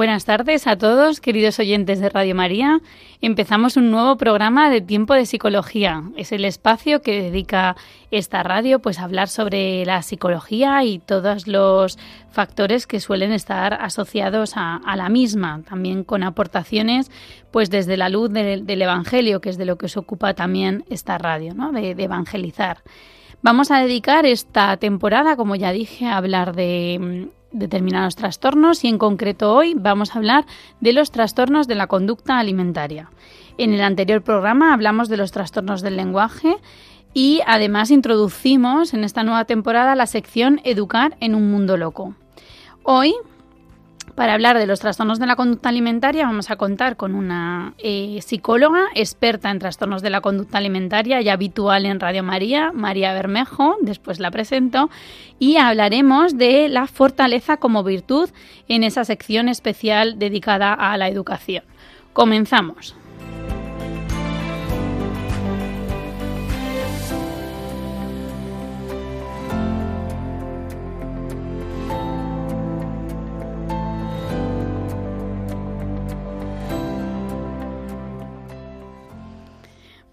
Buenas 0.00 0.24
tardes 0.24 0.66
a 0.66 0.78
todos, 0.78 1.20
queridos 1.20 1.58
oyentes 1.58 2.00
de 2.00 2.08
Radio 2.08 2.34
María. 2.34 2.80
Empezamos 3.20 3.76
un 3.76 3.90
nuevo 3.90 4.16
programa 4.16 4.70
de 4.70 4.80
Tiempo 4.80 5.12
de 5.12 5.26
Psicología. 5.26 6.04
Es 6.16 6.32
el 6.32 6.46
espacio 6.46 7.02
que 7.02 7.20
dedica 7.20 7.76
esta 8.10 8.42
radio 8.42 8.78
pues 8.78 8.98
a 8.98 9.04
hablar 9.04 9.28
sobre 9.28 9.84
la 9.84 10.00
psicología 10.00 10.82
y 10.84 11.00
todos 11.00 11.46
los 11.46 11.98
factores 12.30 12.86
que 12.86 12.98
suelen 12.98 13.32
estar 13.32 13.74
asociados 13.74 14.54
a, 14.56 14.80
la 14.96 15.10
misma, 15.10 15.60
también 15.68 16.02
con 16.02 16.22
aportaciones 16.22 17.10
pues 17.50 17.68
desde 17.68 17.98
la 17.98 18.08
luz 18.08 18.30
del, 18.32 18.80
Evangelio, 18.80 19.42
que 19.42 19.50
es 19.50 19.58
de 19.58 19.66
lo 19.66 19.76
que 19.76 19.90
se 19.90 19.98
ocupa 19.98 20.32
también 20.32 20.82
esta 20.88 21.18
radio, 21.18 21.52
¿no? 21.52 21.72
de 21.72 21.90
evangelizar. 21.90 22.78
Vamos 23.42 23.70
a 23.70 23.80
dedicar 23.80 24.24
esta 24.24 24.78
temporada, 24.78 25.36
como 25.36 25.56
ya 25.56 25.72
dije, 25.72 26.06
a 26.06 26.16
hablar 26.16 26.56
de 26.56 27.28
determinados 27.52 28.16
trastornos 28.16 28.84
y 28.84 28.88
en 28.88 28.98
concreto 28.98 29.54
hoy 29.54 29.74
vamos 29.74 30.14
a 30.14 30.18
hablar 30.18 30.46
de 30.80 30.92
los 30.92 31.10
trastornos 31.10 31.66
de 31.66 31.74
la 31.74 31.86
conducta 31.86 32.38
alimentaria. 32.38 33.10
En 33.58 33.74
el 33.74 33.80
anterior 33.80 34.22
programa 34.22 34.72
hablamos 34.72 35.08
de 35.08 35.16
los 35.16 35.32
trastornos 35.32 35.82
del 35.82 35.96
lenguaje 35.96 36.56
y 37.12 37.40
además 37.46 37.90
introducimos 37.90 38.94
en 38.94 39.04
esta 39.04 39.22
nueva 39.22 39.44
temporada 39.44 39.94
la 39.96 40.06
sección 40.06 40.60
Educar 40.64 41.16
en 41.20 41.34
un 41.34 41.50
mundo 41.50 41.76
loco. 41.76 42.14
Hoy 42.82 43.14
para 44.20 44.34
hablar 44.34 44.58
de 44.58 44.66
los 44.66 44.80
trastornos 44.80 45.18
de 45.18 45.26
la 45.26 45.34
conducta 45.34 45.70
alimentaria 45.70 46.26
vamos 46.26 46.50
a 46.50 46.56
contar 46.56 46.98
con 46.98 47.14
una 47.14 47.72
eh, 47.78 48.18
psicóloga 48.20 48.88
experta 48.94 49.50
en 49.50 49.58
trastornos 49.58 50.02
de 50.02 50.10
la 50.10 50.20
conducta 50.20 50.58
alimentaria 50.58 51.22
y 51.22 51.30
habitual 51.30 51.86
en 51.86 52.00
Radio 52.00 52.22
María, 52.22 52.70
María 52.70 53.14
Bermejo, 53.14 53.78
después 53.80 54.20
la 54.20 54.30
presento, 54.30 54.90
y 55.38 55.56
hablaremos 55.56 56.36
de 56.36 56.68
la 56.68 56.86
fortaleza 56.86 57.56
como 57.56 57.82
virtud 57.82 58.28
en 58.68 58.84
esa 58.84 59.06
sección 59.06 59.48
especial 59.48 60.18
dedicada 60.18 60.74
a 60.74 60.98
la 60.98 61.08
educación. 61.08 61.64
Comenzamos. 62.12 62.94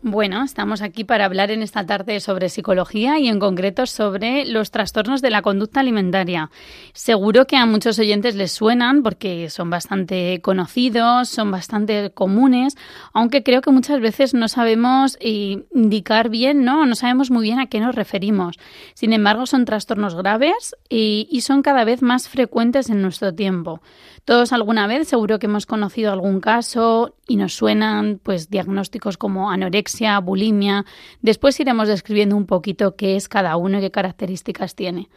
Bueno, 0.10 0.42
estamos 0.46 0.82
aquí 0.82 1.04
para 1.04 1.26
hablar 1.26 1.52
en 1.52 1.62
esta 1.62 1.86
tarde 1.86 2.22
sobre 2.22 2.48
psicología 2.48 3.20
y 3.20 3.28
en 3.28 3.40
concreto 3.40 3.86
sobre 3.86 4.45
los 4.45 4.72
trastornos 4.72 5.22
de 5.22 5.30
la 5.30 5.42
conducta 5.42 5.82
alimentaria. 5.82 6.50
Seguro 6.94 7.45
que 7.45 7.58
a 7.58 7.66
muchos 7.66 8.00
oyentes 8.00 8.36
les 8.36 8.54
suenan 8.54 9.04
porque 9.04 9.50
son 9.50 9.70
bastante 9.70 10.40
conocidos, 10.42 11.28
son 11.28 11.52
bastante 11.52 12.12
comunes, 12.12 12.78
aunque 13.12 13.44
creo 13.44 13.60
que 13.60 13.70
muchas 13.72 14.00
veces 14.00 14.34
no 14.34 14.48
sabemos 14.48 15.17
eh, 15.20 15.66
indicar 15.76 16.30
bien, 16.30 16.64
¿no? 16.64 16.86
No 16.86 16.96
sabemos 16.96 17.30
muy 17.30 17.44
bien 17.44 17.60
a 17.60 17.67
qué 17.67 17.82
nos 17.82 17.94
referimos. 17.94 18.56
Sin 18.94 19.12
embargo, 19.12 19.46
son 19.46 19.66
trastornos 19.66 20.16
graves 20.16 20.73
y, 20.88 21.28
y 21.30 21.42
son 21.42 21.62
cada 21.62 21.84
vez 21.84 22.02
más 22.02 22.30
frecuentes 22.30 22.90
en 22.90 23.02
nuestro 23.02 23.36
tiempo. 23.36 23.82
Todos 24.27 24.52
alguna 24.52 24.88
vez 24.88 25.08
seguro 25.08 25.39
que 25.39 25.45
hemos 25.45 25.65
conocido 25.65 26.11
algún 26.11 26.42
caso 26.42 27.15
y 27.30 27.38
nos 27.38 27.54
suenan 27.54 28.20
pues 28.21 28.49
diagnósticos 28.49 29.15
como 29.15 29.52
anorexia, 29.52 30.20
bulimia. 30.20 30.83
Después 31.21 31.58
iremos 31.61 31.88
describiendo 31.88 32.36
un 32.36 32.45
poquito 32.45 32.98
qué 32.98 33.16
es 33.16 33.30
cada 33.30 33.55
uno 33.55 33.77
y 33.77 33.82
qué 33.82 33.89
características 33.89 34.76
tiene. 34.76 35.08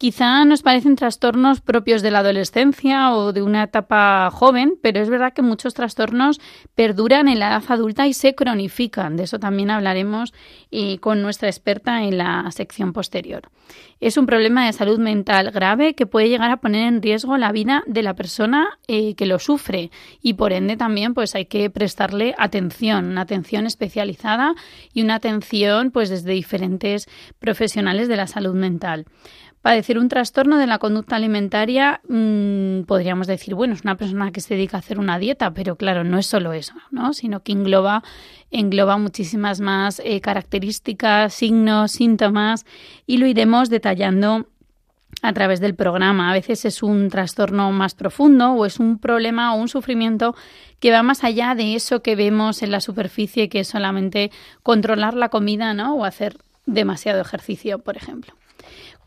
Quizá 0.00 0.46
nos 0.46 0.62
parecen 0.62 0.96
trastornos 0.96 1.60
propios 1.60 2.00
de 2.00 2.10
la 2.10 2.20
adolescencia 2.20 3.12
o 3.12 3.34
de 3.34 3.42
una 3.42 3.64
etapa 3.64 4.30
joven, 4.30 4.78
pero 4.80 4.98
es 4.98 5.10
verdad 5.10 5.34
que 5.34 5.42
muchos 5.42 5.74
trastornos 5.74 6.40
perduran 6.74 7.28
en 7.28 7.38
la 7.38 7.48
edad 7.48 7.64
adulta 7.68 8.06
y 8.06 8.14
se 8.14 8.34
cronifican. 8.34 9.18
De 9.18 9.24
eso 9.24 9.38
también 9.38 9.70
hablaremos 9.70 10.32
eh, 10.70 10.96
con 11.00 11.20
nuestra 11.20 11.50
experta 11.50 12.02
en 12.04 12.16
la 12.16 12.50
sección 12.50 12.94
posterior. 12.94 13.50
Es 14.00 14.16
un 14.16 14.24
problema 14.24 14.64
de 14.64 14.72
salud 14.72 14.98
mental 14.98 15.50
grave 15.50 15.94
que 15.94 16.06
puede 16.06 16.30
llegar 16.30 16.50
a 16.50 16.62
poner 16.62 16.86
en 16.86 17.02
riesgo 17.02 17.36
la 17.36 17.52
vida 17.52 17.82
de 17.86 18.02
la 18.02 18.14
persona 18.14 18.78
eh, 18.88 19.14
que 19.16 19.26
lo 19.26 19.38
sufre 19.38 19.90
y 20.22 20.32
por 20.32 20.54
ende 20.54 20.78
también 20.78 21.12
pues 21.12 21.34
hay 21.34 21.44
que 21.44 21.68
prestarle 21.68 22.34
atención, 22.38 23.04
una 23.04 23.20
atención 23.20 23.66
especializada 23.66 24.54
y 24.94 25.02
una 25.02 25.16
atención 25.16 25.90
pues 25.90 26.08
desde 26.08 26.32
diferentes 26.32 27.06
profesionales 27.38 28.08
de 28.08 28.16
la 28.16 28.26
salud 28.26 28.54
mental. 28.54 29.04
Padecer 29.62 29.98
un 29.98 30.08
trastorno 30.08 30.56
de 30.56 30.66
la 30.66 30.78
conducta 30.78 31.16
alimentaria, 31.16 32.00
mm, 32.08 32.84
podríamos 32.84 33.26
decir, 33.26 33.54
bueno, 33.54 33.74
es 33.74 33.82
una 33.82 33.96
persona 33.96 34.32
que 34.32 34.40
se 34.40 34.54
dedica 34.54 34.78
a 34.78 34.80
hacer 34.80 34.98
una 34.98 35.18
dieta, 35.18 35.52
pero 35.52 35.76
claro, 35.76 36.02
no 36.02 36.18
es 36.18 36.26
solo 36.26 36.54
eso, 36.54 36.74
¿no? 36.90 37.12
Sino 37.12 37.42
que 37.42 37.52
engloba, 37.52 38.02
engloba 38.50 38.96
muchísimas 38.96 39.60
más 39.60 40.00
eh, 40.02 40.22
características, 40.22 41.34
signos, 41.34 41.92
síntomas, 41.92 42.64
y 43.06 43.18
lo 43.18 43.26
iremos 43.26 43.68
detallando 43.68 44.46
a 45.20 45.32
través 45.34 45.60
del 45.60 45.74
programa. 45.74 46.30
A 46.30 46.32
veces 46.32 46.64
es 46.64 46.82
un 46.82 47.10
trastorno 47.10 47.70
más 47.70 47.94
profundo 47.94 48.52
o 48.52 48.64
es 48.64 48.80
un 48.80 48.98
problema 48.98 49.54
o 49.54 49.58
un 49.58 49.68
sufrimiento 49.68 50.34
que 50.78 50.90
va 50.90 51.02
más 51.02 51.22
allá 51.22 51.54
de 51.54 51.74
eso 51.74 52.00
que 52.00 52.16
vemos 52.16 52.62
en 52.62 52.70
la 52.70 52.80
superficie, 52.80 53.50
que 53.50 53.60
es 53.60 53.68
solamente 53.68 54.30
controlar 54.62 55.12
la 55.12 55.28
comida, 55.28 55.74
¿no? 55.74 55.96
O 55.96 56.06
hacer 56.06 56.38
demasiado 56.64 57.20
ejercicio, 57.20 57.78
por 57.80 57.98
ejemplo. 57.98 58.32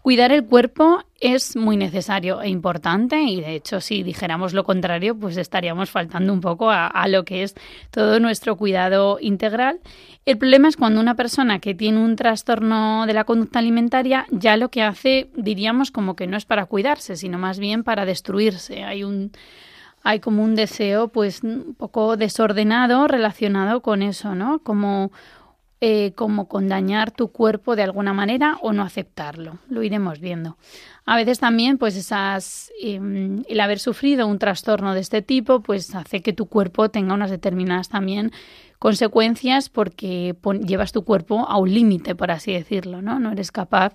Cuidar 0.03 0.33
el 0.33 0.43
cuerpo 0.43 1.01
es 1.21 1.55
muy 1.55 1.77
necesario 1.77 2.41
e 2.41 2.49
importante 2.49 3.21
y 3.21 3.39
de 3.39 3.55
hecho 3.55 3.79
si 3.79 4.03
dijéramos 4.03 4.53
lo 4.53 4.65
contrario 4.65 5.17
pues 5.17 5.37
estaríamos 5.37 5.91
faltando 5.91 6.33
un 6.33 6.41
poco 6.41 6.69
a, 6.69 7.07
lo 7.07 7.23
que 7.23 7.43
es 7.43 7.55
todo 7.89 8.19
nuestro 8.19 8.57
cuidado 8.57 9.17
integral. 9.21 9.79
El 10.25 10.37
problema 10.37 10.67
es 10.67 10.75
cuando 10.75 10.99
una 10.99 11.15
persona 11.15 11.59
que 11.59 11.73
tiene 11.73 12.03
un 12.03 12.17
trastorno 12.17 13.05
de 13.05 13.13
la 13.13 13.23
conducta 13.23 13.59
alimentaria 13.59 14.25
ya 14.29 14.57
lo 14.57 14.67
que 14.67 14.81
hace 14.81 15.29
diríamos 15.37 15.89
como 15.89 16.17
que 16.17 16.27
no 16.27 16.35
es 16.35 16.43
para 16.43 16.65
cuidarse 16.65 17.15
sino 17.15 17.37
más 17.37 17.57
bien 17.57 17.85
para 17.85 18.05
destruirse. 18.05 18.83
Hay 18.83 19.05
un 19.05 19.31
hay 20.03 20.19
como 20.19 20.43
un 20.43 20.55
deseo 20.55 21.07
pues 21.07 21.43
un 21.43 21.75
poco 21.77 22.17
desordenado 22.17 23.07
relacionado 23.07 23.79
con 23.79 24.01
eso, 24.01 24.35
¿no? 24.35 24.59
Como 24.59 25.13
eh, 25.85 26.13
como 26.15 26.47
con 26.47 26.69
dañar 26.69 27.11
tu 27.11 27.33
cuerpo 27.33 27.75
de 27.75 27.83
alguna 27.83 28.13
manera 28.13 28.57
o 28.61 28.71
no 28.71 28.83
aceptarlo. 28.83 29.59
Lo 29.67 29.83
iremos 29.83 30.21
viendo. 30.21 30.55
A 31.05 31.17
veces 31.17 31.39
también, 31.39 31.77
pues 31.77 31.97
esas, 31.97 32.71
em, 32.81 33.43
el 33.49 33.59
haber 33.59 33.79
sufrido 33.79 34.25
un 34.25 34.39
trastorno 34.39 34.93
de 34.93 35.01
este 35.01 35.21
tipo, 35.21 35.59
pues 35.59 35.93
hace 35.93 36.21
que 36.21 36.31
tu 36.31 36.45
cuerpo 36.45 36.87
tenga 36.87 37.13
unas 37.13 37.31
determinadas 37.31 37.89
también 37.89 38.31
consecuencias 38.79 39.67
porque 39.67 40.37
llevas 40.65 40.93
tu 40.93 41.03
cuerpo 41.03 41.45
a 41.49 41.57
un 41.57 41.73
límite, 41.73 42.15
por 42.15 42.31
así 42.31 42.53
decirlo, 42.53 43.01
¿no? 43.01 43.19
No 43.19 43.33
eres 43.33 43.51
capaz 43.51 43.93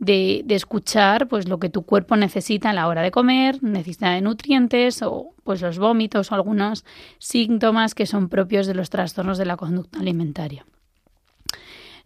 de, 0.00 0.44
escuchar 0.48 1.28
pues 1.28 1.48
lo 1.48 1.60
que 1.60 1.68
tu 1.68 1.82
cuerpo 1.82 2.16
necesita 2.16 2.70
a 2.70 2.72
la 2.72 2.88
hora 2.88 3.02
de 3.02 3.12
comer, 3.12 3.62
necesita 3.62 4.10
de 4.10 4.22
nutrientes 4.22 5.02
o 5.02 5.36
pues 5.44 5.62
los 5.62 5.78
vómitos 5.78 6.32
o 6.32 6.34
algunos 6.34 6.84
síntomas 7.18 7.94
que 7.94 8.06
son 8.06 8.28
propios 8.28 8.66
de 8.66 8.74
los 8.74 8.90
trastornos 8.90 9.38
de 9.38 9.46
la 9.46 9.56
conducta 9.56 10.00
alimentaria. 10.00 10.66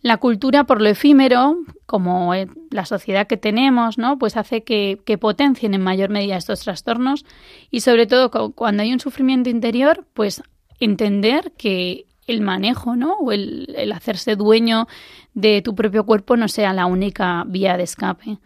La 0.03 0.17
cultura 0.17 0.65
por 0.65 0.83
lo 0.83 0.89
efímero, 0.89 1.59
como 1.87 2.33
la 2.71 2.85
sociedad 2.87 3.29
que 3.29 3.37
tenemos, 3.37 3.99
¿no? 3.99 4.19
Pues 4.19 4.37
hace 4.37 4.65
que, 4.65 4.99
potencien 5.21 5.75
en 5.75 5.81
mayor 5.81 6.11
medida 6.11 6.37
estos 6.37 6.61
trastornos 6.61 7.25
y 7.71 7.81
sobre 7.81 8.07
todo 8.07 8.31
cuando 8.53 8.83
hay 8.83 8.93
un 8.93 9.01
sufrimiento 9.01 9.49
interior, 9.49 10.05
pues 10.13 10.43
entender 10.81 11.53
que 11.57 12.07
el 12.27 12.41
manejo, 12.41 12.97
¿no? 12.97 13.15
O 13.15 13.31
el 13.31 13.93
hacerse 13.95 14.35
dueño 14.35 14.89
de 15.35 15.63
tu 15.63 15.75
propio 15.75 16.05
cuerpo 16.05 16.37
no 16.37 16.49
sea 16.49 16.73
la 16.73 16.87
única 16.87 17.45
vía 17.47 17.77
de 17.77 17.85
escape. 17.85 18.39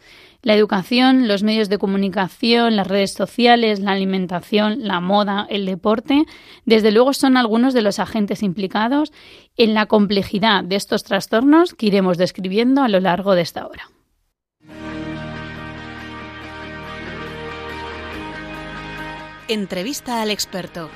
La 0.46 0.54
educación, 0.54 1.26
los 1.26 1.42
medios 1.42 1.68
de 1.68 1.76
comunicación, 1.76 2.76
las 2.76 2.86
redes 2.86 3.12
sociales, 3.12 3.80
la 3.80 3.90
alimentación, 3.90 4.86
la 4.86 5.00
moda, 5.00 5.44
el 5.50 5.66
deporte, 5.66 6.24
desde 6.64 6.92
luego 6.92 7.14
son 7.14 7.36
algunos 7.36 7.74
de 7.74 7.82
los 7.82 7.98
agentes 7.98 8.44
implicados 8.44 9.12
en 9.56 9.74
la 9.74 9.86
complejidad 9.86 10.62
de 10.62 10.76
estos 10.76 11.02
trastornos 11.02 11.74
que 11.74 11.86
iremos 11.86 12.16
describiendo 12.16 12.84
a 12.84 12.88
lo 12.88 13.00
largo 13.00 13.34
de 13.34 13.42
esta 13.42 13.66
hora. 13.66 13.90
Entrevista 19.48 20.22
al 20.22 20.30
experto. 20.30 20.88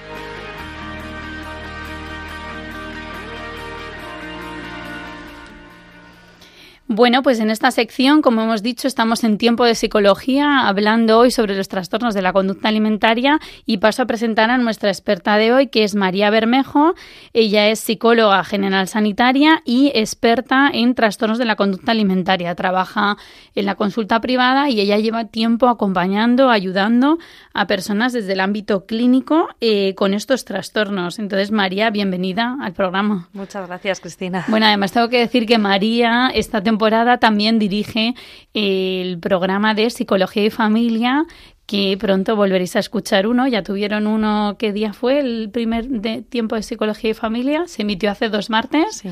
Bueno, 6.92 7.22
pues 7.22 7.38
en 7.38 7.50
esta 7.50 7.70
sección, 7.70 8.20
como 8.20 8.42
hemos 8.42 8.64
dicho, 8.64 8.88
estamos 8.88 9.22
en 9.22 9.38
tiempo 9.38 9.64
de 9.64 9.76
psicología, 9.76 10.66
hablando 10.66 11.20
hoy 11.20 11.30
sobre 11.30 11.56
los 11.56 11.68
trastornos 11.68 12.14
de 12.14 12.20
la 12.20 12.32
conducta 12.32 12.66
alimentaria 12.66 13.38
y 13.64 13.78
paso 13.78 14.02
a 14.02 14.06
presentar 14.06 14.50
a 14.50 14.58
nuestra 14.58 14.90
experta 14.90 15.36
de 15.36 15.52
hoy, 15.52 15.68
que 15.68 15.84
es 15.84 15.94
María 15.94 16.30
Bermejo. 16.30 16.94
Ella 17.32 17.68
es 17.68 17.78
psicóloga 17.78 18.42
general 18.42 18.88
sanitaria 18.88 19.62
y 19.64 19.92
experta 19.94 20.68
en 20.72 20.96
trastornos 20.96 21.38
de 21.38 21.44
la 21.44 21.54
conducta 21.54 21.92
alimentaria. 21.92 22.56
Trabaja 22.56 23.16
en 23.54 23.66
la 23.66 23.76
consulta 23.76 24.20
privada 24.20 24.68
y 24.68 24.80
ella 24.80 24.98
lleva 24.98 25.26
tiempo 25.26 25.68
acompañando, 25.68 26.50
ayudando 26.50 27.18
a 27.54 27.68
personas 27.68 28.12
desde 28.12 28.32
el 28.32 28.40
ámbito 28.40 28.86
clínico 28.86 29.46
eh, 29.60 29.94
con 29.94 30.12
estos 30.12 30.44
trastornos. 30.44 31.20
Entonces, 31.20 31.52
María, 31.52 31.90
bienvenida 31.90 32.56
al 32.60 32.72
programa. 32.72 33.28
Muchas 33.32 33.68
gracias, 33.68 34.00
Cristina. 34.00 34.44
Bueno, 34.48 34.66
además 34.66 34.90
tengo 34.90 35.08
que 35.08 35.20
decir 35.20 35.46
que 35.46 35.58
María 35.58 36.32
esta 36.34 36.60
temporada 36.60 36.79
también 37.18 37.58
dirige 37.58 38.14
el 38.54 39.18
programa 39.18 39.74
de 39.74 39.90
Psicología 39.90 40.44
y 40.44 40.50
Familia 40.50 41.24
que 41.70 41.96
pronto 42.00 42.34
volveréis 42.34 42.74
a 42.74 42.80
escuchar 42.80 43.28
uno. 43.28 43.46
Ya 43.46 43.62
tuvieron 43.62 44.08
uno, 44.08 44.56
¿qué 44.58 44.72
día 44.72 44.92
fue? 44.92 45.20
El 45.20 45.50
primer 45.50 45.86
de 45.86 46.22
tiempo 46.22 46.56
de 46.56 46.62
Psicología 46.62 47.10
y 47.10 47.14
Familia. 47.14 47.68
Se 47.68 47.82
emitió 47.82 48.10
hace 48.10 48.28
dos 48.28 48.50
martes. 48.50 49.04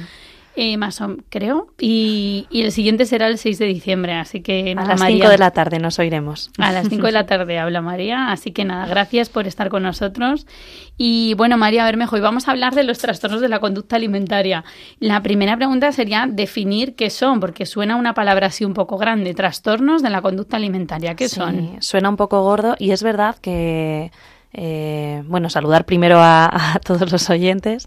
Eh, 0.60 0.76
más 0.76 1.00
o 1.00 1.16
creo. 1.28 1.69
Y, 1.78 2.49
el 2.50 2.72
siguiente 2.72 3.06
será 3.06 3.28
el 3.28 3.38
6 3.38 3.60
de 3.60 3.66
diciembre, 3.66 4.14
así 4.14 4.40
que... 4.40 4.75
a 4.76 4.84
las 4.84 5.00
5 5.00 5.28
de 5.28 5.38
la 5.38 5.52
tarde 5.52 5.78
nos 5.78 6.00
oiremos. 6.00 6.50
A 6.58 6.72
las 6.72 6.88
5 6.88 7.06
de 7.06 7.12
la 7.12 7.26
tarde 7.26 7.60
habla 7.60 7.81
María, 7.81 8.32
así 8.32 8.50
que 8.50 8.64
nada, 8.64 8.88
gracias 8.88 9.28
por 9.28 9.46
estar 9.46 9.69
con 9.69 9.84
nosotros. 9.84 10.49
Y 10.96 11.34
bueno, 11.34 11.56
María 11.58 11.84
Bermejo, 11.84 12.16
hoy 12.16 12.22
vamos 12.22 12.49
a 12.49 12.50
hablar 12.50 12.75
de 12.75 12.82
los 12.82 12.99
trastornos 12.99 13.40
de 13.40 13.49
la 13.49 13.60
conducta 13.60 13.94
alimentaria. 13.94 14.64
La 14.99 15.22
primera 15.22 15.56
pregunta 15.56 15.93
sería 15.93 16.26
definir 16.28 16.96
qué 16.96 17.08
son, 17.08 17.38
porque 17.38 17.64
suena 17.64 17.94
una 17.94 18.12
palabra 18.12 18.49
así 18.49 18.64
un 18.64 18.75
poco 18.75 18.99
grande, 18.99 19.34
trastornos 19.34 20.02
de 20.02 20.11
la 20.11 20.22
conducta 20.22 20.56
alimentaria, 20.56 21.14
¿qué 21.14 21.28
son? 21.28 21.76
Suena 21.78 22.08
un 22.08 22.16
poco 22.16 22.43
gordo 22.43 22.75
y 22.81 22.90
es 22.90 23.04
verdad 23.04 23.37
que... 23.40 24.11
Eh, 24.54 25.22
bueno, 25.26 25.50
saludar 25.50 25.84
primero 25.84 26.19
a, 26.20 26.81
todos 26.84 27.12
los 27.12 27.31
oyentes. 27.31 27.87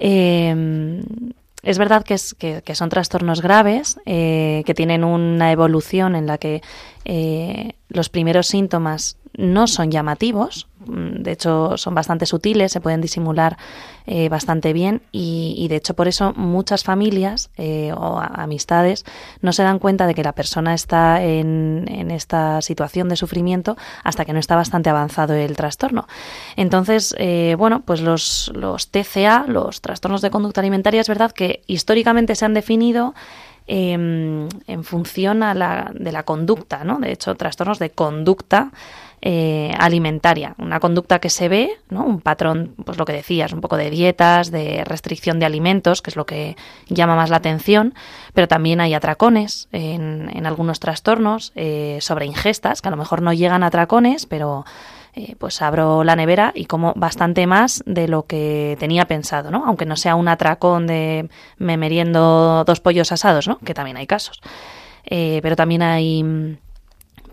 Eh, 0.00 1.00
es 1.62 1.78
verdad 1.78 2.02
que, 2.02 2.14
es, 2.14 2.34
que, 2.34 2.74
son 2.74 2.88
trastornos 2.88 3.40
graves, 3.40 3.98
eh, 4.04 4.62
que 4.66 4.74
tienen 4.74 5.04
una 5.04 5.52
evolución 5.52 6.16
en 6.16 6.26
la 6.26 6.38
que 6.38 6.60
eh, 7.04 7.74
los 7.88 8.08
primeros 8.08 8.48
síntomas 8.48 9.16
no 9.36 9.66
son 9.66 9.90
llamativos, 9.90 10.68
mm, 10.86 11.22
de 11.22 11.32
hecho 11.32 11.76
son 11.76 11.94
bastante 11.94 12.26
sutiles, 12.26 12.72
se 12.72 12.80
pueden 12.80 13.00
disimular 13.00 13.56
eh, 14.06 14.28
bastante 14.28 14.72
bien 14.72 15.02
y, 15.12 15.66
de 15.68 15.76
hecho 15.76 15.94
por 15.94 16.08
eso 16.08 16.32
muchas 16.34 16.82
familias 16.82 17.50
eh, 17.56 17.92
o 17.96 18.18
amistades 18.18 19.04
no 19.40 19.52
se 19.52 19.62
dan 19.62 19.78
cuenta 19.78 20.06
de 20.06 20.14
que 20.14 20.24
la 20.24 20.32
persona 20.32 20.74
está 20.74 21.22
en, 21.22 21.86
en, 21.88 22.10
esta 22.10 22.60
situación 22.62 23.08
de 23.08 23.16
sufrimiento 23.16 23.76
hasta 24.02 24.24
que 24.24 24.32
no 24.32 24.40
está 24.40 24.56
bastante 24.56 24.90
avanzado 24.90 25.34
el 25.34 25.56
trastorno. 25.56 26.08
Entonces, 26.56 27.14
eh, 27.18 27.54
bueno, 27.56 27.82
pues 27.84 28.00
los, 28.00 28.50
los 28.54 28.90
TCA, 28.90 29.44
los 29.46 29.80
trastornos 29.80 30.20
de 30.20 30.30
conducta 30.30 30.60
alimentaria, 30.60 31.00
es 31.00 31.08
verdad 31.08 31.32
que 31.32 31.62
históricamente 31.66 32.34
se 32.34 32.44
han 32.44 32.54
definido 32.54 33.14
em, 33.66 34.48
en 34.66 34.84
función 34.84 35.42
a 35.42 35.54
la, 35.54 35.90
de 35.94 36.12
la 36.12 36.22
conducta, 36.22 36.84
¿no? 36.84 36.98
De 36.98 37.12
hecho, 37.12 37.34
trastornos 37.34 37.78
de 37.78 37.90
conducta 37.90 38.70
eh, 39.24 39.72
alimentaria, 39.78 40.56
una 40.58 40.80
conducta 40.80 41.20
que 41.20 41.30
se 41.30 41.48
ve, 41.48 41.70
¿no? 41.90 42.04
un 42.04 42.20
patrón, 42.20 42.74
pues 42.84 42.98
lo 42.98 43.04
que 43.04 43.12
decías, 43.12 43.52
un 43.52 43.60
poco 43.60 43.76
de 43.76 43.88
dietas, 43.88 44.50
de 44.50 44.82
restricción 44.84 45.38
de 45.38 45.46
alimentos, 45.46 46.02
que 46.02 46.10
es 46.10 46.16
lo 46.16 46.26
que 46.26 46.56
llama 46.88 47.14
más 47.14 47.30
la 47.30 47.36
atención, 47.36 47.94
pero 48.34 48.48
también 48.48 48.80
hay 48.80 48.94
atracones 48.94 49.68
en, 49.70 50.28
en 50.34 50.44
algunos 50.44 50.80
trastornos 50.80 51.52
eh, 51.54 51.98
sobre 52.00 52.26
ingestas, 52.26 52.82
que 52.82 52.88
a 52.88 52.90
lo 52.90 52.96
mejor 52.96 53.22
no 53.22 53.32
llegan 53.32 53.62
a 53.62 53.68
atracones, 53.68 54.26
pero 54.26 54.64
eh, 55.14 55.36
pues 55.38 55.60
abro 55.62 56.04
la 56.04 56.16
nevera 56.16 56.52
y 56.54 56.66
como 56.66 56.94
bastante 56.96 57.46
más 57.46 57.82
de 57.86 58.08
lo 58.08 58.24
que 58.24 58.76
tenía 58.80 59.06
pensado, 59.06 59.50
¿no? 59.50 59.64
Aunque 59.66 59.86
no 59.86 59.96
sea 59.96 60.14
un 60.14 60.28
atracón 60.28 60.86
de 60.86 61.28
me 61.58 61.76
meriendo 61.76 62.64
dos 62.64 62.80
pollos 62.80 63.12
asados, 63.12 63.48
¿no? 63.48 63.58
Que 63.58 63.74
también 63.74 63.96
hay 63.96 64.06
casos. 64.06 64.40
pero 65.04 65.56
también 65.56 65.82
hay 65.82 66.58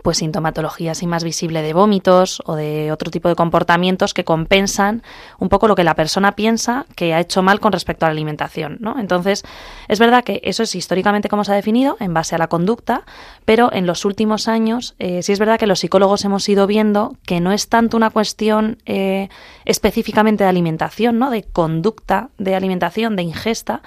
pues 0.02 0.18
sintomatología 0.18 0.92
así 0.92 1.06
más 1.06 1.24
visible 1.24 1.62
de 1.62 1.72
vómitos 1.72 2.42
o 2.46 2.54
de 2.54 2.92
otro 2.92 3.10
tipo 3.10 3.28
de 3.28 3.34
comportamientos 3.34 4.14
que 4.14 4.24
compensan 4.24 5.02
un 5.38 5.48
poco 5.48 5.68
lo 5.68 5.74
que 5.74 5.84
la 5.84 5.94
persona 5.94 6.32
piensa 6.32 6.86
que 6.96 7.14
ha 7.14 7.20
hecho 7.20 7.42
mal 7.42 7.60
con 7.60 7.72
respecto 7.72 8.06
a 8.06 8.08
la 8.08 8.12
alimentación, 8.12 8.78
¿no? 8.80 8.98
Entonces, 8.98 9.44
es 9.88 9.98
verdad 9.98 10.24
que 10.24 10.40
eso 10.44 10.62
es 10.62 10.74
históricamente 10.74 11.28
como 11.28 11.44
se 11.44 11.52
ha 11.52 11.54
definido, 11.54 11.96
en 12.00 12.14
base 12.14 12.34
a 12.34 12.38
la 12.38 12.48
conducta, 12.48 13.04
pero 13.44 13.72
en 13.72 13.86
los 13.86 14.04
últimos 14.04 14.48
años 14.48 14.94
eh, 14.98 15.22
sí 15.22 15.32
es 15.32 15.38
verdad 15.38 15.58
que 15.58 15.66
los 15.66 15.80
psicólogos 15.80 16.24
hemos 16.24 16.48
ido 16.48 16.66
viendo 16.66 17.16
que 17.26 17.40
no 17.40 17.52
es 17.52 17.68
tanto 17.68 17.96
una 17.96 18.10
cuestión 18.10 18.78
eh, 18.86 19.28
específicamente 19.64 20.44
de 20.44 20.50
alimentación, 20.50 21.18
¿no? 21.18 21.30
De 21.30 21.42
conducta 21.44 22.30
de 22.38 22.54
alimentación, 22.54 23.16
de 23.16 23.22
ingesta, 23.22 23.82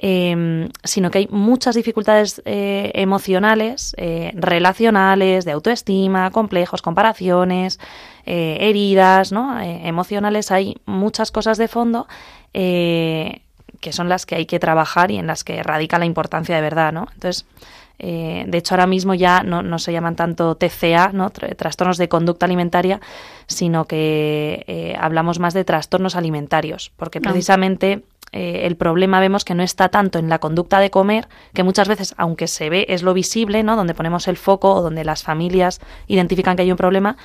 Em, 0.00 0.68
sino 0.84 1.10
que 1.10 1.18
hay 1.18 1.28
muchas 1.28 1.74
dificultades 1.74 2.40
eh, 2.44 2.92
emocionales, 2.94 3.96
eh, 3.98 4.30
relacionales, 4.36 5.44
de 5.44 5.50
autoestima, 5.50 6.30
complejos, 6.30 6.82
comparaciones, 6.82 7.80
eh, 8.24 8.58
heridas, 8.60 9.32
¿no? 9.32 9.60
emocionales. 9.60 10.52
Hay 10.52 10.76
muchas 10.86 11.32
cosas 11.32 11.58
de 11.58 11.66
fondo 11.66 12.06
que 12.52 13.92
son 13.92 14.08
las 14.08 14.24
que 14.24 14.36
hay 14.36 14.46
que 14.46 14.60
trabajar 14.60 15.10
y 15.10 15.18
en 15.18 15.26
las 15.26 15.42
que 15.42 15.62
radica 15.62 15.98
la 15.98 16.04
importancia 16.04 16.54
de 16.54 16.62
verdad, 16.62 16.92
¿no? 16.92 17.06
Entonces, 17.14 17.46
de 17.98 18.58
hecho, 18.58 18.74
ahora 18.74 18.86
mismo 18.86 19.14
ya 19.14 19.42
no, 19.42 19.78
se 19.78 19.92
llaman 19.92 20.16
tanto 20.16 20.56
TCA, 20.56 21.10
¿no? 21.12 21.30
trastornos 21.30 21.98
de 21.98 22.08
conducta 22.08 22.46
alimentaria, 22.46 23.00
sino 23.46 23.84
que 23.84 24.96
hablamos 24.98 25.38
más 25.38 25.54
de 25.54 25.64
trastornos 25.64 26.16
alimentarios, 26.16 26.90
porque 26.96 27.20
precisamente 27.20 28.02
eh, 28.32 28.62
el 28.64 28.76
problema 28.76 29.20
vemos 29.20 29.44
que 29.44 29.54
no 29.54 29.62
está 29.62 29.88
tanto 29.88 30.18
en 30.18 30.28
la 30.28 30.38
conducta 30.38 30.80
de 30.80 30.90
comer, 30.90 31.28
que 31.54 31.62
muchas 31.62 31.88
veces, 31.88 32.14
aunque 32.18 32.46
se 32.46 32.70
ve, 32.70 32.86
es 32.88 33.02
lo 33.02 33.14
visible, 33.14 33.62
¿no? 33.62 33.76
Donde 33.76 33.94
ponemos 33.94 34.28
el 34.28 34.36
foco 34.36 34.74
o 34.74 34.82
donde 34.82 35.04
las 35.04 35.22
familias 35.22 35.80
identifican 36.06 36.56
que 36.56 36.62
hay 36.62 36.70
un 36.70 36.76
problema, 36.76 37.16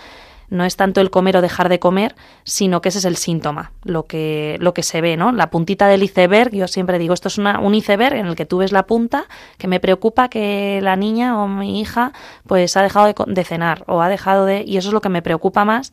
no 0.49 0.65
es 0.65 0.75
tanto 0.75 1.01
el 1.01 1.09
comer 1.09 1.37
o 1.37 1.41
dejar 1.41 1.67
de 1.67 1.79
comer, 1.79 2.15
sino 2.43 2.81
que 2.81 2.89
ese 2.89 2.99
es 2.99 3.05
el 3.05 3.17
síntoma, 3.17 3.71
lo 3.83 4.05
que, 4.05 4.57
lo 4.59 4.73
que 4.73 4.83
se 4.83 5.01
ve, 5.01 5.17
¿no? 5.17 5.31
La 5.31 5.49
puntita 5.49 5.87
del 5.87 6.03
iceberg, 6.03 6.51
yo 6.51 6.67
siempre 6.67 6.99
digo, 6.99 7.13
esto 7.13 7.27
es 7.27 7.37
una, 7.37 7.59
un 7.59 7.73
iceberg 7.73 8.15
en 8.15 8.27
el 8.27 8.35
que 8.35 8.45
tú 8.45 8.57
ves 8.57 8.71
la 8.71 8.85
punta, 8.85 9.25
que 9.57 9.67
me 9.67 9.79
preocupa 9.79 10.29
que 10.29 10.79
la 10.81 10.95
niña 10.95 11.41
o 11.41 11.47
mi 11.47 11.81
hija 11.81 12.13
pues 12.45 12.77
ha 12.77 12.83
dejado 12.83 13.07
de, 13.07 13.15
de 13.27 13.43
cenar 13.43 13.83
o 13.87 14.01
ha 14.01 14.09
dejado 14.09 14.45
de... 14.45 14.63
y 14.65 14.77
eso 14.77 14.89
es 14.89 14.93
lo 14.93 15.01
que 15.01 15.09
me 15.09 15.21
preocupa 15.21 15.65
más, 15.65 15.91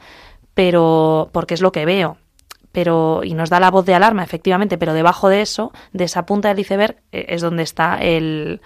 pero 0.54 1.30
porque 1.32 1.54
es 1.54 1.62
lo 1.62 1.72
que 1.72 1.86
veo 1.86 2.18
pero 2.72 3.22
y 3.24 3.34
nos 3.34 3.50
da 3.50 3.60
la 3.60 3.70
voz 3.70 3.86
de 3.86 3.94
alarma, 3.94 4.22
efectivamente, 4.22 4.78
pero 4.78 4.94
debajo 4.94 5.28
de 5.28 5.42
eso, 5.42 5.72
de 5.92 6.04
esa 6.04 6.26
punta 6.26 6.48
del 6.48 6.60
iceberg, 6.60 6.96
eh, 7.12 7.26
es 7.28 7.42
donde 7.42 7.62
está 7.62 7.98
el, 8.00 8.60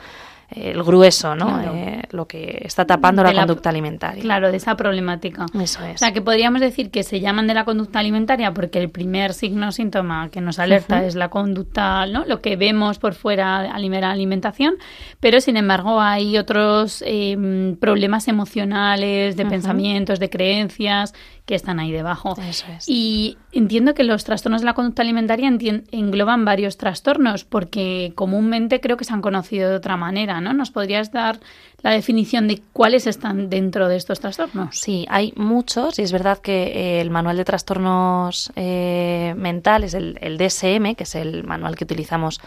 el 0.55 0.83
grueso, 0.83 1.35
¿no? 1.35 1.61
Eh, 1.61 2.03
lo 2.11 2.27
que 2.27 2.63
está 2.65 2.85
tapando 2.85 3.23
la, 3.23 3.33
conducta 3.33 3.71
alimentaria. 3.71 4.23
Claro, 4.23 4.51
de 4.51 4.57
esa 4.57 4.77
problemática. 4.77 5.47
Eso 5.61 5.85
es. 5.85 5.97
O 5.97 5.99
sea, 5.99 6.13
que 6.13 6.23
podríamos 6.23 6.61
decir 6.61 6.91
que 6.91 7.03
se 7.03 7.21
llaman 7.21 7.47
de 7.47 7.55
la 7.55 7.65
conducta 7.65 7.99
alimentaria 7.99 8.53
porque 8.53 8.79
el 8.79 8.91
primer 8.91 9.35
signo 9.35 9.73
síntoma 9.73 10.29
que 10.31 10.41
nos 10.41 10.59
alerta 10.59 11.05
es 11.05 11.15
la 11.15 11.29
conducta, 11.29 12.07
¿no? 12.07 12.25
Lo 12.27 12.41
que 12.41 12.57
vemos 12.57 12.99
por 12.99 13.15
fuera 13.15 13.63
la 13.63 14.11
alimentación, 14.11 14.75
pero 15.19 15.41
sin 15.41 15.57
embargo 15.57 16.01
hay 16.01 16.39
otros 16.39 17.03
em, 17.07 17.77
problemas 17.77 18.29
emocionales, 18.29 19.37
de 19.37 19.47
pensamientos, 19.47 20.21
de 20.21 20.31
creencias 20.31 21.15
que 21.47 21.55
están 21.55 21.79
ahí 21.79 21.93
debajo. 21.93 22.35
Eso 22.41 22.65
es. 22.75 22.89
Y 22.89 23.37
entiendo 23.53 23.95
que 23.95 24.03
los 24.03 24.25
trastornos 24.25 24.63
de 24.63 24.67
la 24.67 24.75
conducta 24.75 25.03
alimentaria 25.03 25.49
engloban 25.93 26.45
varios 26.45 26.79
trastornos 26.79 27.45
porque 27.45 28.13
comúnmente 28.15 28.81
creo 28.81 28.97
que 28.97 29.05
se 29.05 29.13
han 29.13 29.21
conocido 29.21 29.69
de 29.69 29.77
otra 29.77 29.97
manera, 29.97 30.41
¿no? 30.41 30.55
¿Nos 30.55 30.71
podrías 30.71 31.13
dar 31.13 31.39
la 31.83 31.91
definición 31.91 32.49
de 32.49 32.63
cuáles 32.73 33.07
están 33.07 33.51
dentro 33.51 33.89
de 33.89 33.97
estos 33.97 34.21
trastornos? 34.21 34.79
Sí, 34.79 35.05
hay 35.11 35.35
muchos 35.37 35.99
y 35.99 36.03
es 36.03 36.13
verdad 36.13 36.39
que 36.39 36.65
eh, 36.65 37.01
el 37.03 37.11
manual 37.11 37.37
de 37.37 37.45
trastornos 37.45 38.51
eh, 38.57 39.35
mentales, 39.37 39.93
el, 39.93 40.17
el 40.23 40.39
DSM, 40.39 40.95
que 40.95 41.03
es 41.05 41.15
el 41.15 41.45
manual 41.45 41.77
que 41.77 41.85
utilizamos 41.85 42.41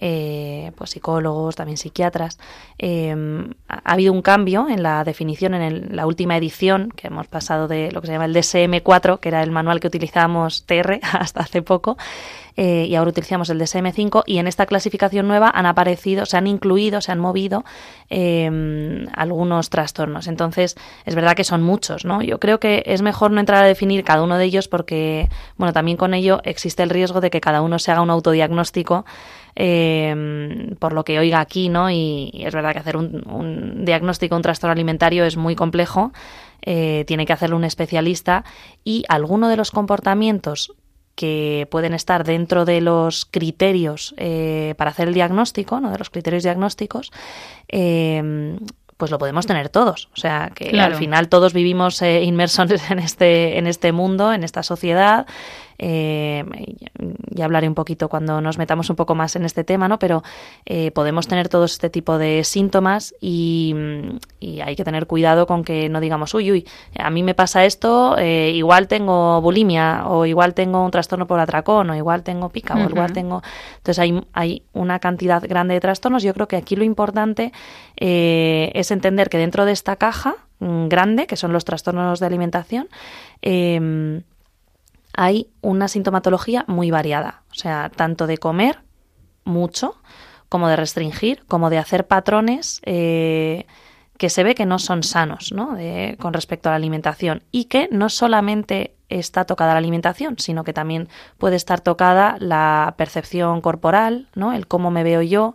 eh, 0.00 0.70
pues 0.76 0.90
psicólogos, 0.90 1.56
también 1.56 1.76
psiquiatras. 1.76 2.38
Em, 2.78 3.52
ha, 3.68 3.92
habido 3.92 4.12
un 4.12 4.22
cambio 4.22 4.68
en 4.68 4.82
la 4.82 5.02
definición 5.02 5.54
en 5.54 5.96
la 5.96 6.06
última 6.06 6.36
edición, 6.36 6.92
que 6.94 7.08
hemos 7.08 7.26
pasado 7.26 7.66
de 7.66 7.90
lo 7.90 8.00
que 8.00 8.06
se 8.06 8.12
llama 8.12 8.26
el 8.26 8.34
DSM-4, 8.34 9.18
que 9.18 9.28
era 9.28 9.42
el 9.42 9.50
manual 9.50 9.80
que 9.80 9.88
utilizábamos 9.88 10.64
TR 10.66 11.00
hasta 11.12 11.40
hace 11.40 11.62
poco, 11.62 11.96
eh, 12.56 12.86
y 12.88 12.96
ahora 12.96 13.10
utilizamos 13.10 13.50
el 13.50 13.60
DSM-5 13.60 14.24
y 14.26 14.38
en 14.38 14.48
esta 14.48 14.66
clasificación 14.66 15.28
nueva 15.28 15.48
han 15.48 15.66
aparecido, 15.66 16.26
se 16.26 16.36
han 16.36 16.48
incluido, 16.48 17.00
se 17.00 17.12
han 17.12 17.20
movido 17.20 17.64
em, 18.08 19.06
algunos 19.14 19.70
trastornos. 19.70 20.26
Entonces, 20.26 20.76
es 21.06 21.14
verdad 21.14 21.36
que 21.36 21.44
son 21.44 21.62
muchos, 21.62 22.04
¿no? 22.04 22.20
Yo 22.20 22.40
creo 22.40 22.58
que 22.58 22.82
es 22.86 23.00
mejor 23.00 23.30
no 23.30 23.38
entrar 23.38 23.62
a 23.62 23.66
definir 23.66 24.02
cada 24.02 24.24
uno 24.24 24.38
de 24.38 24.44
ellos 24.44 24.66
porque, 24.66 25.28
bueno, 25.56 25.72
también 25.72 25.96
con 25.96 26.14
ello 26.14 26.40
existe 26.42 26.82
el 26.82 26.90
riesgo 26.90 27.20
de 27.20 27.30
que 27.30 27.40
cada 27.40 27.62
uno 27.62 27.78
se 27.78 27.92
haga 27.92 28.02
un 28.02 28.10
autodiagnóstico 28.10 29.04
em, 29.60 30.76
por 30.76 30.92
lo 30.92 31.02
que 31.04 31.18
oiga 31.18 31.40
aquí, 31.40 31.68
¿no? 31.68 31.90
Y, 31.90 32.30
es 32.32 32.54
verdad 32.54 32.72
que 32.72 32.78
hacer 32.78 32.96
un, 32.96 33.84
diagnóstico 33.84 34.34
de 34.34 34.38
un 34.38 34.42
trastorno 34.42 34.72
alimentario 34.72 35.24
es 35.24 35.36
muy 35.36 35.56
complejo, 35.56 36.12
eh, 36.62 37.04
tiene 37.08 37.26
que 37.26 37.32
hacerlo 37.32 37.56
un 37.56 37.64
especialista 37.64 38.44
y 38.84 39.04
alguno 39.08 39.48
de 39.48 39.56
los 39.56 39.72
comportamientos 39.72 40.72
que 41.16 41.66
pueden 41.72 41.94
estar 41.94 42.22
dentro 42.22 42.64
de 42.64 42.80
los 42.80 43.24
criterios 43.24 44.14
eh, 44.18 44.74
para 44.78 44.92
hacer 44.92 45.08
el 45.08 45.14
diagnóstico, 45.14 45.80
¿no? 45.80 45.90
de 45.90 45.98
los 45.98 46.10
criterios 46.10 46.44
diagnósticos, 46.44 47.10
eh, 47.66 48.56
pues 48.98 49.12
lo 49.12 49.18
podemos 49.18 49.46
tener 49.46 49.70
todos. 49.70 50.10
O 50.12 50.16
sea, 50.16 50.50
que 50.54 50.78
al 50.78 50.96
final 50.96 51.28
todos 51.28 51.54
vivimos 51.54 52.02
eh, 52.02 52.24
inmersos 52.24 52.70
en 52.90 52.98
este, 52.98 53.56
en 53.56 53.66
este 53.66 53.92
mundo, 53.92 54.32
en 54.32 54.44
esta 54.44 54.62
sociedad, 54.62 55.26
eh, 55.78 56.44
ya 57.30 57.44
hablaré 57.44 57.68
un 57.68 57.74
poquito 57.74 58.08
cuando 58.08 58.40
nos 58.40 58.58
metamos 58.58 58.90
un 58.90 58.96
poco 58.96 59.14
más 59.14 59.36
en 59.36 59.44
este 59.44 59.62
tema, 59.62 59.88
¿no? 59.88 59.98
Pero 59.98 60.22
eh, 60.66 60.90
podemos 60.90 61.28
tener 61.28 61.48
todo 61.48 61.64
este 61.64 61.88
tipo 61.88 62.18
de 62.18 62.42
síntomas 62.44 63.14
y, 63.20 63.74
hay 64.64 64.76
que 64.76 64.84
tener 64.84 65.06
cuidado 65.06 65.46
con 65.46 65.64
que 65.64 65.88
no 65.88 66.00
digamos, 66.00 66.34
uy, 66.34 66.50
uy, 66.50 66.66
a 66.98 67.10
mí 67.10 67.22
me 67.22 67.34
pasa 67.34 67.64
esto, 67.64 68.16
eh, 68.18 68.52
igual 68.54 68.88
tengo 68.88 69.40
bulimia 69.40 70.06
o 70.06 70.26
igual 70.26 70.54
tengo 70.54 70.84
un 70.84 70.90
trastorno 70.90 71.26
por 71.26 71.38
atracón 71.38 71.90
o 71.90 71.96
igual 71.96 72.22
tengo 72.22 72.48
pica 72.48 72.74
o 72.74 72.88
igual 72.88 73.12
tengo... 73.12 73.42
Entonces 73.76 73.98
hay, 73.98 74.20
hay 74.32 74.62
una 74.72 74.98
cantidad 74.98 75.42
grande 75.42 75.74
de 75.74 75.80
trastornos. 75.80 76.22
Yo 76.22 76.34
creo 76.34 76.48
que 76.48 76.56
aquí 76.56 76.76
lo 76.76 76.84
importante 76.84 77.52
es 77.96 78.90
entender 78.90 79.28
que 79.28 79.38
dentro 79.38 79.64
de 79.64 79.72
esta 79.72 79.96
caja 79.96 80.36
mm, 80.58 80.88
grande, 80.88 81.26
que 81.26 81.36
son 81.36 81.52
los 81.52 81.64
trastornos 81.64 82.20
de 82.20 82.26
alimentación, 82.26 82.88
eh, 83.42 84.22
hay 85.20 85.50
una 85.62 85.88
sintomatología 85.88 86.64
muy 86.68 86.92
variada, 86.92 87.42
o 87.50 87.54
sea, 87.54 87.90
tanto 87.90 88.28
de 88.28 88.38
comer 88.38 88.82
mucho, 89.42 89.96
como 90.48 90.68
de 90.68 90.76
restringir, 90.76 91.44
como 91.46 91.70
de 91.70 91.78
hacer 91.78 92.06
patrones 92.06 92.80
eh, 92.84 93.66
que 94.16 94.30
se 94.30 94.44
ve 94.44 94.54
que 94.54 94.64
no 94.64 94.78
son 94.78 95.02
sanos 95.02 95.50
¿no? 95.52 95.76
con 96.20 96.34
respecto 96.34 96.68
a 96.68 96.72
la 96.72 96.76
alimentación 96.76 97.42
y 97.50 97.64
que 97.64 97.88
no 97.90 98.10
solamente 98.10 98.94
está 99.08 99.44
tocada 99.44 99.72
la 99.72 99.78
alimentación, 99.78 100.38
sino 100.38 100.62
que 100.62 100.72
también 100.72 101.08
puede 101.36 101.56
estar 101.56 101.80
tocada 101.80 102.36
la 102.38 102.94
percepción 102.96 103.60
corporal, 103.60 104.28
¿no? 104.36 104.52
el 104.52 104.68
cómo 104.68 104.92
me 104.92 105.02
veo 105.02 105.22
yo, 105.22 105.52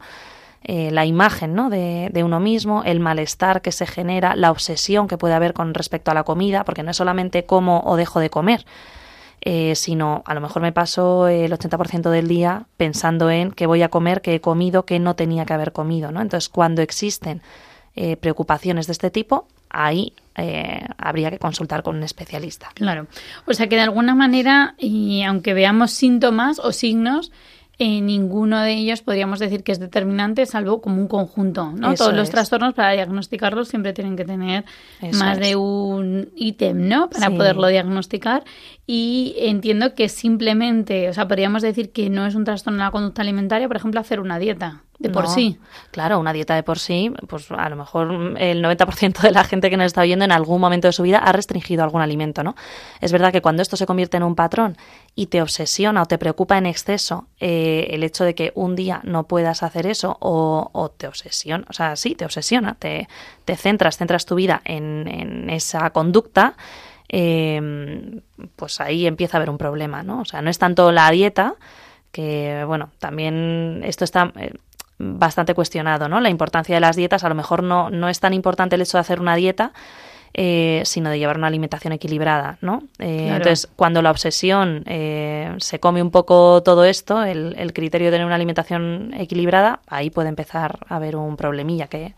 eh, 0.63 0.91
la 0.91 1.05
imagen 1.05 1.55
¿no? 1.55 1.69
de, 1.69 2.09
de, 2.11 2.23
uno 2.25 2.41
mismo, 2.41 2.83
el 2.83 2.99
malestar 2.99 3.61
que 3.61 3.71
se 3.71 3.85
genera, 3.85 4.35
la 4.35 4.51
obsesión 4.51 5.07
que 5.07 5.17
puede 5.17 5.35
haber 5.35 5.53
con 5.53 5.73
respecto 5.73 6.11
a 6.11 6.13
la 6.13 6.25
comida, 6.25 6.65
porque 6.65 6.83
no 6.83 6.91
es 6.91 6.97
solamente 6.97 7.45
cómo 7.45 7.81
o 7.85 7.95
dejo 7.95 8.19
de 8.19 8.29
comer, 8.29 8.65
eh, 9.45 9.75
sino 9.75 10.23
a 10.25 10.33
lo 10.33 10.39
mejor 10.39 10.61
me 10.61 10.71
paso 10.71 11.27
el 11.27 11.51
80% 11.51 12.09
del 12.09 12.29
día 12.29 12.65
pensando 12.77 13.29
en 13.29 13.51
qué 13.51 13.65
voy 13.65 13.81
a 13.81 13.89
comer, 13.89 14.21
qué 14.21 14.35
he 14.35 14.41
comido, 14.41 14.85
qué 14.85 14.99
no 14.99 15.15
tenía 15.15 15.45
que 15.45 15.51
haber 15.51 15.73
comido. 15.73 16.13
¿no? 16.13 16.21
Entonces, 16.21 16.47
cuando 16.47 16.81
existen 16.81 17.41
eh, 17.95 18.15
preocupaciones 18.15 18.87
de 18.87 18.93
este 18.93 19.11
tipo, 19.11 19.47
ahí 19.69 20.13
eh, 20.37 20.85
habría 20.97 21.29
que 21.29 21.39
consultar 21.39 21.83
con 21.83 21.97
un 21.97 22.03
especialista. 22.03 22.69
Claro. 22.73 23.07
O 23.45 23.53
sea 23.53 23.67
que 23.67 23.75
de 23.75 23.81
alguna 23.81 24.15
manera, 24.15 24.75
y 24.77 25.23
aunque 25.23 25.53
veamos 25.53 25.91
síntomas 25.91 26.59
o 26.59 26.71
signos, 26.71 27.33
eh, 27.79 28.01
ninguno 28.01 28.61
de 28.61 28.73
ellos 28.73 29.01
podríamos 29.01 29.39
decir 29.39 29.63
que 29.63 29.71
es 29.71 29.79
determinante, 29.79 30.45
salvo 30.45 30.79
como 30.79 31.01
un 31.01 31.07
conjunto. 31.07 31.71
¿no? 31.71 31.95
Todos 31.95 32.13
los 32.13 32.29
trastornos, 32.29 32.75
para 32.75 32.91
diagnosticarlos, 32.91 33.67
siempre 33.67 33.93
tienen 33.93 34.15
que 34.15 34.25
tener 34.25 34.63
más 35.13 35.39
de 35.39 35.55
un 35.55 36.29
ítem 36.35 36.87
¿no? 36.87 37.09
para 37.09 37.31
poderlo 37.31 37.67
diagnosticar. 37.67 38.43
Y 38.85 39.35
entiendo 39.37 39.95
que 39.95 40.09
simplemente, 40.09 41.09
o 41.09 41.13
sea, 41.13 41.27
podríamos 41.27 41.61
decir 41.61 41.91
que 41.91 42.09
no 42.09 42.25
es 42.25 42.35
un 42.35 42.43
trastorno 42.43 42.79
de 42.79 42.85
la 42.85 42.91
conducta 42.91 43.21
alimentaria, 43.21 43.67
por 43.67 43.77
ejemplo, 43.77 43.99
hacer 43.99 44.19
una 44.19 44.39
dieta 44.39 44.83
de 44.99 45.09
por 45.09 45.27
sí. 45.27 45.57
Claro, 45.91 46.19
una 46.19 46.31
dieta 46.31 46.55
de 46.55 46.63
por 46.63 46.79
sí, 46.79 47.11
pues 47.27 47.51
a 47.51 47.67
lo 47.69 47.75
mejor 47.75 48.35
el 48.37 48.63
90% 48.63 49.21
de 49.21 49.31
la 49.31 49.43
gente 49.43 49.69
que 49.69 49.77
nos 49.77 49.87
está 49.87 50.01
oyendo 50.01 50.23
en 50.23 50.31
algún 50.31 50.61
momento 50.61 50.87
de 50.87 50.93
su 50.93 51.03
vida 51.03 51.17
ha 51.17 51.31
restringido 51.31 51.83
algún 51.83 52.01
alimento, 52.01 52.43
¿no? 52.43 52.55
Es 53.01 53.11
verdad 53.11 53.31
que 53.31 53.41
cuando 53.41 53.61
esto 53.61 53.75
se 53.75 53.85
convierte 53.85 54.17
en 54.17 54.23
un 54.23 54.35
patrón 54.35 54.77
y 55.15 55.27
te 55.27 55.41
obsesiona 55.41 56.01
o 56.01 56.05
te 56.05 56.17
preocupa 56.17 56.57
en 56.57 56.65
exceso 56.65 57.27
eh, 57.39 57.87
el 57.91 58.03
hecho 58.03 58.23
de 58.23 58.33
que 58.33 58.53
un 58.55 58.75
día 58.75 59.01
no 59.03 59.27
puedas 59.27 59.61
hacer 59.63 59.87
eso 59.87 60.17
o, 60.19 60.93
te 60.97 61.07
obsesiona, 61.07 61.65
o 61.69 61.73
sea, 61.73 61.95
sí, 61.95 62.15
te 62.15 62.25
obsesiona, 62.25 62.75
te, 62.75 63.09
te 63.45 63.55
centras, 63.57 63.97
centras 63.97 64.25
tu 64.25 64.35
vida 64.35 64.61
en, 64.63 65.07
en 65.07 65.49
esa 65.49 65.89
conducta, 65.89 66.55
eh, 67.15 67.61
pues 68.55 68.81
ahí 68.81 69.05
empieza 69.05 69.37
a 69.37 69.39
haber 69.39 69.51
un 69.51 69.59
problema, 69.59 70.01
¿no? 70.01 70.21
O 70.21 70.25
sea, 70.25 70.41
no 70.41 70.49
es 70.49 70.57
tanto 70.57 70.91
la 70.91 71.11
dieta, 71.11 71.53
que 72.11 72.63
bueno, 72.65 72.89
también 72.97 73.81
esto 73.85 74.03
está 74.03 74.33
eh, 74.35 74.51
bastante 74.97 75.53
cuestionado, 75.53 76.09
¿no? 76.09 76.19
La 76.19 76.29
importancia 76.29 76.73
de 76.73 76.81
las 76.81 76.95
dietas, 76.95 77.23
a 77.23 77.29
lo 77.29 77.35
mejor 77.35 77.61
no, 77.61 77.91
no 77.91 78.09
es 78.09 78.19
tan 78.19 78.33
importante 78.33 78.75
el 78.75 78.81
hecho 78.81 78.97
de 78.97 79.01
hacer 79.01 79.19
una 79.19 79.35
dieta, 79.35 79.73
eh, 80.33 80.81
sino 80.85 81.11
de 81.11 81.19
llevar 81.19 81.37
una 81.37 81.45
alimentación 81.45 81.93
equilibrada, 81.93 82.57
¿no? 82.61 82.81
Eh, 82.97 83.27
entonces, 83.29 83.69
cuando 83.75 84.01
la 84.01 84.09
obsesión 84.09 84.83
eh, 84.87 85.53
se 85.59 85.79
come 85.79 86.01
un 86.01 86.09
poco 86.09 86.63
todo 86.63 86.83
esto, 86.83 87.23
el, 87.23 87.53
el 87.59 87.73
criterio 87.73 88.07
de 88.07 88.13
tener 88.13 88.25
una 88.25 88.33
alimentación 88.33 89.13
equilibrada, 89.15 89.81
ahí 89.85 90.09
puede 90.09 90.29
empezar 90.29 90.79
a 90.89 90.95
haber 90.95 91.15
un 91.15 91.37
problemilla 91.37 91.85
que, 91.85 92.15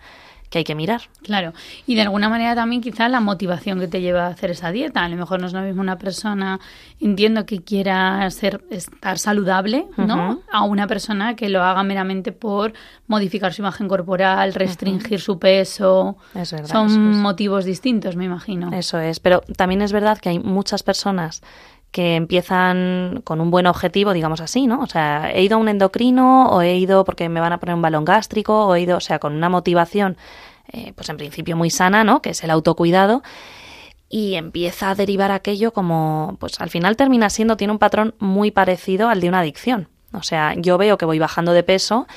que 0.55 0.59
hay 0.59 0.63
que 0.63 0.75
mirar. 0.75 1.01
Claro, 1.21 1.51
y 1.85 1.95
de 1.95 2.01
alguna 2.01 2.29
manera 2.29 2.55
también 2.55 2.81
quizá 2.81 3.09
la 3.09 3.19
motivación 3.19 3.77
que 3.77 3.89
te 3.89 3.99
lleva 3.99 4.27
a 4.27 4.29
hacer 4.29 4.51
esa 4.51 4.71
dieta. 4.71 5.03
A 5.03 5.09
lo 5.09 5.17
mejor 5.17 5.41
no 5.41 5.47
es 5.47 5.53
lo 5.53 5.59
mismo 5.59 5.81
una 5.81 5.97
persona, 5.97 6.61
entiendo 7.01 7.45
que 7.45 7.61
quiera 7.61 8.29
ser, 8.31 8.63
estar 8.69 9.19
saludable, 9.19 9.85
¿no? 9.97 10.39
A 10.49 10.63
una 10.63 10.87
persona 10.87 11.35
que 11.35 11.49
lo 11.49 11.61
haga 11.61 11.83
meramente 11.83 12.31
por 12.31 12.71
modificar 13.07 13.53
su 13.53 13.63
imagen 13.63 13.89
corporal, 13.89 14.53
restringir 14.53 15.19
su 15.19 15.39
peso. 15.39 16.15
Es 16.33 16.53
verdad, 16.53 16.69
Son 16.69 17.19
motivos 17.19 17.65
distintos, 17.65 18.15
me 18.15 18.23
imagino. 18.23 18.71
Eso 18.71 18.97
es, 18.99 19.19
pero 19.19 19.41
también 19.57 19.81
es 19.81 19.91
verdad 19.91 20.19
que 20.19 20.29
hay 20.29 20.39
muchas 20.39 20.83
personas 20.83 21.41
que 21.95 22.17
empiezan 22.17 23.21
con 23.23 23.39
un 23.39 23.51
buen 23.51 23.67
objetivo, 23.67 24.11
digamos 24.11 24.41
así, 24.41 24.67
¿no? 24.67 24.81
O 24.81 24.85
sea, 24.85 25.31
he 25.31 25.43
ido 25.43 25.55
a 25.55 25.59
un 25.61 25.69
endocrino 25.69 26.49
o 26.49 26.61
he 26.61 26.75
ido 26.75 27.05
porque 27.05 27.29
me 27.29 27.39
van 27.39 27.53
a 27.53 27.57
poner 27.61 27.73
un 27.73 27.81
balón 27.81 28.03
gástrico 28.03 28.65
o 28.65 28.75
he 28.75 28.81
ido, 28.81 28.97
o 28.97 28.99
sea, 28.99 29.17
con 29.17 29.33
una 29.33 29.47
motivación, 29.47 30.17
eh, 30.73 30.91
pues 30.93 31.07
en 31.07 31.15
principio 31.15 31.55
muy 31.55 31.69
sana, 31.69 32.03
¿no? 32.03 32.21
Que 32.21 32.31
es 32.31 32.43
el 32.43 32.51
autocuidado 32.51 33.23
y 34.09 34.35
empieza 34.35 34.89
a 34.89 34.95
derivar 34.95 35.31
aquello 35.31 35.71
como, 35.71 36.35
pues 36.41 36.59
al 36.59 36.69
final 36.69 36.97
termina 36.97 37.29
siendo, 37.29 37.55
tiene 37.55 37.71
un 37.71 37.79
patrón 37.79 38.13
muy 38.19 38.51
parecido 38.51 39.07
al 39.07 39.21
de 39.21 39.29
una 39.29 39.39
adicción. 39.39 39.87
O 40.11 40.21
sea, 40.21 40.53
yo 40.57 40.77
veo 40.77 40.97
que 40.97 41.05
voy 41.05 41.19
bajando 41.19 41.53
de 41.53 41.63
peso, 41.63 42.07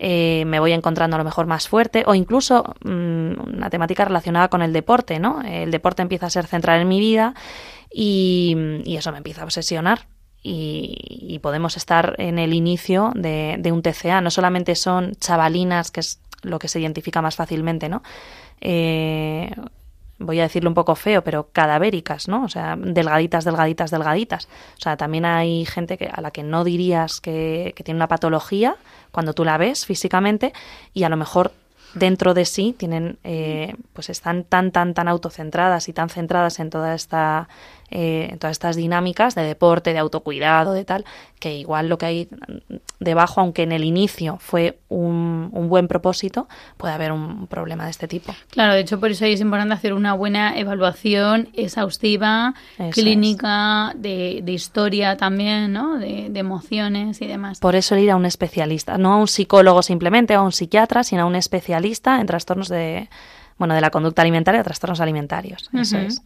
eh, 0.00 0.42
me 0.46 0.58
voy 0.58 0.72
encontrando 0.72 1.14
a 1.14 1.18
lo 1.18 1.24
mejor 1.24 1.46
más 1.46 1.68
fuerte 1.68 2.02
o 2.08 2.16
incluso 2.16 2.74
mm, 2.82 3.54
una 3.54 3.70
temática 3.70 4.04
relacionada 4.04 4.48
con 4.48 4.62
el 4.62 4.72
deporte, 4.72 5.20
¿no? 5.20 5.42
El 5.42 5.70
deporte 5.70 6.02
empieza 6.02 6.26
a 6.26 6.30
ser 6.30 6.48
central 6.48 6.80
en 6.80 6.88
mi 6.88 6.98
vida 6.98 7.34
y, 7.90 8.56
eso 8.86 9.12
me 9.12 9.18
empieza 9.18 9.42
a 9.42 9.44
obsesionar. 9.44 10.06
Y, 10.42 11.38
podemos 11.42 11.76
estar 11.76 12.14
en 12.18 12.38
el 12.38 12.52
inicio 12.54 13.12
de, 13.14 13.70
un 13.72 13.82
TCA. 13.82 14.20
No 14.20 14.30
solamente 14.30 14.74
son 14.74 15.14
chavalinas, 15.20 15.90
que 15.90 16.00
es 16.00 16.20
lo 16.42 16.58
que 16.58 16.68
se 16.68 16.80
identifica 16.80 17.22
más 17.22 17.36
fácilmente, 17.36 17.88
¿no? 17.88 18.02
Eh, 18.60 19.50
voy 20.18 20.40
a 20.40 20.44
decirlo 20.44 20.70
un 20.70 20.74
poco 20.74 20.94
feo, 20.94 21.22
pero 21.22 21.50
cadavéricas, 21.52 22.28
¿no? 22.28 22.44
O 22.44 22.48
sea, 22.48 22.76
delgaditas, 22.76 23.44
delgaditas, 23.44 23.90
delgaditas. 23.90 24.48
O 24.76 24.80
sea, 24.80 24.96
también 24.96 25.24
hay 25.24 25.64
gente 25.64 25.96
que, 25.96 26.06
a 26.12 26.20
la 26.20 26.30
que 26.30 26.42
no 26.42 26.64
dirías 26.64 27.20
que, 27.20 27.72
que 27.76 27.84
tiene 27.84 27.98
una 27.98 28.08
patología 28.08 28.76
cuando 29.12 29.32
tú 29.32 29.44
la 29.44 29.58
ves 29.58 29.86
físicamente 29.86 30.52
y 30.92 31.04
a 31.04 31.08
lo 31.08 31.16
mejor 31.16 31.52
dentro 31.94 32.34
de 32.34 32.44
sí 32.44 32.74
tienen, 32.76 33.18
eh, 33.24 33.74
pues 33.92 34.10
están 34.10 34.44
tan, 34.44 34.72
tan, 34.72 34.94
tan 34.94 35.08
autocentradas 35.08 35.88
y 35.88 35.92
tan 35.92 36.08
centradas 36.08 36.60
en 36.60 36.70
toda 36.70 36.94
esta 36.94 37.48
eh, 37.90 38.36
todas 38.38 38.52
estas 38.52 38.76
dinámicas 38.76 39.34
de 39.34 39.42
deporte, 39.44 39.94
de 39.94 39.98
autocuidado, 39.98 40.74
de 40.74 40.84
tal, 40.84 41.06
que 41.38 41.56
igual 41.56 41.88
lo 41.88 41.96
que 41.96 42.04
hay 42.04 42.28
debajo, 43.00 43.40
aunque 43.40 43.62
en 43.62 43.72
el 43.72 43.82
inicio 43.82 44.36
fue 44.40 44.78
un, 44.90 45.48
un 45.52 45.70
buen 45.70 45.88
propósito, 45.88 46.48
puede 46.76 46.92
haber 46.92 47.12
un 47.12 47.46
problema 47.46 47.84
de 47.84 47.90
este 47.92 48.06
tipo. 48.06 48.34
Claro, 48.50 48.74
de 48.74 48.80
hecho 48.80 49.00
por 49.00 49.10
eso 49.10 49.24
es 49.24 49.40
importante 49.40 49.72
hacer 49.72 49.94
una 49.94 50.12
buena 50.12 50.58
evaluación 50.58 51.48
exhaustiva, 51.54 52.52
clínica, 52.92 53.94
de, 53.96 54.40
de, 54.42 54.52
historia 54.52 55.16
también, 55.16 55.72
¿no? 55.72 55.98
De, 55.98 56.28
de 56.28 56.40
emociones 56.40 57.22
y 57.22 57.26
demás. 57.26 57.58
Por 57.58 57.74
eso 57.74 57.96
ir 57.96 58.10
a 58.10 58.16
un 58.16 58.26
especialista, 58.26 58.98
no 58.98 59.14
a 59.14 59.16
un 59.16 59.28
psicólogo 59.28 59.82
simplemente, 59.82 60.34
a 60.34 60.42
un 60.42 60.52
psiquiatra, 60.52 61.04
sino 61.04 61.22
a 61.22 61.24
un 61.24 61.36
especialista 61.36 61.77
en 62.20 62.26
trastornos 62.26 62.68
de 62.68 63.08
bueno, 63.58 63.74
de 63.74 63.80
la 63.80 63.90
conducta 63.90 64.22
alimentaria 64.22 64.62
trastornos 64.62 65.00
alimentarios. 65.00 65.68
Eso 65.72 65.98
es. 65.98 66.22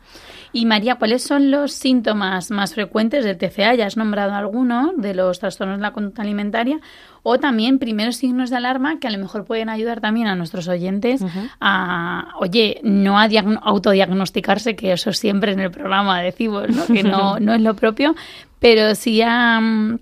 Y 0.53 0.67
María, 0.67 0.97
¿cuáles 0.97 1.23
son 1.23 1.51
los 1.51 1.73
síntomas 1.73 2.51
más 2.51 2.75
frecuentes 2.75 3.25
del 3.25 3.39
TCA? 3.39 3.75
Ya 3.75 3.87
has 3.87 3.97
nombrado 3.97 4.35
algunos 4.35 4.91
de 4.99 5.15
los 5.15 5.39
trastornos 5.39 5.79
de 5.79 5.83
la 5.83 5.93
conducta 5.93 6.21
alimentaria 6.21 6.79
o 7.23 7.39
también 7.39 7.79
primeros 7.79 8.17
signos 8.17 8.51
de 8.51 8.57
alarma 8.57 8.99
que 8.99 9.09
a 9.09 9.11
lo 9.11 9.19
mejor 9.19 9.47
pueden 9.47 9.71
ayudar 9.71 10.03
también 10.03 10.27
a 10.27 10.35
nuestros 10.35 10.69
oyentes 10.69 11.25
a, 11.59 12.35
oye, 12.39 12.81
no 12.83 13.19
a 13.19 13.29
autodiagnosticarse, 13.63 14.77
que 14.77 14.93
eso 14.93 15.13
siempre 15.15 15.53
en 15.53 15.61
el 15.61 15.71
programa 15.71 16.21
decimos, 16.21 16.69
¿no? 16.69 16.85
que 16.87 17.03
no, 17.03 17.39
no 17.41 17.55
es 17.55 17.63
lo 17.63 17.75
propio, 17.75 18.15
pero 18.59 18.95
sí 18.95 19.23
a, 19.23 19.59
mm, 19.59 19.99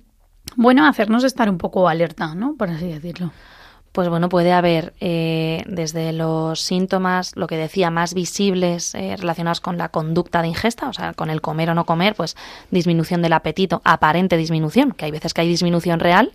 bueno, 0.56 0.84
hacernos 0.84 1.22
estar 1.22 1.48
un 1.48 1.58
poco 1.58 1.88
alerta, 1.88 2.34
¿no? 2.34 2.56
Por 2.56 2.70
así 2.70 2.88
decirlo. 2.88 3.30
Pues 3.92 4.08
bueno, 4.08 4.28
puede 4.28 4.52
haber 4.52 4.94
eh, 5.00 5.64
desde 5.66 6.12
los 6.12 6.60
síntomas, 6.60 7.34
lo 7.34 7.48
que 7.48 7.56
decía, 7.56 7.90
más 7.90 8.14
visibles 8.14 8.94
eh, 8.94 9.16
relacionados 9.18 9.60
con 9.60 9.78
la 9.78 9.88
conducta 9.88 10.42
de 10.42 10.48
ingesta, 10.48 10.88
o 10.88 10.92
sea, 10.92 11.12
con 11.12 11.28
el 11.28 11.40
comer 11.40 11.70
o 11.70 11.74
no 11.74 11.86
comer, 11.86 12.14
pues 12.14 12.36
disminución 12.70 13.20
del 13.20 13.32
apetito, 13.32 13.82
aparente 13.84 14.36
disminución, 14.36 14.92
que 14.92 15.06
hay 15.06 15.10
veces 15.10 15.34
que 15.34 15.40
hay 15.40 15.48
disminución 15.48 15.98
real, 15.98 16.30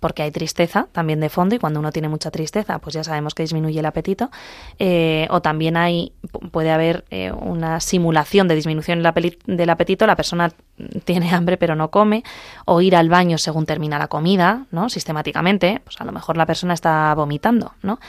porque 0.00 0.22
hay 0.22 0.30
tristeza 0.30 0.88
también 0.92 1.20
de 1.20 1.28
fondo 1.28 1.54
y 1.54 1.58
cuando 1.58 1.78
uno 1.78 1.92
tiene 1.92 2.08
mucha 2.08 2.30
tristeza, 2.30 2.78
pues 2.78 2.94
ya 2.94 3.04
sabemos 3.04 3.34
que 3.34 3.42
disminuye 3.42 3.78
el 3.78 3.86
apetito. 3.86 4.30
Eh, 4.78 5.28
o 5.30 5.42
también 5.42 5.76
hay, 5.76 6.12
puede 6.50 6.70
haber 6.70 7.04
eh, 7.10 7.30
una 7.32 7.80
simulación 7.80 8.48
de 8.48 8.54
disminución 8.54 9.02
del 9.02 9.70
apetito, 9.70 10.06
la 10.06 10.16
persona 10.16 10.50
tiene 11.04 11.30
hambre 11.30 11.58
pero 11.58 11.76
no 11.76 11.90
come, 11.90 12.24
o 12.64 12.80
ir 12.80 12.96
al 12.96 13.10
baño 13.10 13.36
según 13.38 13.66
termina 13.66 13.98
la 13.98 14.08
comida, 14.08 14.64
¿no? 14.70 14.88
Sistemáticamente, 14.88 15.82
pues 15.84 16.00
a 16.00 16.04
lo 16.04 16.12
mejor 16.12 16.38
la 16.38 16.46
persona 16.46 16.72
está 16.72 17.14
vomitando, 17.14 17.74
¿no? 17.82 18.00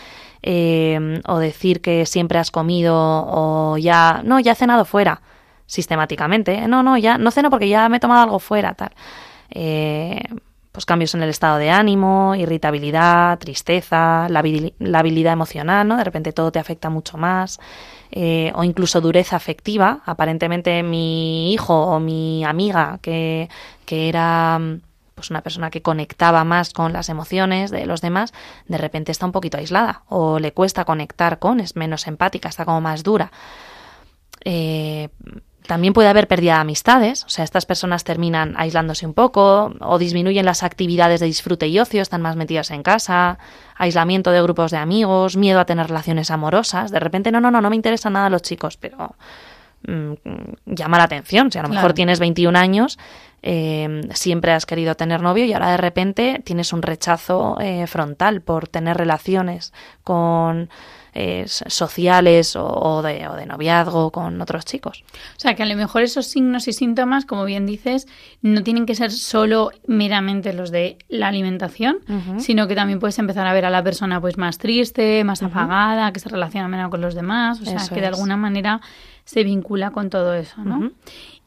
Eh, 0.44 1.22
o 1.28 1.38
decir 1.38 1.82
que 1.82 2.06
siempre 2.06 2.40
has 2.40 2.52
comido 2.52 2.96
o 2.96 3.78
ya, 3.78 4.22
no, 4.24 4.40
ya 4.40 4.54
he 4.54 4.56
cenado 4.56 4.86
fuera, 4.86 5.22
sistemáticamente, 5.66 6.68
no, 6.68 6.84
no, 6.84 6.98
ya, 6.98 7.18
no 7.18 7.32
ceno 7.32 7.50
porque 7.50 7.68
ya 7.68 7.90
me 7.90 7.98
he 7.98 8.00
tomado 8.00 8.24
algo 8.24 8.40
fuera, 8.40 8.74
tal. 8.74 8.92
Eh, 9.50 10.24
pues 10.72 10.86
cambios 10.86 11.14
en 11.16 11.24
el 11.24 11.30
estado 11.30 11.58
de 11.58 11.70
ánimo, 11.70 12.34
irritabilidad, 12.36 13.38
tristeza, 13.40 14.28
la, 14.30 14.40
habilidad 14.40 15.34
emocional, 15.34 15.88
¿no? 15.88 15.98
De 15.98 16.04
repente 16.04 16.32
todo 16.32 16.52
te 16.52 16.60
afecta 16.60 16.90
mucho 16.90 17.18
más. 17.18 17.60
Eh, 18.14 18.52
o 18.56 18.64
incluso 18.64 19.00
dureza 19.00 19.38
afectiva. 19.38 20.02
Aparentemente 20.06 20.84
mi 20.84 21.54
hijo 21.54 21.74
o 21.74 22.00
mi 22.00 22.44
amiga 22.44 23.00
que, 23.02 23.50
que 23.86 24.10
era 24.10 24.60
pues 25.16 25.30
una 25.30 25.42
persona 25.42 25.70
que 25.70 25.82
conectaba 25.82 26.44
más 26.44 26.74
con 26.74 26.94
las 26.94 27.08
emociones 27.08 27.70
de 27.70 27.86
los 27.86 28.02
demás, 28.02 28.34
de 28.68 28.78
repente 28.78 29.12
está 29.12 29.28
un 29.28 29.32
poquito 29.32 29.58
aislada 29.58 30.04
o 30.10 30.40
le 30.40 30.52
cuesta 30.52 30.84
conectar 30.84 31.38
con, 31.38 31.60
es 31.60 31.76
menos 31.76 32.08
empática, 32.08 32.50
está 32.50 32.66
como 32.66 32.82
más 32.82 33.04
dura. 33.04 33.32
Eh, 34.44 35.10
también 35.68 35.94
puede 35.94 36.10
haber 36.10 36.28
pérdida 36.28 36.56
de 36.56 36.62
amistades, 36.62 37.24
o 37.24 37.30
sea, 37.30 37.44
estas 37.44 37.66
personas 37.66 38.04
terminan 38.04 38.56
aislándose 38.58 39.06
un 39.06 39.14
poco 39.14 39.74
o 39.80 40.00
disminuyen 40.00 40.46
las 40.46 40.64
actividades 40.64 41.20
de 41.20 41.28
disfrute 41.28 41.68
y 41.68 41.80
ocio, 41.80 42.02
están 42.02 42.22
más 42.22 42.36
metidas 42.36 42.72
en 42.72 42.84
casa, 42.84 43.38
aislamiento 43.76 44.32
de 44.32 44.42
grupos 44.42 44.72
de 44.72 44.78
amigos, 44.78 45.38
miedo 45.38 45.60
a 45.60 45.66
tener 45.66 45.88
relaciones 45.88 46.32
amorosas. 46.32 46.92
De 46.92 47.00
repente, 47.00 47.32
no, 47.32 47.42
no, 47.42 47.52
no, 47.52 47.62
no 47.62 47.70
me 47.70 47.76
interesan 47.76 48.14
nada 48.14 48.30
los 48.30 48.42
chicos, 48.42 48.78
pero 48.78 49.16
mm, 49.88 50.14
llama 50.66 50.98
la 50.98 51.04
atención. 51.04 51.52
Si 51.52 51.60
a 51.60 51.64
lo 51.64 51.70
mejor 51.70 51.94
tienes 51.94 52.20
21 52.20 52.58
años, 52.58 52.98
eh, 53.44 54.02
siempre 54.14 54.52
has 54.52 54.66
querido 54.66 54.96
tener 54.96 55.22
novio 55.22 55.46
y 55.46 55.54
ahora 55.54 55.72
de 55.72 55.78
repente 55.78 56.42
tienes 56.44 56.74
un 56.74 56.82
rechazo 56.82 57.58
eh, 57.60 57.88
frontal 57.88 58.42
por 58.42 58.68
tener 58.68 58.98
relaciones 58.98 59.74
con 60.04 60.70
eh, 61.14 61.46
sociales 61.48 62.56
o, 62.56 63.02
de, 63.02 63.28
o, 63.28 63.36
de, 63.36 63.46
noviazgo 63.46 64.12
con 64.12 64.40
otros 64.42 64.64
chicos. 64.66 65.04
O 65.36 65.40
sea, 65.40 65.56
que 65.56 65.64
a 65.64 65.66
lo 65.66 65.76
mejor 65.76 66.04
esos 66.04 66.28
signos 66.28 66.68
y 66.68 66.74
síntomas, 66.74 67.26
como 67.26 67.44
bien 67.44 67.66
dices, 67.66 68.08
no 68.42 68.64
tienen 68.64 68.86
que 68.86 68.96
ser 68.96 69.12
solo 69.12 69.72
meramente 69.88 70.54
los 70.54 70.72
de 70.72 70.98
la 71.10 71.28
alimentación, 71.28 71.98
sino 72.38 72.68
que 72.68 72.76
también 72.76 73.00
puedes 73.00 73.20
empezar 73.20 73.46
a 73.46 73.54
ver 73.54 73.66
a 73.66 73.70
la 73.70 73.84
persona 73.84 74.22
pues 74.22 74.38
más 74.38 74.58
triste, 74.58 75.24
más 75.24 75.44
apagada, 75.44 76.14
que 76.14 76.20
se 76.20 76.30
relaciona 76.30 76.68
menos 76.68 76.90
con 76.90 77.02
los 77.02 77.14
demás, 77.14 77.60
o 77.62 77.66
sea, 77.66 77.80
que 77.94 78.00
de 78.00 78.08
alguna 78.08 78.38
manera 78.38 78.80
se 79.26 79.44
vincula 79.44 79.92
con 79.92 80.10
todo 80.10 80.34
eso, 80.34 80.64
¿no? 80.64 80.92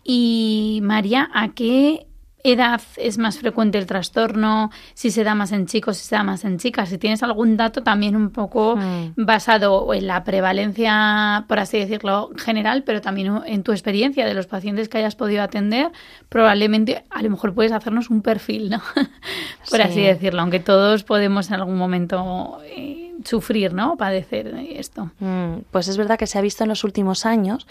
Y 0.04 0.80
María, 0.82 1.30
¿a 1.32 1.54
qué 1.54 2.06
edad 2.44 2.82
es 2.96 3.16
más 3.16 3.38
frecuente 3.38 3.78
el 3.78 3.86
trastorno, 3.86 4.70
si 4.92 5.10
se 5.10 5.24
da 5.24 5.34
más 5.34 5.50
en 5.50 5.66
chicos, 5.66 5.96
si 5.96 6.04
se 6.04 6.14
da 6.14 6.22
más 6.22 6.44
en 6.44 6.58
chicas. 6.58 6.90
Si 6.90 6.98
tienes 6.98 7.22
algún 7.22 7.56
dato 7.56 7.82
también 7.82 8.14
un 8.14 8.30
poco 8.30 8.76
hmm. 8.76 9.14
basado 9.16 9.92
en 9.94 10.06
la 10.06 10.22
prevalencia, 10.24 11.46
por 11.48 11.58
así 11.58 11.78
decirlo, 11.78 12.30
general, 12.36 12.84
pero 12.84 13.00
también 13.00 13.40
en 13.46 13.62
tu 13.62 13.72
experiencia 13.72 14.26
de 14.26 14.34
los 14.34 14.46
pacientes 14.46 14.90
que 14.90 14.98
hayas 14.98 15.16
podido 15.16 15.42
atender, 15.42 15.90
probablemente 16.28 17.04
a 17.10 17.22
lo 17.22 17.30
mejor 17.30 17.54
puedes 17.54 17.72
hacernos 17.72 18.10
un 18.10 18.20
perfil, 18.20 18.68
¿no? 18.68 18.82
por 19.70 19.80
así 19.80 20.02
decirlo, 20.02 20.42
aunque 20.42 20.60
todos 20.60 21.02
podemos 21.02 21.48
en 21.48 21.54
algún 21.54 21.76
momento... 21.76 22.60
Eh, 22.64 23.00
sufrir, 23.24 23.72
¿no? 23.72 23.96
Padecer 23.96 24.54
esto. 24.70 25.10
Hmm. 25.18 25.60
pues 25.70 25.88
es 25.88 25.96
verdad 25.96 26.18
que 26.18 26.26
se 26.26 26.36
ha 26.36 26.42
visto 26.42 26.62
en 26.64 26.68
los 26.68 26.84
últimos 26.84 27.24
años 27.24 27.66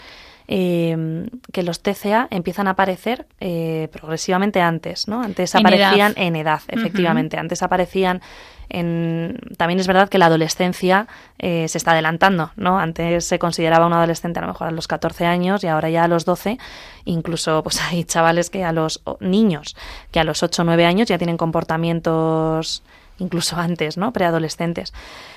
eh, 0.46 1.26
que 1.52 1.62
los 1.62 1.80
TCA 1.80 2.28
empiezan 2.30 2.68
a 2.68 2.72
aparecer 2.72 3.26
eh, 3.40 3.88
progresivamente 3.92 4.60
antes, 4.60 5.08
¿no? 5.08 5.22
Antes 5.22 5.54
aparecían 5.54 6.12
en 6.16 6.36
edad, 6.36 6.60
efectivamente. 6.68 7.38
Antes 7.38 7.62
aparecían 7.62 8.20
en... 8.68 9.38
También 9.56 9.80
es 9.80 9.86
verdad 9.86 10.08
que 10.08 10.18
la 10.18 10.26
adolescencia 10.26 11.06
eh, 11.38 11.66
se 11.68 11.78
está 11.78 11.92
adelantando, 11.92 12.52
¿no? 12.56 12.78
Antes 12.78 13.24
se 13.24 13.38
consideraba 13.38 13.86
un 13.86 13.94
adolescente 13.94 14.38
a 14.38 14.42
lo 14.42 14.48
mejor 14.48 14.68
a 14.68 14.70
los 14.70 14.86
14 14.86 15.26
años 15.26 15.64
y 15.64 15.68
ahora 15.68 15.88
ya 15.88 16.04
a 16.04 16.08
los 16.08 16.24
12, 16.24 16.58
incluso 17.04 17.62
pues 17.62 17.80
hay 17.80 18.04
chavales 18.04 18.50
que 18.50 18.64
a 18.64 18.72
los 18.72 19.02
niños 19.20 19.76
que 20.10 20.20
a 20.20 20.24
los 20.24 20.42
8 20.42 20.62
o 20.62 20.64
9 20.64 20.86
años 20.86 21.08
ya 21.08 21.18
tienen 21.18 21.36
comportamientos 21.36 22.82
incluso 23.18 23.56
antes, 23.56 23.96
¿no? 23.96 24.12
Preadolescentes. 24.12 24.92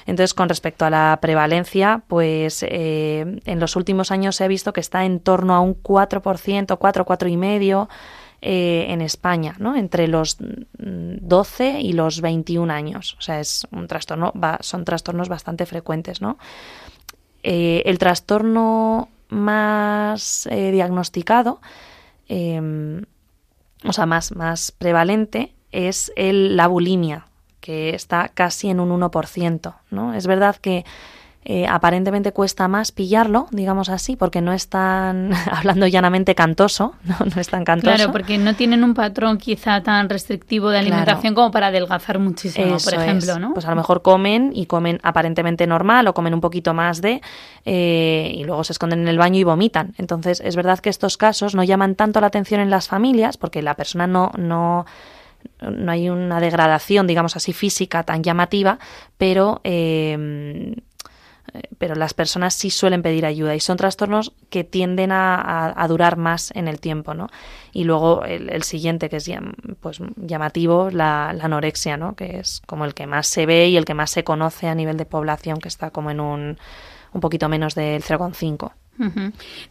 Entonces, 0.06 0.34
con 0.34 0.50
respecto 0.50 0.86
a 0.86 0.90
la 0.90 1.20
prevalencia, 1.22 2.04
pues 2.08 2.64
eh, 2.68 3.40
en 3.46 3.60
los 3.60 3.76
últimos 3.76 4.12
años 4.12 4.36
se 4.36 4.44
ha 4.44 4.48
visto 4.48 4.74
que 4.74 4.82
está 4.82 5.06
en 5.06 5.20
torno 5.20 5.54
a 5.56 5.60
un 5.60 5.82
4%, 5.82 6.78
4, 6.78 7.06
4,5% 7.06 7.88
eh, 8.42 8.86
en 8.90 9.02
España. 9.02 9.56
Entre 9.76 10.08
los 10.08 10.38
12 10.40 11.82
y 11.82 11.94
los 11.94 12.22
21 12.22 12.72
años. 12.72 13.16
O 13.18 13.22
sea, 13.22 13.40
es 13.40 13.68
un 13.72 13.88
trastorno, 13.88 14.32
son 14.60 14.86
trastornos 14.86 15.28
bastante 15.28 15.66
frecuentes. 15.66 16.20
Eh, 17.42 17.82
el 17.86 17.98
trastorno 17.98 19.10
más 19.30 20.48
eh, 20.52 20.72
diagnosticado, 20.72 21.62
o 22.30 23.94
sea, 23.94 24.06
más, 24.06 24.32
más 24.36 24.72
prevalente, 24.72 25.54
es 25.72 26.12
el, 26.16 26.56
la 26.56 26.68
bulimia, 26.68 27.27
que 27.68 27.94
está 27.94 28.32
casi 28.34 28.70
en 28.70 28.80
un 28.80 28.98
1%. 28.98 29.74
¿no? 29.92 30.14
Es 30.14 30.26
verdad 30.26 30.56
que 30.56 30.86
eh, 31.44 31.68
aparentemente 31.68 32.32
cuesta 32.32 32.70
más 32.70 32.94
pillarlo, 32.94 33.48
digamos 33.52 33.90
así, 33.90 34.16
porque 34.16 34.40
no 34.40 34.54
es 34.54 34.70
tan, 34.70 35.32
hablando 35.52 35.86
llanamente, 35.86 36.34
cantoso, 36.34 36.96
¿no? 37.04 37.18
no 37.36 37.42
es 37.42 37.50
tan 37.50 37.66
cantoso. 37.66 37.94
Claro, 37.94 38.14
porque 38.14 38.38
no 38.38 38.56
tienen 38.56 38.86
un 38.86 38.94
patrón 38.94 39.38
quizá 39.38 39.84
tan 39.84 40.08
restrictivo 40.08 40.70
de 40.70 40.78
alimentación 40.78 41.36
como 41.36 41.52
para 41.52 41.68
adelgazar 41.68 42.20
muchísimo, 42.20 42.78
por 42.82 42.94
ejemplo, 42.94 43.38
¿no? 43.38 43.54
Pues 43.54 43.66
a 43.66 43.72
lo 43.72 43.76
mejor 43.76 44.02
comen 44.02 44.52
y 44.56 44.66
comen 44.66 45.02
aparentemente 45.04 45.68
normal 45.68 46.08
o 46.08 46.14
comen 46.14 46.34
un 46.34 46.40
poquito 46.40 46.74
más 46.74 47.02
de 47.02 47.22
eh, 47.66 48.32
y 48.34 48.46
luego 48.46 48.64
se 48.64 48.72
esconden 48.72 49.02
en 49.02 49.10
el 49.10 49.18
baño 49.18 49.40
y 49.40 49.44
vomitan. 49.44 49.94
Entonces, 49.98 50.42
es 50.42 50.56
verdad 50.56 50.80
que 50.80 50.90
estos 50.90 51.18
casos 51.18 51.54
no 51.54 51.66
llaman 51.66 51.96
tanto 51.96 52.22
la 52.22 52.28
atención 52.28 52.62
en 52.62 52.70
las 52.70 52.88
familias 52.88 53.36
porque 53.36 53.62
la 53.62 53.74
persona 53.74 54.08
no... 54.08 54.32
no 54.38 54.86
no 55.62 55.92
hay 55.92 56.10
una 56.10 56.40
degradación, 56.40 57.08
digamos 57.08 57.36
así, 57.36 57.54
física 57.54 58.04
tan 58.04 58.24
llamativa, 58.24 58.80
pero, 59.18 59.62
eh, 59.64 60.76
pero 61.78 61.96
las 61.96 62.14
personas 62.14 62.54
sí 62.54 62.70
suelen 62.70 63.02
pedir 63.02 63.26
ayuda 63.26 63.56
y 63.56 63.60
son 63.60 63.78
trastornos 63.78 64.34
que 64.50 64.64
tienden 64.64 65.12
a, 65.12 65.86
durar 65.88 66.18
más 66.18 66.52
en 66.56 66.68
el 66.68 66.80
tiempo, 66.80 67.14
¿no? 67.14 67.28
Y 67.72 67.86
luego 67.86 68.24
el, 68.26 68.64
siguiente, 68.64 69.10
que 69.10 69.18
es 69.18 69.32
pues, 69.80 70.00
llamativo, 70.18 70.90
la, 70.92 71.34
la, 71.34 71.46
anorexia, 71.46 71.98
¿no? 71.98 72.16
Que 72.16 72.40
es 72.40 72.62
como 72.66 72.86
el 72.86 72.94
que 72.94 73.08
más 73.08 73.28
se 73.28 73.46
ve 73.46 73.70
y 73.70 73.78
el 73.78 73.86
que 73.86 73.94
más 73.94 74.12
se 74.12 74.24
conoce 74.24 74.68
a 74.68 74.76
nivel 74.76 74.98
de 74.98 75.06
población, 75.06 75.60
que 75.60 75.70
está 75.70 75.92
como 75.92 76.12
en 76.12 76.20
un, 76.20 76.58
un 77.14 77.22
poquito 77.22 77.50
menos 77.50 77.76
del 77.76 78.04
0,5. 78.04 78.72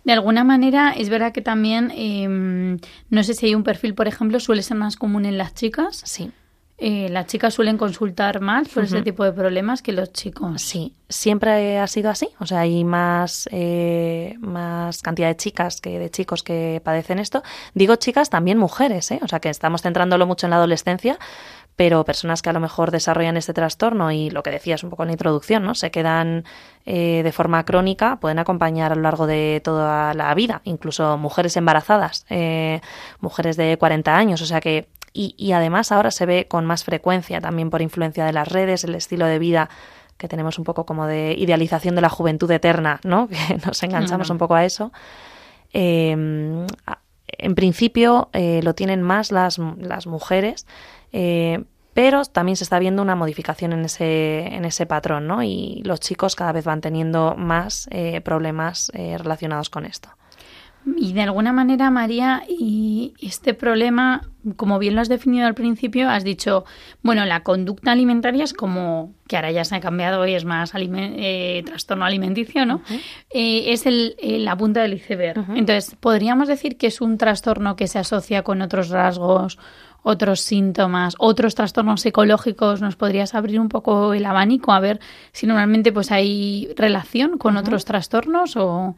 De 0.05 0.13
alguna 0.13 0.45
manera, 0.45 0.93
es 0.93 1.09
verdad 1.09 1.33
que 1.33 1.43
también, 1.43 1.93
em, 1.95 2.79
no 3.11 3.23
sé 3.23 3.35
si 3.35 3.47
hay 3.47 3.55
un 3.55 3.65
perfil, 3.65 3.95
por 3.95 4.09
ejemplo, 4.09 4.41
suele 4.41 4.63
ser 4.63 4.77
más 4.77 4.97
común 4.97 5.27
en 5.27 5.39
las 5.39 5.55
chicas. 5.55 6.03
Sí. 6.05 6.31
Eh, 6.79 7.09
las 7.09 7.27
chicas 7.27 7.55
suelen 7.55 7.79
consultar 7.79 8.41
más 8.41 8.69
por 8.69 8.85
ese 8.85 9.01
tipo 9.01 9.25
de 9.25 9.33
problemas 9.33 9.81
que 9.81 9.93
los 9.93 10.13
chicos. 10.13 10.61
Sí, 10.61 10.95
siempre 11.09 11.79
ha 11.79 11.87
sido 11.87 12.11
así. 12.11 12.29
O 12.39 12.45
sea, 12.45 12.61
hay 12.61 12.85
más, 12.85 13.49
eh, 13.51 14.35
más 14.41 15.01
cantidad 15.01 15.29
de 15.29 15.37
chicas 15.37 15.81
que 15.81 15.99
de 15.99 16.11
chicos 16.11 16.43
que 16.43 16.83
padecen 16.85 17.19
esto. 17.19 17.43
Digo 17.73 17.97
chicas, 17.97 18.29
también 18.29 18.59
mujeres, 18.59 19.11
¿eh? 19.11 19.21
O 19.23 19.29
sea, 19.29 19.41
que 19.41 19.49
estamos 19.49 19.81
centrándolo 19.81 20.27
mucho 20.27 20.47
en 20.47 20.51
la 20.51 20.57
adolescencia, 20.57 21.19
pero 21.77 22.05
personas 22.05 22.43
que 22.43 22.51
a 22.51 22.53
lo 22.53 22.61
mejor 22.61 22.91
desarrollan 22.91 23.37
este 23.37 23.55
trastorno 23.55 24.11
y 24.11 24.31
lo 24.31 24.43
que 24.43 24.51
decías 24.51 24.83
un 24.83 24.91
poco 24.91 25.03
en 25.03 25.09
la 25.09 25.13
introducción, 25.13 25.63
¿no? 25.63 25.75
Se 25.75 25.91
quedan 25.91 26.45
eh, 26.87 27.23
de 27.23 27.33
forma 27.33 27.65
crónica, 27.65 28.17
pueden 28.17 28.39
acompañar 28.39 28.93
a 28.93 28.95
lo 28.95 29.03
largo 29.03 29.27
de 29.27 29.61
toda 29.63 30.15
la 30.15 30.35
vida, 30.35 30.63
incluso 30.65 31.19
mujeres 31.19 31.57
embarazadas, 31.57 32.25
eh, 32.31 32.81
mujeres 33.21 33.57
de 33.57 33.77
40 33.79 34.17
años, 34.17 34.41
o 34.41 34.47
sea 34.47 34.61
que 34.61 34.89
y, 35.17 35.53
además 35.53 35.93
ahora 35.93 36.11
se 36.11 36.27
ve 36.27 36.47
con 36.47 36.67
más 36.67 36.85
frecuencia 36.85 37.41
también 37.41 37.71
por 37.71 37.81
influencia 37.81 38.25
de 38.27 38.33
las 38.33 38.49
redes, 38.49 38.85
el 38.85 38.95
estilo 38.95 39.27
de 39.27 39.39
vida 39.39 39.71
que 40.19 40.29
tenemos 40.29 40.59
un 40.59 40.65
poco 40.65 40.87
como 40.87 41.07
de 41.07 41.35
idealización 41.37 41.95
de 41.95 42.01
la 42.01 42.09
juventud 42.09 42.51
eterna, 42.51 43.01
¿no? 43.05 43.29
Que 43.49 43.59
nos 43.65 43.83
enganchamos 43.83 44.31
un 44.31 44.39
poco 44.39 44.55
a 44.55 44.65
eso. 44.65 44.93
Em, 45.73 46.67
en 47.27 47.55
principio 47.55 48.31
eh, 48.33 48.61
lo 48.63 48.75
tienen 48.75 49.03
más 49.03 49.33
las, 49.33 49.59
las 49.59 50.07
mujeres, 50.07 50.67
eh, 51.13 51.65
pero 51.93 52.25
también 52.25 52.57
se 52.57 52.65
está 52.65 52.79
viendo 52.79 53.03
una 53.03 53.15
modificación 53.15 53.73
en 53.73 53.85
ese, 53.85 54.47
en 54.55 54.65
ese 54.67 54.87
patrón, 54.87 55.27
¿no? 55.27 55.43
Y 55.43 55.83
los 55.85 56.01
chicos 56.01 56.37
cada 56.37 56.53
vez 56.53 56.65
van 56.65 56.83
teniendo 56.83 57.35
más 57.37 57.89
eh, 57.91 58.21
problemas 58.21 58.93
relacionados 58.95 59.71
con 59.71 59.87
esto. 59.87 60.11
Y 60.95 61.15
de 61.15 61.23
alguna 61.23 61.53
manera, 61.53 61.91
María, 61.91 62.45
y 62.49 63.13
este 63.21 63.55
problema, 63.55 64.23
como 64.55 64.79
bien 64.79 64.95
lo 64.95 65.01
has 65.01 65.09
definido 65.09 65.47
al 65.47 65.55
principio, 65.55 66.09
has 66.09 66.23
dicho, 66.23 66.65
bueno, 67.03 67.25
la 67.25 67.43
conducta 67.43 67.91
alimentaria 67.91 68.45
es 68.45 68.55
como, 68.55 69.13
que 69.27 69.35
ahora 69.35 69.51
ya 69.51 69.65
se 69.65 69.75
ha 69.75 69.81
cambiado 69.81 70.25
y 70.29 70.35
es 70.35 70.45
más 70.45 70.73
eh, 70.77 71.65
trastorno 71.67 72.05
alimenticio, 72.05 72.65
¿no? 72.67 72.83
Eh, 73.31 73.73
es 73.73 73.85
el, 73.87 74.15
la 74.23 74.57
punta 74.57 74.83
del 74.83 74.95
iceberg. 74.95 75.45
Entonces, 75.57 75.97
¿podríamos 75.99 76.47
decir 76.47 76.77
que 76.77 76.87
es 76.87 77.01
un 77.01 77.19
trastorno 77.19 77.75
que 77.75 77.89
se 77.89 77.99
asocia 77.99 78.43
con 78.43 78.63
otros 78.63 78.89
rasgos, 78.91 79.59
otros 80.05 80.41
síntomas, 80.41 81.17
otros 81.19 81.57
trastornos 81.57 82.03
psicológicos? 82.03 82.81
¿Nos 82.81 82.95
podrías 82.95 83.35
abrir 83.35 83.59
un 83.59 83.69
poco 83.69 84.15
el 84.15 84.25
abanico 84.25 84.73
a 84.73 84.79
ver 84.79 85.01
si 85.33 85.49
normalmente 85.49 85.91
pues 85.91 86.13
hay 86.13 86.69
relación 86.77 87.39
con 87.39 87.57
otros 87.57 87.85
trastornos 87.85 88.57
o...? 88.57 88.95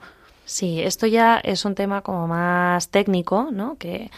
Sí, 0.49 0.81
esto 0.81 1.07
ya 1.07 1.37
es 1.37 1.67
un 1.67 1.75
tema 1.75 2.01
como 2.01 2.27
más 2.27 2.89
técnico, 2.89 3.51
¿no? 3.53 3.77
Que, 3.77 4.11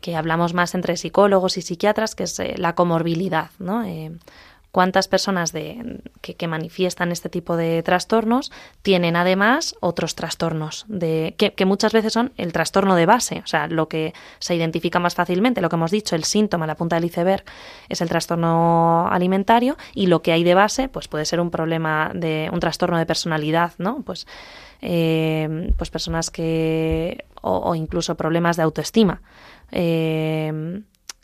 que 0.00 0.16
hablamos 0.16 0.52
más 0.52 0.74
entre 0.74 0.96
psicólogos 0.96 1.56
y 1.56 1.62
psiquiatras, 1.62 2.16
que 2.16 2.24
es 2.24 2.36
eh, 2.40 2.54
la 2.56 2.74
comorbilidad, 2.74 3.52
¿no? 3.60 3.84
Eh, 3.84 4.10
cuántas 4.72 5.06
personas 5.06 5.52
de, 5.52 6.00
que, 6.20 6.48
manifiestan 6.48 7.12
este 7.12 7.28
tipo 7.28 7.56
de 7.56 7.84
trastornos 7.84 8.50
tienen 8.82 9.14
además 9.14 9.76
otros 9.78 10.16
trastornos 10.16 10.84
de, 10.88 11.36
que, 11.38 11.54
que, 11.54 11.64
muchas 11.64 11.92
veces 11.92 12.12
son 12.12 12.32
el 12.36 12.52
trastorno 12.52 12.96
de 12.96 13.06
base, 13.06 13.40
o 13.44 13.46
sea, 13.46 13.68
lo 13.68 13.88
que 13.88 14.14
se 14.40 14.56
identifica 14.56 14.98
más 14.98 15.14
fácilmente, 15.14 15.60
lo 15.60 15.68
que 15.68 15.76
hemos 15.76 15.92
dicho, 15.92 16.16
el 16.16 16.24
síntoma, 16.24 16.66
la 16.66 16.74
punta 16.74 16.96
del 16.96 17.04
iceberg, 17.04 17.44
es 17.88 18.00
el 18.00 18.08
trastorno 18.08 19.08
alimentario 19.08 19.76
y 19.94 20.08
lo 20.08 20.22
que 20.22 20.32
hay 20.32 20.42
de 20.42 20.54
base, 20.54 20.88
pues 20.88 21.06
puede 21.06 21.24
ser 21.24 21.38
un 21.38 21.52
problema 21.52 22.10
de 22.14 22.50
un 22.52 22.58
trastorno 22.58 22.98
de 22.98 23.06
personalidad, 23.06 23.72
¿no? 23.78 24.02
Pues 24.02 24.26
eh, 24.80 25.72
pues 25.76 25.90
personas 25.90 26.30
que 26.30 27.24
o, 27.42 27.74
incluso 27.74 28.16
problemas 28.16 28.56
de 28.56 28.62
autoestima, 28.62 29.22
eh, 29.70 30.82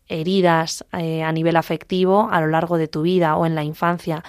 heridas 0.08 0.84
eh, 0.92 1.22
a 1.22 1.32
nivel 1.32 1.56
afectivo 1.56 2.28
a 2.30 2.40
lo 2.40 2.48
largo 2.48 2.76
de 2.78 2.88
tu 2.88 3.02
vida 3.02 3.36
o 3.36 3.46
en 3.46 3.54
la 3.54 3.64
infancia, 3.64 4.22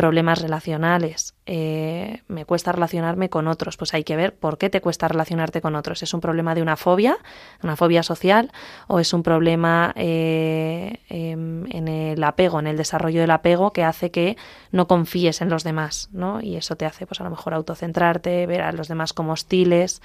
problemas 0.00 0.40
relacionales, 0.40 1.34
eh, 1.44 2.22
me 2.26 2.46
cuesta 2.46 2.72
relacionarme 2.72 3.28
con 3.28 3.46
otros, 3.48 3.76
pues 3.76 3.92
hay 3.92 4.02
que 4.02 4.16
ver 4.16 4.34
por 4.34 4.56
qué 4.56 4.70
te 4.70 4.80
cuesta 4.80 5.06
relacionarte 5.08 5.60
con 5.60 5.76
otros. 5.76 6.02
¿Es 6.02 6.14
un 6.14 6.22
problema 6.22 6.54
de 6.54 6.62
una 6.62 6.78
fobia, 6.78 7.18
una 7.62 7.76
fobia 7.76 8.02
social, 8.02 8.50
o 8.86 8.98
es 8.98 9.12
un 9.12 9.22
problema 9.22 9.92
eh, 9.96 11.00
em, 11.10 11.66
en 11.70 11.86
el 11.86 12.24
apego, 12.24 12.60
en 12.60 12.66
el 12.66 12.78
desarrollo 12.78 13.20
del 13.20 13.30
apego 13.30 13.74
que 13.74 13.84
hace 13.84 14.10
que 14.10 14.38
no 14.72 14.88
confíes 14.88 15.42
en 15.42 15.50
los 15.50 15.64
demás, 15.64 16.08
¿no? 16.12 16.40
Y 16.40 16.56
eso 16.56 16.76
te 16.76 16.86
hace, 16.86 17.06
pues 17.06 17.20
a 17.20 17.24
lo 17.24 17.30
mejor 17.30 17.52
autocentrarte, 17.52 18.46
ver 18.46 18.62
a 18.62 18.72
los 18.72 18.88
demás 18.88 19.12
como 19.12 19.32
hostiles, 19.32 20.00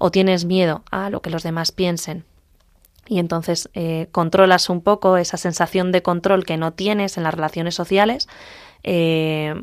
o 0.00 0.10
tienes 0.10 0.44
miedo 0.44 0.82
a 0.90 1.08
lo 1.08 1.22
que 1.22 1.30
los 1.30 1.44
demás 1.44 1.70
piensen 1.70 2.24
y 3.08 3.18
entonces 3.18 3.70
eh, 3.74 4.08
controlas 4.12 4.68
un 4.68 4.80
poco 4.80 5.16
esa 5.16 5.36
sensación 5.36 5.92
de 5.92 6.02
control 6.02 6.44
que 6.44 6.56
no 6.56 6.72
tienes 6.72 7.16
en 7.16 7.22
las 7.22 7.34
relaciones 7.34 7.74
sociales 7.74 8.28
eh, 8.86 9.54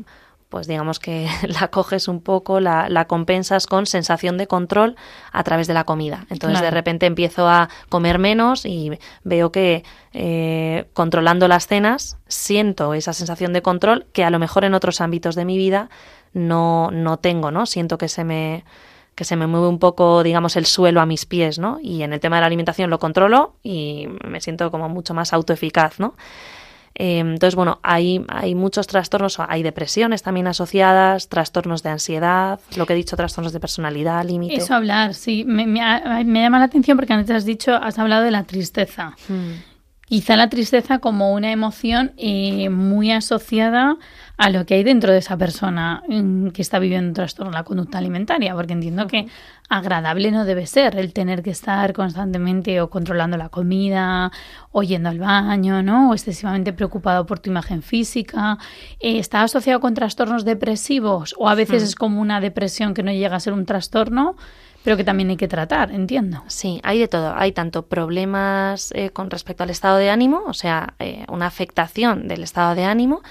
pues 0.54 0.68
digamos 0.68 1.00
que 1.00 1.26
la 1.60 1.66
coges 1.66 2.06
un 2.06 2.20
poco, 2.20 2.60
la, 2.60 2.88
la, 2.88 3.06
compensas 3.06 3.66
con 3.66 3.86
sensación 3.86 4.38
de 4.38 4.46
control 4.46 4.94
a 5.32 5.42
través 5.42 5.66
de 5.66 5.74
la 5.74 5.82
comida. 5.82 6.26
Entonces 6.30 6.60
de 6.60 6.70
repente 6.70 7.06
empiezo 7.06 7.48
a 7.48 7.68
comer 7.88 8.20
menos 8.20 8.64
y 8.64 8.96
veo 9.24 9.50
que 9.50 9.82
eh, 10.12 10.86
controlando 10.92 11.48
las 11.48 11.66
cenas 11.66 12.18
siento 12.28 12.94
esa 12.94 13.12
sensación 13.12 13.52
de 13.52 13.62
control 13.62 14.06
que 14.12 14.22
a 14.22 14.30
lo 14.30 14.38
mejor 14.38 14.64
en 14.64 14.74
otros 14.74 15.00
ámbitos 15.00 15.34
de 15.34 15.44
mi 15.44 15.58
vida 15.58 15.90
no, 16.34 16.92
no 16.92 17.16
tengo, 17.16 17.50
¿no? 17.50 17.66
Siento 17.66 17.98
que 17.98 18.08
se 18.08 18.22
me 18.22 18.64
que 19.16 19.24
se 19.24 19.36
me 19.36 19.46
mueve 19.46 19.68
un 19.68 19.78
poco, 19.78 20.22
digamos, 20.24 20.56
el 20.56 20.66
suelo 20.66 21.00
a 21.00 21.06
mis 21.06 21.24
pies, 21.24 21.58
¿no? 21.58 21.78
Y 21.80 22.02
en 22.02 22.12
el 22.12 22.20
tema 22.20 22.36
de 22.36 22.40
la 22.40 22.46
alimentación 22.46 22.90
lo 22.90 22.98
controlo 22.98 23.54
y 23.62 24.08
me 24.24 24.40
siento 24.40 24.70
como 24.70 24.88
mucho 24.88 25.14
más 25.14 25.32
autoeficaz, 25.32 26.00
¿no? 26.00 26.14
Eh, 26.94 27.18
entonces, 27.18 27.56
bueno, 27.56 27.80
hay, 27.82 28.24
hay 28.28 28.54
muchos 28.54 28.86
trastornos, 28.86 29.38
hay 29.40 29.62
depresiones 29.62 30.22
también 30.22 30.46
asociadas, 30.46 31.28
trastornos 31.28 31.82
de 31.82 31.90
ansiedad, 31.90 32.60
lo 32.76 32.86
que 32.86 32.92
he 32.92 32.96
dicho, 32.96 33.16
trastornos 33.16 33.52
de 33.52 33.60
personalidad, 33.60 34.24
límite. 34.24 34.56
Eso 34.56 34.74
hablar, 34.74 35.14
sí. 35.14 35.44
Me, 35.44 35.66
llama 35.66 36.58
la 36.58 36.64
atención 36.64 36.96
porque 36.96 37.12
antes 37.12 37.34
has 37.34 37.44
dicho, 37.44 37.74
has 37.74 37.98
hablado 37.98 38.24
de 38.24 38.30
la 38.30 38.44
tristeza. 38.44 39.16
Hmm. 39.28 39.73
Quizá 40.14 40.36
la 40.36 40.48
tristeza 40.48 41.00
como 41.00 41.32
una 41.32 41.50
emoción 41.50 42.12
eh, 42.18 42.68
muy 42.68 43.10
asociada 43.10 43.96
a 44.36 44.48
lo 44.48 44.64
que 44.64 44.74
hay 44.74 44.84
dentro 44.84 45.10
de 45.10 45.18
esa 45.18 45.36
persona 45.36 46.04
mm, 46.08 46.50
que 46.50 46.62
está 46.62 46.78
viviendo 46.78 47.08
un 47.08 47.14
trastorno 47.14 47.50
de 47.50 47.56
la 47.58 47.64
conducta 47.64 47.98
alimentaria, 47.98 48.54
porque 48.54 48.74
entiendo 48.74 49.08
que 49.08 49.26
agradable 49.68 50.30
no 50.30 50.44
debe 50.44 50.68
ser 50.68 50.96
el 50.96 51.12
tener 51.12 51.42
que 51.42 51.50
estar 51.50 51.92
constantemente 51.92 52.80
o 52.80 52.90
controlando 52.90 53.36
la 53.36 53.48
comida 53.48 54.30
o 54.70 54.84
yendo 54.84 55.08
al 55.08 55.18
baño, 55.18 55.82
¿no? 55.82 56.10
O 56.10 56.14
excesivamente 56.14 56.72
preocupado 56.72 57.26
por 57.26 57.40
tu 57.40 57.50
imagen 57.50 57.82
física. 57.82 58.58
Eh, 59.00 59.18
¿Está 59.18 59.42
asociado 59.42 59.80
con 59.80 59.94
trastornos 59.94 60.44
depresivos 60.44 61.34
o 61.38 61.48
a 61.48 61.56
veces 61.56 61.82
es 61.82 61.96
como 61.96 62.20
una 62.20 62.40
depresión 62.40 62.94
que 62.94 63.02
no 63.02 63.10
llega 63.10 63.34
a 63.34 63.40
ser 63.40 63.52
un 63.52 63.66
trastorno? 63.66 64.36
Pero 64.84 64.98
que 64.98 65.04
también 65.04 65.30
hay 65.30 65.38
que 65.38 65.48
tratar, 65.48 65.90
entiendo. 65.90 66.44
Sí, 66.46 66.78
hay 66.84 66.98
de 66.98 67.08
todo. 67.08 67.34
Hay 67.34 67.52
tanto 67.52 67.86
problemas 67.86 68.92
eh, 68.94 69.08
con 69.10 69.30
respecto 69.30 69.62
al 69.62 69.70
estado 69.70 69.96
de 69.96 70.10
ánimo, 70.10 70.42
o 70.46 70.52
sea, 70.52 70.92
eh, 70.98 71.24
una 71.28 71.46
afectación 71.46 72.28
del 72.28 72.42
estado 72.42 72.74
de 72.74 72.84
ánimo, 72.84 73.22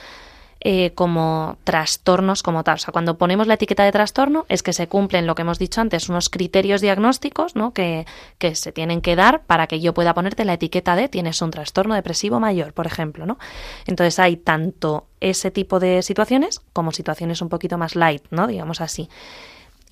eh, 0.65 0.93
como 0.95 1.57
trastornos 1.63 2.41
como 2.41 2.63
tal. 2.63 2.75
O 2.75 2.77
sea, 2.77 2.91
cuando 2.91 3.17
ponemos 3.17 3.45
la 3.47 3.55
etiqueta 3.55 3.83
de 3.83 3.91
trastorno 3.91 4.45
es 4.49 4.63
que 4.63 4.73
se 4.73 4.87
cumplen 4.87 5.27
lo 5.27 5.35
que 5.35 5.43
hemos 5.43 5.59
dicho 5.59 5.79
antes, 5.79 6.09
unos 6.09 6.29
criterios 6.29 6.81
diagnósticos 6.81 7.55
¿no? 7.55 7.71
que, 7.73 8.07
que 8.37 8.55
se 8.55 8.71
tienen 8.71 9.01
que 9.01 9.15
dar 9.15 9.43
para 9.43 9.67
que 9.67 9.79
yo 9.79 9.93
pueda 9.93 10.13
ponerte 10.13 10.45
la 10.45 10.53
etiqueta 10.53 10.95
de 10.95 11.09
tienes 11.09 11.41
un 11.41 11.51
trastorno 11.51 11.93
depresivo 11.95 12.39
mayor, 12.39 12.73
por 12.73 12.87
ejemplo. 12.87 13.25
¿no? 13.25 13.37
Entonces 13.85 14.17
hay 14.19 14.37
tanto 14.37 15.05
ese 15.19 15.51
tipo 15.51 15.79
de 15.81 16.01
situaciones 16.01 16.61
como 16.71 16.93
situaciones 16.93 17.41
un 17.41 17.49
poquito 17.49 17.77
más 17.77 17.95
light, 17.95 18.23
¿no? 18.31 18.47
digamos 18.47 18.79
así. 18.81 19.09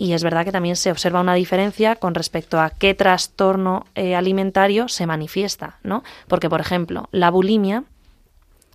Y 0.01 0.13
es 0.13 0.23
verdad 0.23 0.45
que 0.45 0.51
también 0.51 0.77
se 0.77 0.89
observa 0.89 1.21
una 1.21 1.35
diferencia 1.35 1.95
con 1.95 2.15
respecto 2.15 2.59
a 2.59 2.71
qué 2.71 2.95
trastorno 2.95 3.85
eh, 3.93 4.15
alimentario 4.15 4.87
se 4.87 5.05
manifiesta, 5.05 5.77
¿no? 5.83 6.03
Porque, 6.27 6.49
por 6.49 6.59
ejemplo, 6.59 7.07
la 7.11 7.29
bulimia 7.29 7.83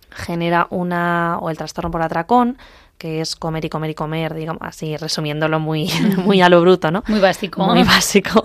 genera 0.09 0.67
una, 0.69 1.37
o 1.41 1.49
el 1.49 1.57
trastorno 1.57 1.91
por 1.91 2.01
atracón, 2.01 2.57
que 2.97 3.19
es 3.19 3.35
comer 3.35 3.65
y 3.65 3.69
comer 3.69 3.89
y 3.89 3.93
comer, 3.93 4.35
digamos 4.35 4.61
así, 4.61 4.95
resumiéndolo 4.95 5.59
muy, 5.59 5.89
muy 6.23 6.39
a 6.41 6.47
lo 6.47 6.61
bruto, 6.61 6.91
¿no? 6.91 7.03
Muy 7.09 7.19
básico. 7.19 7.61
Muy 7.65 7.83
básico. 7.83 8.41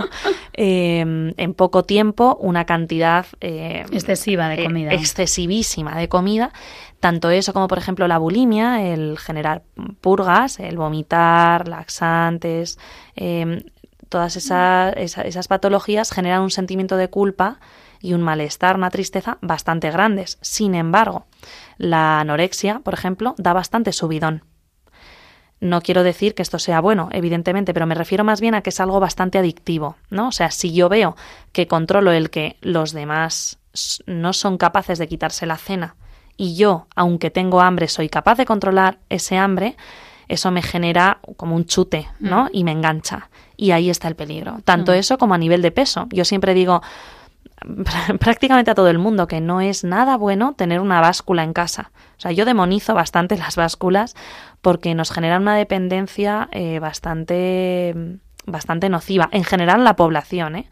Em, 0.55 1.33
en 1.39 1.55
poco 1.55 1.85
tiempo, 1.85 2.37
una 2.41 2.67
cantidad 2.67 3.25
em, 3.41 3.87
excesiva 3.93 4.49
de 4.49 4.65
comida. 4.65 4.93
excesivísima 4.93 5.97
de 5.97 6.09
comida. 6.09 6.53
Tanto 7.01 7.31
eso 7.31 7.53
como, 7.53 7.69
por 7.69 7.79
ejemplo, 7.79 8.07
la 8.07 8.19
bulimia, 8.19 8.83
el 8.83 9.19
generar 9.19 9.63
purgas, 10.01 10.61
el 10.61 10.77
vomitar, 10.77 11.69
laxantes, 11.69 12.79
em, 13.17 13.63
todas 14.11 14.37
esas, 14.37 14.95
esas 14.97 15.49
patologías 15.49 16.13
generan 16.13 16.43
un 16.43 16.51
sentimiento 16.51 16.97
de 16.97 17.09
culpa 17.09 17.59
y 18.03 18.13
un 18.13 18.21
malestar, 18.21 18.77
una 18.77 18.91
tristeza 18.91 19.39
bastante 19.41 19.91
grandes. 19.91 20.37
Sin 20.43 20.75
embargo, 20.75 21.25
la 21.79 22.21
anorexia, 22.21 22.81
por 22.81 22.93
ejemplo, 22.93 23.35
da 23.39 23.55
bastante 23.55 23.93
subidón. 23.93 24.52
No 25.63 25.81
quiero 25.81 26.03
decir 26.03 26.35
que 26.35 26.43
esto 26.43 26.59
sea 26.59 26.81
bueno, 26.81 27.09
evidentemente, 27.13 27.73
pero 27.73 27.87
me 27.87 27.95
refiero 27.95 28.25
más 28.25 28.41
bien 28.41 28.57
a 28.57 28.63
que 28.63 28.71
es 28.71 28.81
algo 28.81 28.99
bastante 28.99 29.39
adictivo, 29.39 29.95
¿no? 30.11 30.27
O 30.27 30.33
sea, 30.33 30.51
si 30.51 30.73
yo 30.73 30.89
veo 30.89 31.15
que 31.53 31.69
controlo 31.69 32.11
el 32.11 32.31
que 32.31 32.57
los 32.63 32.93
demás 32.93 33.61
no 34.07 34.33
son 34.33 34.59
capaces 34.59 34.99
de 34.99 35.07
quitarse 35.07 35.47
la 35.47 35.57
cena 35.57 35.95
y 36.37 36.57
yo, 36.57 36.89
aunque 36.97 37.31
tengo 37.31 37.61
hambre, 37.61 37.87
soy 37.87 38.09
capaz 38.09 38.37
de 38.39 38.45
controlar 38.45 38.99
ese 39.09 39.39
hambre, 39.39 39.77
eso 40.27 40.51
me 40.51 40.63
genera 40.63 41.21
como 41.37 41.55
un 41.55 41.67
chute, 41.67 42.09
¿no? 42.19 42.47
Mm. 42.47 42.49
Y 42.53 42.65
me 42.65 42.73
engancha. 42.73 43.31
Y 43.57 43.71
ahí 43.71 43.89
está 43.89 44.09
el 44.09 44.17
peligro. 44.17 44.59
Tanto 44.65 44.91
mm. 44.91 44.97
eso 44.97 45.17
como 45.17 45.35
a 45.35 45.39
nivel 45.39 45.63
de 45.63 45.71
peso. 45.71 46.09
Yo 46.11 46.25
siempre 46.25 46.55
digo 46.55 46.83
prácticamente 48.19 48.73
a 48.73 48.75
todo 48.75 48.89
el 48.89 48.99
mundo 48.99 49.29
que 49.29 49.41
no 49.41 49.61
es 49.61 49.85
nada 49.85 50.17
bueno 50.17 50.55
tener 50.55 50.81
una 50.81 51.01
báscula 51.01 51.45
en 51.45 51.53
casa. 51.53 51.93
O 52.19 52.21
sea, 52.21 52.33
yo 52.33 52.45
demonizo 52.45 52.95
bastante 52.95 53.37
las 53.39 53.57
básculas 53.57 54.17
porque 54.63 54.95
nos 54.95 55.11
generan 55.11 55.43
una 55.43 55.57
dependencia 55.57 56.49
eh, 56.53 56.79
bastante, 56.79 57.95
bastante 58.47 58.89
nociva. 58.89 59.29
En 59.33 59.45
general, 59.45 59.85
la 59.85 59.97
población, 59.97 60.57
¿eh? 60.57 60.67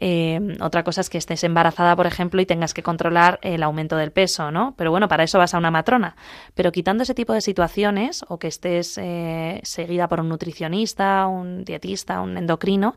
Eh, 0.00 0.56
otra 0.60 0.84
cosa 0.84 1.00
es 1.00 1.10
que 1.10 1.18
estés 1.18 1.42
embarazada, 1.42 1.96
por 1.96 2.06
ejemplo, 2.06 2.40
y 2.40 2.46
tengas 2.46 2.72
que 2.72 2.84
controlar 2.84 3.40
el 3.42 3.64
aumento 3.64 3.96
del 3.96 4.12
peso, 4.12 4.52
¿no? 4.52 4.74
Pero 4.76 4.92
bueno, 4.92 5.08
para 5.08 5.24
eso 5.24 5.38
vas 5.38 5.54
a 5.54 5.58
una 5.58 5.72
matrona. 5.72 6.14
Pero 6.54 6.70
quitando 6.70 7.02
ese 7.02 7.14
tipo 7.14 7.32
de 7.32 7.40
situaciones, 7.40 8.24
o 8.28 8.38
que 8.38 8.46
estés 8.46 8.96
eh, 8.98 9.60
seguida 9.64 10.06
por 10.08 10.20
un 10.20 10.28
nutricionista, 10.28 11.26
un 11.26 11.64
dietista, 11.64 12.20
un 12.20 12.38
endocrino, 12.38 12.94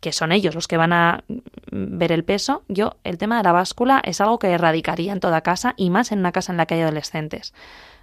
que 0.00 0.12
son 0.12 0.32
ellos 0.32 0.54
los 0.54 0.68
que 0.68 0.76
van 0.76 0.92
a 0.92 1.24
ver 1.70 2.12
el 2.12 2.24
peso, 2.24 2.62
yo 2.68 2.96
el 3.04 3.18
tema 3.18 3.38
de 3.38 3.42
la 3.42 3.52
báscula 3.52 4.00
es 4.04 4.20
algo 4.20 4.38
que 4.38 4.52
erradicaría 4.52 5.12
en 5.12 5.20
toda 5.20 5.40
casa 5.40 5.74
y 5.76 5.90
más 5.90 6.12
en 6.12 6.20
una 6.20 6.32
casa 6.32 6.52
en 6.52 6.58
la 6.58 6.66
que 6.66 6.74
hay 6.74 6.82
adolescentes, 6.82 7.54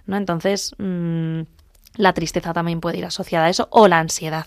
¿no? 0.06 0.16
Entonces, 0.16 0.74
mm, 0.78 1.40
la 1.96 2.12
tristeza 2.12 2.52
también 2.52 2.80
puede 2.80 2.98
ir 2.98 3.04
asociada 3.04 3.46
a 3.46 3.50
eso 3.50 3.68
o 3.70 3.88
la 3.88 3.98
ansiedad 3.98 4.46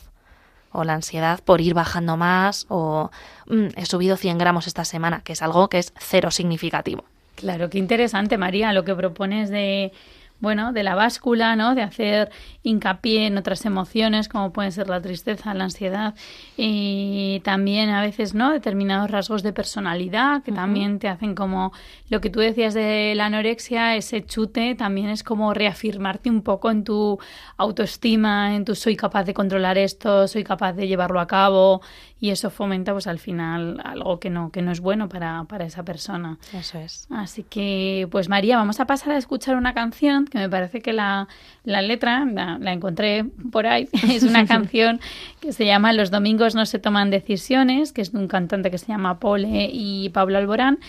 o 0.71 0.83
la 0.83 0.93
ansiedad 0.93 1.39
por 1.43 1.61
ir 1.61 1.73
bajando 1.73 2.17
más 2.17 2.65
o 2.69 3.09
mm, 3.47 3.67
he 3.75 3.85
subido 3.85 4.17
100 4.17 4.37
gramos 4.37 4.67
esta 4.67 4.85
semana, 4.85 5.21
que 5.23 5.33
es 5.33 5.41
algo 5.41 5.69
que 5.69 5.79
es 5.79 5.93
cero 5.97 6.31
significativo. 6.31 7.05
Claro, 7.35 7.69
qué 7.69 7.77
interesante, 7.77 8.37
María, 8.37 8.73
lo 8.73 8.83
que 8.83 8.95
propones 8.95 9.49
de 9.49 9.91
bueno, 10.39 10.71
de 10.71 10.83
la 10.83 10.95
báscula, 10.95 11.55
¿no? 11.55 11.73
De 11.73 11.81
hacer 11.81 12.29
hincapié 12.63 13.27
en 13.27 13.37
otras 13.37 13.65
emociones 13.65 14.29
como 14.29 14.53
pueden 14.53 14.71
ser 14.71 14.87
la 14.87 15.01
tristeza, 15.01 15.53
la 15.53 15.65
ansiedad 15.65 16.15
y 16.55 17.41
también 17.43 17.89
a 17.89 18.01
veces, 18.01 18.33
¿no? 18.33 18.51
Determinados 18.51 19.09
rasgos 19.09 19.43
de 19.43 19.53
personalidad 19.53 20.43
que 20.43 20.51
también 20.51 20.99
te 20.99 21.07
hacen 21.07 21.33
como 21.33 21.71
lo 22.09 22.21
que 22.21 22.29
tú 22.29 22.39
decías 22.39 22.73
de 22.73 23.13
la 23.15 23.25
anorexia, 23.25 23.95
ese 23.95 24.25
chute 24.25 24.75
también 24.75 25.09
es 25.09 25.23
como 25.23 25.53
reafirmarte 25.53 26.29
un 26.29 26.41
poco 26.41 26.69
en 26.69 26.83
tu 26.83 27.19
autoestima, 27.57 28.55
en 28.55 28.65
tu 28.65 28.75
soy 28.75 28.95
capaz 28.95 29.23
de 29.23 29.33
controlar 29.33 29.77
esto, 29.77 30.27
soy 30.27 30.43
capaz 30.43 30.73
de 30.73 30.87
llevarlo 30.87 31.19
a 31.19 31.27
cabo 31.27 31.81
y 32.19 32.31
eso 32.31 32.49
fomenta 32.49 32.93
pues 32.93 33.07
al 33.07 33.19
final 33.19 33.79
algo 33.83 34.19
que 34.19 34.29
no 34.29 34.51
que 34.51 34.61
no 34.61 34.71
es 34.71 34.79
bueno 34.79 35.07
para, 35.07 35.43
para 35.43 35.65
esa 35.65 35.83
persona. 35.83 36.37
Eso 36.53 36.79
es. 36.79 37.07
Así 37.11 37.43
que 37.43 38.07
pues 38.11 38.27
María, 38.29 38.57
vamos 38.57 38.79
a 38.79 38.85
pasar 38.85 39.13
a 39.13 39.17
escuchar 39.17 39.55
una 39.55 39.73
canción 39.73 40.25
que 40.25 40.37
me 40.37 40.49
parece 40.49 40.81
que 40.81 40.93
la, 40.93 41.27
la 41.63 41.81
letra 41.81 42.25
la, 42.25 42.57
la, 42.59 42.73
encontré 42.73 43.25
por 43.51 43.67
ahí. 43.67 43.87
es 44.09 44.23
una 44.23 44.45
canción 44.45 44.99
que 45.39 45.53
se 45.53 45.65
llama 45.65 45.93
Los 45.93 46.09
domingos 46.09 46.55
no 46.55 46.65
se 46.65 46.79
toman 46.79 47.11
decisiones, 47.11 47.93
que 47.93 48.01
es 48.01 48.11
de 48.11 48.19
un 48.19 48.27
cantante 48.27 48.71
que 48.71 48.77
se 48.77 48.87
llama 48.87 49.19
Pole 49.19 49.69
y 49.71 50.09
Pablo 50.09 50.37
Alborán 50.37 50.79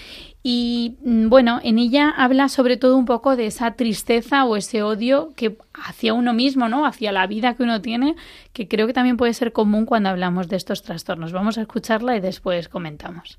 y 0.43 0.97
mm, 1.03 1.29
bueno, 1.29 1.61
en 1.63 1.79
ella 1.79 2.11
habla 2.11 2.49
sobre 2.49 2.77
todo 2.77 2.97
un 2.97 3.05
poco 3.05 3.37
de 3.37 3.47
esa 3.47 3.73
tristeza 3.73 4.45
o 4.45 4.57
ese 4.57 4.83
odio 4.83 5.33
que 5.37 5.57
hacia 5.75 6.15
uno 6.15 6.33
mismo, 6.33 6.69
¿no? 6.69 6.87
Hacia 6.87 7.13
la 7.13 7.27
vida 7.27 7.55
que 7.55 7.63
uno 7.63 7.81
tiene, 7.83 8.15
que 8.53 8.69
creo 8.69 8.87
que 8.87 8.93
también 8.93 9.17
puede 9.17 9.35
ser 9.35 9.53
común 9.53 9.87
cuando 9.87 10.09
hablamos 10.09 10.49
de 10.49 10.57
estos 10.57 10.83
trastornos. 10.83 11.33
Vamos 11.33 11.59
a 11.59 11.63
escucharla 11.63 12.17
y 12.17 12.21
después 12.21 12.69
comentamos. 12.69 13.39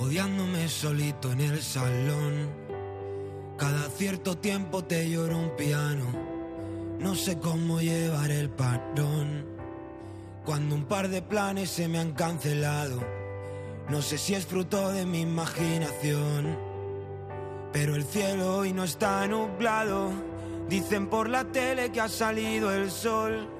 Odiándome 0.00 0.66
solito 0.68 1.30
en 1.30 1.40
el 1.40 1.62
salón. 1.62 2.48
Cada 3.58 3.90
cierto 3.90 4.38
tiempo 4.38 4.82
te 4.82 5.10
lloro 5.10 5.36
un 5.36 5.50
piano, 5.56 6.06
no 6.98 7.14
sé 7.14 7.38
cómo 7.38 7.80
llevar 7.80 8.30
el 8.30 8.48
parón. 8.48 9.44
Cuando 10.46 10.74
un 10.74 10.84
par 10.84 11.10
de 11.10 11.20
planes 11.20 11.68
se 11.68 11.86
me 11.86 11.98
han 11.98 12.12
cancelado, 12.12 12.98
no 13.90 14.00
sé 14.00 14.16
si 14.16 14.34
es 14.34 14.46
fruto 14.46 14.90
de 14.90 15.04
mi 15.04 15.20
imaginación. 15.20 16.56
Pero 17.70 17.94
el 17.94 18.04
cielo 18.04 18.56
hoy 18.56 18.72
no 18.72 18.84
está 18.84 19.26
nublado, 19.28 20.10
dicen 20.70 21.08
por 21.08 21.28
la 21.28 21.44
tele 21.44 21.92
que 21.92 22.00
ha 22.00 22.08
salido 22.08 22.72
el 22.72 22.90
sol. 22.90 23.59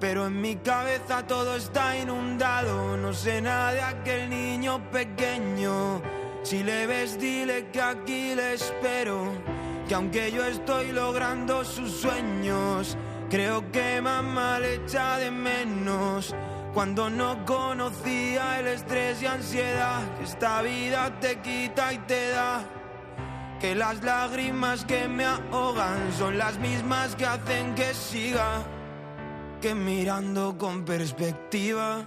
Pero 0.00 0.26
en 0.26 0.40
mi 0.40 0.56
cabeza 0.56 1.26
todo 1.26 1.56
está 1.56 1.96
inundado. 1.96 2.96
No 2.96 3.12
sé 3.12 3.40
nada 3.40 3.72
de 3.72 3.82
aquel 3.82 4.30
niño 4.30 4.80
pequeño. 4.90 6.00
Si 6.44 6.62
le 6.62 6.86
ves, 6.86 7.18
dile 7.18 7.66
que 7.72 7.80
aquí 7.80 8.34
le 8.34 8.54
espero. 8.54 9.32
Que 9.88 9.94
aunque 9.94 10.30
yo 10.30 10.44
estoy 10.44 10.92
logrando 10.92 11.64
sus 11.64 11.90
sueños, 11.90 12.96
creo 13.28 13.72
que 13.72 14.00
mamá 14.00 14.60
le 14.60 14.74
echa 14.76 15.18
de 15.18 15.32
menos. 15.32 16.34
Cuando 16.72 17.10
no 17.10 17.44
conocía 17.44 18.60
el 18.60 18.68
estrés 18.68 19.20
y 19.20 19.26
ansiedad 19.26 20.00
que 20.16 20.24
esta 20.24 20.62
vida 20.62 21.18
te 21.18 21.40
quita 21.40 21.92
y 21.92 21.98
te 21.98 22.28
da. 22.28 22.62
Que 23.58 23.74
las 23.74 24.04
lágrimas 24.04 24.84
que 24.84 25.08
me 25.08 25.24
ahogan 25.24 26.12
son 26.16 26.38
las 26.38 26.56
mismas 26.58 27.16
que 27.16 27.26
hacen 27.26 27.74
que 27.74 27.92
siga 27.94 28.62
que 29.60 29.74
mirando 29.74 30.56
con 30.56 30.84
perspectiva 30.84 32.06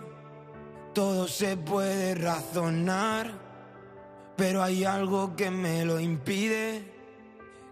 todo 0.94 1.28
se 1.28 1.56
puede 1.58 2.16
razonar, 2.16 3.32
pero 4.36 4.62
hay 4.62 4.84
algo 4.84 5.36
que 5.36 5.50
me 5.50 5.86
lo 5.86 6.00
impide, 6.00 6.84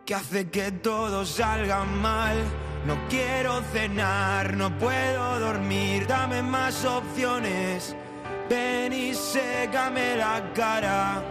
que 0.05 0.15
hace 0.15 0.49
que 0.49 0.71
todo 0.71 1.25
salga 1.25 1.83
mal. 1.83 2.37
No 2.85 2.97
quiero 3.09 3.61
cenar, 3.73 4.55
no 4.55 4.77
puedo 4.77 5.39
dormir, 5.39 6.07
dame 6.07 6.41
más 6.41 6.85
opciones. 6.85 7.95
Ven 8.49 8.93
y 8.93 9.13
sécame 9.13 10.15
la 10.15 10.51
cara, 10.53 11.21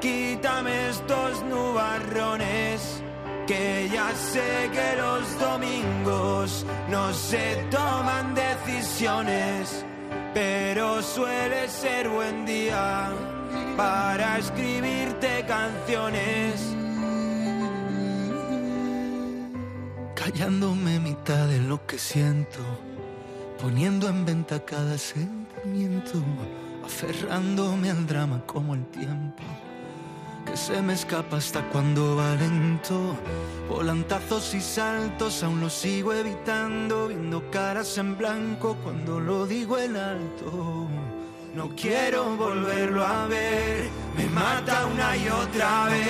quítame 0.00 0.90
estos 0.90 1.42
nubarrones 1.42 3.02
que 3.46 3.90
ya 3.92 4.14
sé 4.14 4.70
que 4.72 4.96
los 4.96 5.38
domingos 5.38 6.64
no 6.88 7.12
se 7.12 7.56
toman 7.70 8.34
decisiones, 8.34 9.84
pero 10.32 11.02
suele 11.02 11.68
ser 11.68 12.08
buen 12.08 12.46
día 12.46 13.10
para 13.76 14.38
escribirte 14.38 15.44
canciones. 15.46 16.74
Callándome 20.14 21.00
mitad 21.00 21.46
de 21.46 21.58
lo 21.58 21.84
que 21.86 21.98
siento, 21.98 22.60
poniendo 23.60 24.08
en 24.08 24.24
venta 24.24 24.64
cada 24.64 24.96
sentimiento, 24.96 26.22
aferrándome 26.84 27.90
al 27.90 28.06
drama 28.06 28.42
como 28.46 28.74
el 28.74 28.86
tiempo 28.86 29.42
que 30.44 30.56
se 30.56 30.80
me 30.82 30.94
escapa 30.94 31.36
hasta 31.36 31.62
cuando 31.70 32.16
va 32.16 32.34
lento. 32.34 33.16
Volantazos 33.68 34.54
y 34.54 34.60
saltos 34.60 35.42
aún 35.42 35.60
lo 35.60 35.70
sigo 35.70 36.12
evitando, 36.12 37.08
viendo 37.08 37.50
caras 37.50 37.98
en 37.98 38.16
blanco 38.16 38.76
cuando 38.82 39.20
lo 39.20 39.46
digo 39.46 39.78
en 39.78 39.96
alto. 39.96 40.88
No 41.54 41.70
quiero 41.76 42.36
volverlo 42.36 43.04
a 43.04 43.26
ver, 43.26 43.88
me 44.16 44.26
mata 44.26 44.86
una 44.86 45.16
y 45.16 45.28
otra 45.28 45.86
vez. 45.86 46.04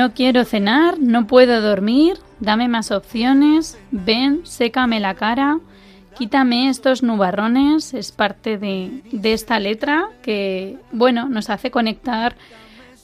No 0.00 0.14
quiero 0.14 0.46
cenar, 0.46 0.98
no 0.98 1.26
puedo 1.26 1.60
dormir, 1.60 2.16
dame 2.38 2.68
más 2.68 2.90
opciones, 2.90 3.78
ven, 3.90 4.46
sécame 4.46 4.98
la 4.98 5.12
cara. 5.12 5.60
Quítame 6.16 6.70
estos 6.70 7.02
nubarrones, 7.02 7.92
es 7.92 8.10
parte 8.10 8.56
de, 8.56 9.02
de 9.12 9.34
esta 9.34 9.58
letra 9.58 10.08
que, 10.22 10.78
bueno, 10.90 11.28
nos 11.28 11.50
hace 11.50 11.70
conectar 11.70 12.34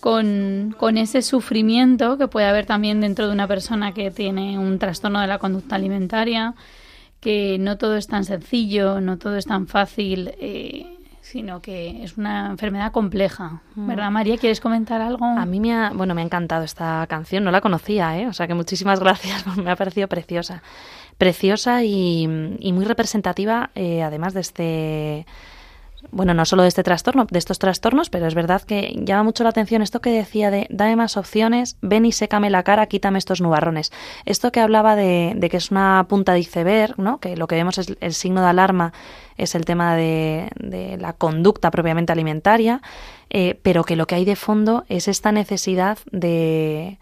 con, 0.00 0.74
ese 0.96 1.20
sufrimiento 1.20 2.16
que 2.16 2.28
puede 2.28 2.46
haber 2.46 2.64
también 2.64 3.02
dentro 3.02 3.26
de 3.26 3.34
una 3.34 3.46
persona 3.46 3.92
que 3.92 4.10
tiene 4.10 4.58
un 4.58 4.78
trastorno 4.78 5.20
de 5.20 5.26
la 5.26 5.38
conducta 5.38 5.76
alimentaria, 5.76 6.54
que 7.20 7.58
no 7.60 7.76
todo 7.76 7.98
es 7.98 8.06
tan 8.06 8.24
sencillo, 8.24 9.02
no 9.02 9.18
todo 9.18 9.36
es 9.36 9.44
tan 9.44 9.66
fácil. 9.66 10.32
Eh, 10.40 10.95
sino 11.30 11.60
que 11.60 12.04
es 12.04 12.16
una 12.16 12.46
enfermedad 12.46 12.92
compleja. 12.92 13.60
Mm. 13.74 13.88
¿Verdad, 13.88 14.10
María? 14.12 14.38
¿Quieres 14.38 14.60
comentar 14.60 15.00
algo? 15.00 15.24
A 15.24 15.44
mí 15.44 15.58
me 15.58 15.74
ha, 15.74 15.90
bueno, 15.92 16.14
me 16.14 16.20
ha 16.20 16.24
encantado 16.24 16.62
esta 16.62 17.04
canción, 17.08 17.42
no 17.42 17.50
la 17.50 17.60
conocía, 17.60 18.16
¿eh? 18.16 18.28
O 18.28 18.32
sea 18.32 18.46
que 18.46 18.54
muchísimas 18.54 19.00
gracias, 19.04 19.44
me 19.56 19.70
ha 19.70 19.76
parecido 19.76 20.06
preciosa. 20.06 20.62
Preciosa 21.18 21.82
y, 21.82 22.28
muy 22.28 22.84
representativa, 22.84 23.70
eh, 23.74 24.02
además 24.02 24.34
de 24.34 24.40
este 24.40 25.26
bueno, 26.10 26.34
no 26.34 26.44
solo 26.44 26.62
de 26.62 26.68
este 26.68 26.82
trastorno, 26.82 27.26
de 27.30 27.38
estos 27.38 27.58
trastornos, 27.58 28.10
pero 28.10 28.26
es 28.26 28.34
verdad 28.34 28.62
que 28.62 28.94
llama 29.04 29.24
mucho 29.24 29.42
la 29.44 29.50
atención 29.50 29.82
esto 29.82 30.00
que 30.00 30.10
decía 30.10 30.50
de 30.50 30.66
dame 30.70 30.96
más 30.96 31.16
opciones, 31.16 31.76
ven 31.82 32.04
y 32.04 32.12
sécame 32.12 32.50
la 32.50 32.62
cara, 32.62 32.86
quítame 32.86 33.18
estos 33.18 33.40
nubarrones. 33.40 33.92
Esto 34.24 34.52
que 34.52 34.60
hablaba 34.60 34.96
de, 34.96 35.36
que 35.50 35.56
es 35.56 35.70
una 35.70 36.06
punta 36.08 36.32
de 36.32 36.40
iceberg, 36.40 36.98
¿no? 36.98 37.18
que 37.18 37.36
lo 37.36 37.46
que 37.46 37.56
vemos 37.56 37.78
es 37.78 37.94
el 38.00 38.14
signo 38.14 38.40
de 38.40 38.48
alarma, 38.48 38.92
es 39.36 39.54
el 39.54 39.64
tema 39.64 39.96
de, 39.96 40.96
la 40.98 41.12
conducta 41.12 41.70
propiamente 41.70 42.12
alimentaria, 42.12 42.80
eh, 43.30 43.58
pero 43.62 43.84
que 43.84 43.96
lo 43.96 44.06
que 44.06 44.14
hay 44.14 44.24
de 44.24 44.36
fondo 44.36 44.84
es 44.88 45.08
esta 45.08 45.32
necesidad 45.32 45.98
de, 46.10 46.98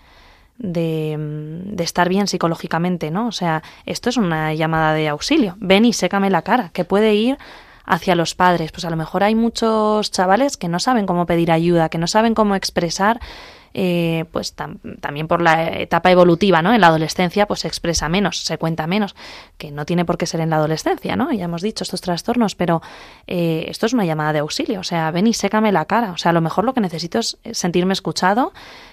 de, 0.58 1.16
de, 1.18 1.84
estar 1.84 2.08
bien 2.08 2.26
psicológicamente, 2.26 3.10
¿no? 3.10 3.26
O 3.26 3.32
sea, 3.32 3.62
esto 3.86 4.08
es 4.08 4.16
una 4.16 4.54
llamada 4.54 4.94
de 4.94 5.08
auxilio. 5.08 5.56
Ven 5.60 5.84
y 5.84 5.92
sécame 5.92 6.30
la 6.30 6.42
cara, 6.42 6.70
que 6.72 6.84
puede 6.84 7.14
ir 7.14 7.38
hacia 7.84 8.14
los 8.14 8.34
padres. 8.34 8.72
Pues 8.72 8.84
a 8.84 8.90
lo 8.90 8.96
mejor 8.96 9.24
hay 9.24 9.34
muchos 9.34 10.10
chavales 10.10 10.56
que 10.56 10.68
no 10.68 10.78
saben 10.78 11.06
cómo 11.06 11.26
pedir 11.26 11.50
ayuda, 11.50 11.88
que 11.88 11.98
no 11.98 12.06
saben 12.06 12.34
cómo 12.34 12.54
expresar 12.54 13.20
eh, 13.76 14.24
pues 14.30 14.54
también 14.54 15.26
por 15.26 15.42
la 15.42 15.80
etapa 15.80 16.08
evolutiva, 16.12 16.62
¿no? 16.62 16.72
En 16.72 16.80
la 16.80 16.86
adolescencia, 16.86 17.46
pues 17.46 17.60
se 17.60 17.68
expresa 17.68 18.08
menos, 18.08 18.44
se 18.44 18.56
cuenta 18.56 18.86
menos, 18.86 19.16
que 19.58 19.72
no 19.72 19.84
tiene 19.84 20.04
por 20.04 20.16
qué 20.16 20.26
ser 20.26 20.40
en 20.40 20.50
la 20.50 20.56
adolescencia, 20.56 21.16
¿no? 21.16 21.32
Ya 21.32 21.46
hemos 21.46 21.60
dicho 21.60 21.82
estos 21.82 22.00
trastornos, 22.00 22.54
pero 22.54 22.82
eh, 23.26 23.66
esto 23.68 23.86
es 23.86 23.92
una 23.92 24.04
llamada 24.04 24.32
de 24.32 24.38
auxilio, 24.38 24.78
o 24.78 24.84
sea, 24.84 25.10
ven 25.10 25.26
y 25.26 25.34
sécame 25.34 25.72
la 25.72 25.86
cara, 25.86 26.12
o 26.12 26.16
sea, 26.16 26.30
a 26.30 26.32
lo 26.32 26.40
mejor 26.40 26.64
lo 26.64 26.72
que 26.72 26.80
necesito 26.80 27.18
es 27.18 27.36
sentirme 27.50 27.94
escuchado. 27.94 28.52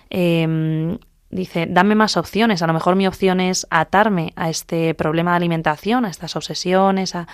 Em, 0.09 0.97
dice, 1.29 1.67
dame 1.69 1.93
más 1.93 2.17
opciones, 2.17 2.63
a 2.63 2.67
lo 2.67 2.73
mejor 2.73 2.95
mi 2.95 3.05
opción 3.05 3.39
es 3.39 3.67
atarme 3.69 4.33
a 4.35 4.49
este 4.49 4.95
problema 4.95 5.31
de 5.31 5.37
alimentación, 5.37 6.05
a 6.05 6.09
estas 6.09 6.35
obsesiones, 6.35 7.13
a 7.13 7.27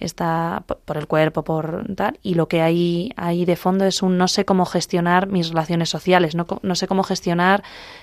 está 0.00 0.64
por 0.84 0.96
el 0.96 1.06
cuerpo, 1.06 1.42
por 1.44 1.86
tal, 1.94 2.18
y 2.22 2.34
lo 2.34 2.48
que 2.48 2.62
hay 2.62 3.12
ahí 3.16 3.44
de 3.44 3.56
fondo 3.56 3.84
es 3.84 4.02
un 4.02 4.18
no 4.18 4.28
sé 4.28 4.44
cómo 4.44 4.64
gestionar 4.66 5.26
mis 5.26 5.48
relaciones 5.48 5.88
sociales, 5.88 6.34
no, 6.34 6.46
no 6.62 6.74
sé 6.74 6.86
cómo 6.86 7.02
gestionar 7.02 7.62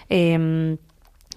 eh, 0.09 0.77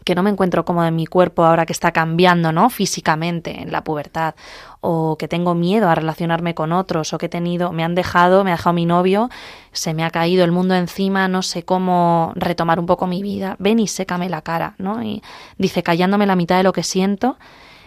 que 0.05 0.15
no 0.15 0.23
me 0.23 0.31
encuentro 0.31 0.65
cómodo 0.65 0.87
en 0.87 0.97
mi 0.97 1.07
cuerpo 1.07 1.45
ahora 1.45 1.67
que 1.67 1.73
está 1.73 1.91
cambiando, 1.93 2.53
¿no? 2.53 2.69
Físicamente 2.69 3.63
en 3.63 3.73
la 3.73 3.83
pubertad, 3.83 4.35
o 4.81 5.17
que 5.17 5.29
tengo 5.29 5.55
miedo 5.55 5.89
a 5.89 5.95
relacionarme 5.95 6.55
con 6.55 6.73
otros, 6.73 7.13
o 7.13 7.19
que 7.19 7.27
he 7.27 7.31
tenido, 7.31 7.73
me 7.73 7.85
han 7.85 7.95
dejado, 7.95 8.45
me 8.45 8.51
ha 8.51 8.57
dejado 8.57 8.75
mi 8.75 8.85
novio, 8.85 9.31
se 9.73 9.95
me 9.95 10.05
ha 10.05 10.11
caído 10.11 10.45
el 10.45 10.53
mundo 10.53 10.75
encima, 10.75 11.27
no 11.27 11.43
sé 11.43 11.65
cómo 11.65 12.33
retomar 12.37 12.79
un 12.79 12.87
poco 12.87 13.07
mi 13.07 13.23
vida, 13.23 13.57
ven 13.59 13.81
y 13.81 13.89
sécame 13.89 14.29
la 14.29 14.43
cara, 14.43 14.75
¿no? 14.79 15.03
Y 15.03 15.23
dice, 15.57 15.83
callándome 15.83 16.27
la 16.27 16.37
mitad 16.37 16.59
de 16.59 16.65
lo 16.65 16.73
que 16.73 16.83
siento, 16.83 17.39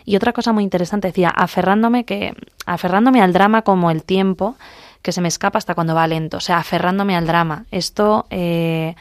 y 0.08 0.15
otra 0.15 0.32
cosa 0.32 0.54
muy 0.54 0.63
interesante 0.63 1.10
decía, 1.10 1.28
aferrándome 1.28 2.06
que 2.06 2.34
aferrándome 2.65 3.22
al 3.22 3.34
drama 3.34 3.63
como 3.63 3.91
el 3.91 4.04
tiempo 4.04 4.56
que 5.02 5.12
se 5.12 5.20
me 5.20 5.28
escapa 5.28 5.58
hasta 5.58 5.76
cuando 5.76 5.96
va 5.96 6.08
lento, 6.08 6.38
o 6.38 6.39
sea, 6.39 6.60
aferrándome 6.60 7.17
al 7.17 7.28
drama. 7.28 7.65
Esto 7.72 8.26
eh, 8.30 8.96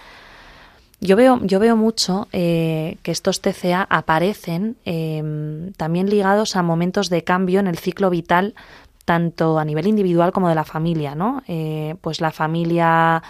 yo 1.01 1.15
veo, 1.15 1.39
yo 1.45 1.61
veo 1.61 1.77
mucho 1.77 2.27
eh, 2.33 2.97
que 3.05 3.13
estos 3.13 3.41
TCA 3.41 3.87
aparecen 3.89 4.79
em, 4.85 5.73
también 5.75 6.11
ligados 6.11 6.57
a 6.57 6.65
momentos 6.65 7.09
de 7.09 7.23
cambio 7.23 7.61
en 7.61 7.69
el 7.69 7.79
ciclo 7.79 8.11
vital, 8.11 8.57
tanto 9.05 9.61
a 9.61 9.65
nivel 9.65 9.87
individual 9.87 10.33
como 10.33 10.49
de 10.49 10.57
la 10.57 10.65
familia, 10.65 11.15
¿no? 11.15 11.45
Eh, 11.47 11.95
pues 12.01 12.21
la 12.21 12.33
familia 12.33 13.23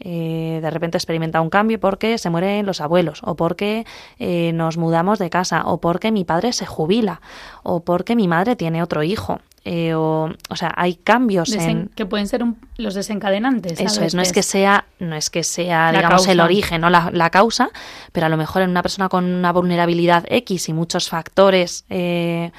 eh, 0.00 0.60
de 0.62 0.70
repente 0.70 0.96
experimenta 0.96 1.40
un 1.40 1.50
cambio 1.50 1.78
porque 1.78 2.18
se 2.18 2.30
mueren 2.30 2.66
los 2.66 2.80
abuelos, 2.80 3.20
o 3.22 3.36
porque 3.36 3.86
eh, 4.18 4.52
nos 4.54 4.78
mudamos 4.78 5.18
de 5.18 5.30
casa, 5.30 5.62
o 5.66 5.80
porque 5.80 6.10
mi 6.10 6.24
padre 6.24 6.52
se 6.52 6.66
jubila, 6.66 7.20
o 7.62 7.80
porque 7.80 8.16
mi 8.16 8.26
madre 8.26 8.56
tiene 8.56 8.82
otro 8.82 9.02
hijo. 9.02 9.40
Eh, 9.66 9.92
o, 9.92 10.30
o, 10.48 10.56
sea, 10.56 10.72
hay 10.74 10.94
cambios 10.94 11.52
en... 11.52 11.90
que 11.94 12.06
pueden 12.06 12.26
ser 12.26 12.42
los 12.78 12.94
desencadenantes. 12.94 13.78
Eso 13.78 14.02
es, 14.02 14.14
no 14.14 14.22
es 14.22 14.32
que 14.32 14.42
sea, 14.42 14.86
no 14.98 15.14
es 15.14 15.28
que 15.28 15.44
sea, 15.44 15.92
digamos, 15.92 16.26
el 16.28 16.40
origen 16.40 16.82
o 16.84 16.88
la, 16.88 17.10
la, 17.12 17.28
causa, 17.28 17.68
pero 18.12 18.24
a 18.24 18.28
lo 18.30 18.38
mejor 18.38 18.62
en 18.62 18.70
una 18.70 18.80
persona 18.80 19.10
con 19.10 19.26
una 19.26 19.52
vulnerabilidad 19.52 20.24
X 20.28 20.70
y 20.70 20.72
muchos 20.72 21.10
factores 21.10 21.84
eh, 21.90 22.52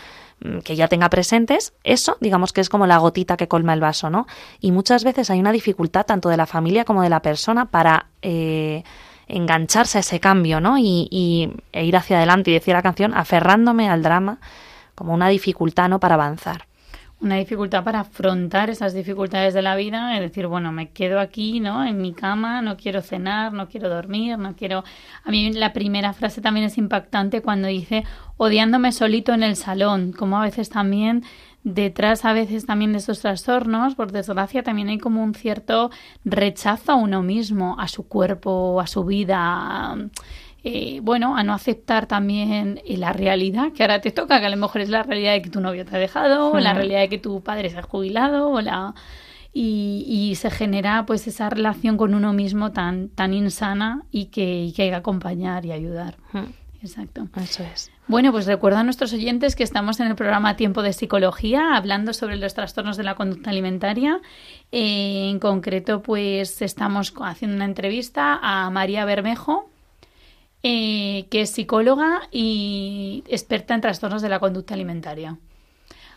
que 0.63 0.75
ya 0.75 0.87
tenga 0.87 1.09
presentes, 1.09 1.73
eso 1.83 2.17
digamos 2.19 2.53
que 2.53 2.61
es 2.61 2.69
como 2.69 2.87
la 2.87 2.97
gotita 2.97 3.37
que 3.37 3.47
colma 3.47 3.73
el 3.73 3.79
vaso, 3.79 4.09
¿no? 4.09 4.27
Y 4.59 4.71
muchas 4.71 5.03
veces 5.03 5.29
hay 5.29 5.39
una 5.39 5.51
dificultad 5.51 6.05
tanto 6.05 6.29
de 6.29 6.37
la 6.37 6.45
familia 6.45 6.85
como 6.85 7.03
de 7.03 7.09
la 7.09 7.21
persona 7.21 7.65
para 7.65 8.07
eh, 8.21 8.83
engancharse 9.27 9.99
a 9.99 10.01
ese 10.01 10.19
cambio, 10.19 10.59
¿no? 10.59 10.77
Y, 10.77 11.07
y, 11.11 11.53
e 11.71 11.85
ir 11.85 11.95
hacia 11.95 12.17
adelante 12.17 12.51
y 12.51 12.53
decir 12.53 12.73
la 12.73 12.81
canción 12.81 13.13
aferrándome 13.13 13.89
al 13.89 14.01
drama 14.01 14.39
como 14.95 15.13
una 15.13 15.29
dificultad, 15.29 15.89
¿no? 15.89 15.99
Para 15.99 16.15
avanzar 16.15 16.70
una 17.21 17.35
dificultad 17.35 17.83
para 17.83 17.99
afrontar 17.99 18.69
esas 18.69 18.93
dificultades 18.93 19.53
de 19.53 19.61
la 19.61 19.75
vida, 19.75 20.15
es 20.15 20.21
decir, 20.21 20.47
bueno, 20.47 20.71
me 20.71 20.89
quedo 20.89 21.19
aquí, 21.19 21.59
¿no? 21.59 21.85
En 21.85 22.01
mi 22.01 22.13
cama, 22.13 22.61
no 22.61 22.77
quiero 22.77 23.01
cenar, 23.01 23.53
no 23.53 23.69
quiero 23.69 23.89
dormir, 23.89 24.37
no 24.39 24.55
quiero... 24.55 24.83
A 25.23 25.29
mí 25.29 25.53
la 25.53 25.71
primera 25.71 26.13
frase 26.13 26.41
también 26.41 26.65
es 26.65 26.77
impactante 26.79 27.41
cuando 27.41 27.67
dice 27.67 28.03
odiándome 28.37 28.91
solito 28.91 29.33
en 29.33 29.43
el 29.43 29.55
salón, 29.55 30.13
como 30.13 30.37
a 30.37 30.43
veces 30.43 30.69
también 30.69 31.23
detrás 31.63 32.25
a 32.25 32.33
veces 32.33 32.65
también 32.65 32.91
de 32.91 32.97
estos 32.97 33.19
trastornos, 33.19 33.93
por 33.93 34.11
desgracia, 34.11 34.63
también 34.63 34.89
hay 34.89 34.97
como 34.97 35.23
un 35.23 35.35
cierto 35.35 35.91
rechazo 36.25 36.93
a 36.93 36.95
uno 36.95 37.21
mismo, 37.21 37.75
a 37.79 37.87
su 37.87 38.07
cuerpo, 38.07 38.81
a 38.81 38.87
su 38.87 39.03
vida. 39.05 39.95
Eh, 40.63 40.99
bueno, 41.01 41.35
a 41.35 41.43
no 41.43 41.53
aceptar 41.53 42.05
también 42.05 42.81
eh, 42.85 42.97
la 42.97 43.13
realidad 43.13 43.71
que 43.73 43.83
ahora 43.83 43.99
te 43.99 44.11
toca, 44.11 44.39
que 44.39 44.45
a 44.45 44.49
lo 44.49 44.57
mejor 44.57 44.81
es 44.81 44.89
la 44.89 45.03
realidad 45.03 45.33
de 45.33 45.41
que 45.41 45.49
tu 45.49 45.59
novio 45.59 45.85
te 45.85 45.95
ha 45.95 45.99
dejado, 45.99 46.51
o 46.51 46.59
la 46.59 46.73
realidad 46.73 46.99
de 46.99 47.09
que 47.09 47.17
tu 47.17 47.41
padre 47.41 47.69
se 47.69 47.77
ha 47.77 47.83
jubilado, 47.83 48.49
o 48.49 48.61
la... 48.61 48.93
Y, 49.53 50.05
y, 50.07 50.35
se 50.35 50.49
genera 50.49 51.05
pues 51.05 51.27
esa 51.27 51.49
relación 51.49 51.97
con 51.97 52.13
uno 52.13 52.31
mismo 52.31 52.71
tan, 52.71 53.09
tan 53.09 53.33
insana 53.33 54.03
y 54.09 54.27
que, 54.27 54.63
y 54.63 54.71
que 54.71 54.83
hay 54.83 54.89
que 54.91 54.95
acompañar 54.95 55.65
y 55.65 55.73
ayudar. 55.73 56.15
Exacto. 56.81 57.27
Eso 57.35 57.63
es. 57.63 57.91
Bueno, 58.07 58.31
pues 58.31 58.45
recuerdo 58.45 58.79
a 58.79 58.83
nuestros 58.83 59.13
oyentes 59.13 59.55
que 59.55 59.63
estamos 59.63 59.99
en 59.99 60.07
el 60.07 60.15
programa 60.15 60.55
Tiempo 60.55 60.81
de 60.81 60.93
Psicología 60.93 61.75
hablando 61.75 62.13
sobre 62.13 62.37
los 62.37 62.53
trastornos 62.53 62.97
de 62.97 63.03
la 63.03 63.15
conducta 63.15 63.51
alimentaria. 63.51 64.19
Eh, 64.71 65.29
en 65.29 65.39
concreto, 65.39 66.01
pues 66.01 66.61
estamos 66.61 67.13
haciendo 67.21 67.55
una 67.55 67.65
entrevista 67.65 68.39
a 68.41 68.69
María 68.69 69.05
Bermejo, 69.05 69.70
eh, 70.63 71.25
que 71.29 71.41
es 71.41 71.51
psicóloga 71.51 72.21
y 72.31 73.23
experta 73.27 73.73
en 73.73 73.81
trastornos 73.81 74.21
de 74.21 74.29
la 74.29 74.39
conducta 74.39 74.73
alimentaria. 74.73 75.37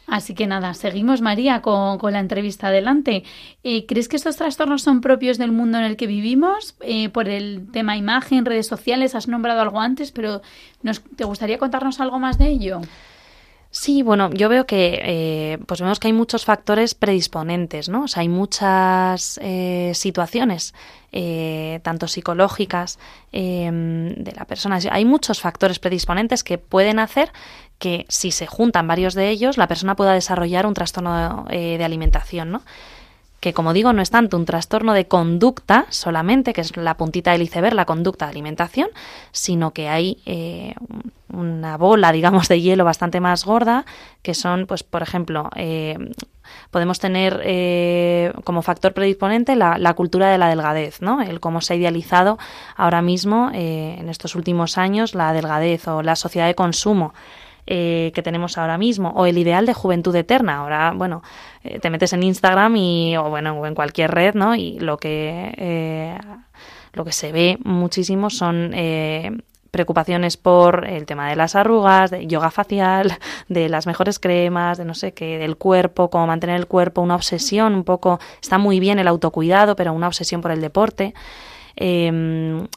Así 0.06 0.34
que 0.34 0.46
nada, 0.46 0.74
seguimos 0.74 1.22
María 1.22 1.62
con, 1.62 1.98
la 2.12 2.20
entrevista 2.20 2.68
adelante. 2.68 3.24
Eh, 3.62 3.86
¿Crees 3.86 4.08
que 4.08 4.16
estos 4.16 4.36
trastornos 4.36 4.82
son 4.82 5.00
propios 5.00 5.38
del 5.38 5.50
mundo 5.50 5.78
en 5.78 5.84
el 5.84 5.96
que 5.96 6.06
vivimos? 6.06 6.76
Eh, 6.82 7.08
por 7.08 7.28
el 7.28 7.66
tema 7.72 7.96
imagen, 7.96 8.44
redes 8.44 8.66
sociales, 8.66 9.14
has 9.14 9.28
nombrado 9.28 9.62
algo 9.62 9.80
antes, 9.80 10.12
pero 10.12 10.42
nos, 10.82 11.02
¿te 11.16 11.24
gustaría 11.24 11.58
contarnos 11.58 12.00
algo 12.00 12.18
más 12.18 12.36
de 12.36 12.48
ello? 12.48 12.82
Sí, 13.76 14.02
bueno, 14.02 14.30
yo 14.30 14.48
veo 14.48 14.66
que 14.66 15.00
eh, 15.02 15.58
pues 15.66 15.80
vemos 15.80 15.98
que 15.98 16.06
hay 16.06 16.12
muchos 16.12 16.44
factores 16.44 16.94
predisponentes, 16.94 17.88
¿no? 17.88 18.04
O 18.04 18.08
sea, 18.08 18.20
hay 18.20 18.28
muchas 18.28 19.40
eh, 19.42 19.90
situaciones, 19.96 20.74
eh, 21.10 21.80
tanto 21.82 22.06
psicológicas 22.06 23.00
em, 23.32 24.14
de 24.14 24.30
la 24.30 24.44
persona, 24.44 24.78
hay 24.92 25.04
muchos 25.04 25.40
factores 25.40 25.80
predisponentes 25.80 26.44
que 26.44 26.56
pueden 26.56 27.00
hacer 27.00 27.32
que 27.80 28.06
si 28.08 28.30
se 28.30 28.46
juntan 28.46 28.86
varios 28.86 29.14
de 29.14 29.30
ellos, 29.30 29.58
la 29.58 29.66
persona 29.66 29.96
pueda 29.96 30.12
desarrollar 30.12 30.66
un 30.66 30.74
trastorno 30.74 31.44
de 31.50 31.84
alimentación, 31.84 32.52
¿no? 32.52 32.62
que 33.44 33.52
como 33.52 33.74
digo 33.74 33.92
no 33.92 34.00
es 34.00 34.08
tanto 34.08 34.38
un 34.38 34.46
trastorno 34.46 34.94
de 34.94 35.06
conducta 35.06 35.84
solamente, 35.90 36.54
que 36.54 36.62
es 36.62 36.78
la 36.78 36.96
puntita 36.96 37.32
del 37.32 37.42
iceberg, 37.42 37.74
la 37.74 37.84
conducta 37.84 38.24
de 38.24 38.30
alimentación, 38.30 38.88
sino 39.32 39.72
que 39.72 39.90
hay 39.90 40.16
eh, 40.24 40.74
una 41.34 41.76
bola, 41.76 42.12
digamos, 42.12 42.48
de 42.48 42.60
hielo 42.60 42.84
bastante 42.84 43.20
más 43.20 43.44
gorda, 43.44 43.84
que 44.22 44.34
son, 44.34 44.66
pues, 44.66 44.82
por 44.82 45.02
ejemplo, 45.02 45.50
eh, 45.56 45.96
podemos 46.70 46.98
tener 46.98 47.40
eh, 47.44 48.32
como 48.44 48.62
factor 48.62 48.92
predisponente 48.92 49.56
la, 49.56 49.78
la, 49.78 49.94
cultura 49.94 50.30
de 50.30 50.38
la 50.38 50.48
delgadez, 50.48 51.02
¿no? 51.02 51.20
El 51.22 51.40
cómo 51.40 51.60
se 51.60 51.74
ha 51.74 51.76
idealizado 51.76 52.38
ahora 52.76 53.02
mismo, 53.02 53.50
en 53.52 54.08
estos 54.08 54.34
últimos 54.34 54.78
años, 54.78 55.14
la 55.14 55.32
delgadez 55.32 55.88
o 55.88 56.02
la 56.02 56.16
sociedad 56.16 56.46
de 56.46 56.54
consumo 56.54 57.12
eh, 57.66 58.12
que 58.14 58.20
tenemos 58.20 58.58
ahora 58.58 58.76
mismo, 58.76 59.08
o 59.16 59.24
el 59.24 59.38
ideal 59.38 59.64
de 59.64 59.72
juventud 59.72 60.14
eterna. 60.14 60.58
Ahora, 60.58 60.92
bueno, 60.94 61.22
eh, 61.62 61.78
te 61.78 61.88
metes 61.88 62.12
en 62.12 62.22
Instagram 62.22 62.76
y, 62.76 63.16
o 63.16 63.30
bueno, 63.30 63.64
en 63.64 63.74
cualquier 63.74 64.10
red, 64.10 64.34
¿no? 64.34 64.54
Y 64.54 64.78
lo 64.80 64.98
que, 64.98 65.54
eh, 65.56 66.18
lo 66.92 67.06
que 67.06 67.12
se 67.12 67.32
ve 67.32 67.56
muchísimo 67.64 68.28
son 68.28 68.74
preocupaciones 69.74 70.36
por 70.36 70.86
el 70.86 71.04
tema 71.04 71.28
de 71.28 71.34
las 71.34 71.56
arrugas, 71.56 72.12
de 72.12 72.28
yoga 72.28 72.52
facial, 72.52 73.18
de 73.48 73.68
las 73.68 73.88
mejores 73.88 74.20
cremas, 74.20 74.78
de 74.78 74.84
no 74.84 74.94
sé 74.94 75.12
qué, 75.12 75.36
del 75.36 75.56
cuerpo, 75.56 76.10
cómo 76.10 76.28
mantener 76.28 76.54
el 76.54 76.68
cuerpo, 76.68 77.02
una 77.02 77.16
obsesión 77.16 77.74
un 77.74 77.82
poco, 77.82 78.20
está 78.40 78.56
muy 78.56 78.78
bien 78.78 79.00
el 79.00 79.08
autocuidado, 79.08 79.74
pero 79.74 79.92
una 79.92 80.06
obsesión 80.06 80.40
por 80.42 80.52
el 80.52 80.60
deporte. 80.60 81.12
Em, 81.74 82.68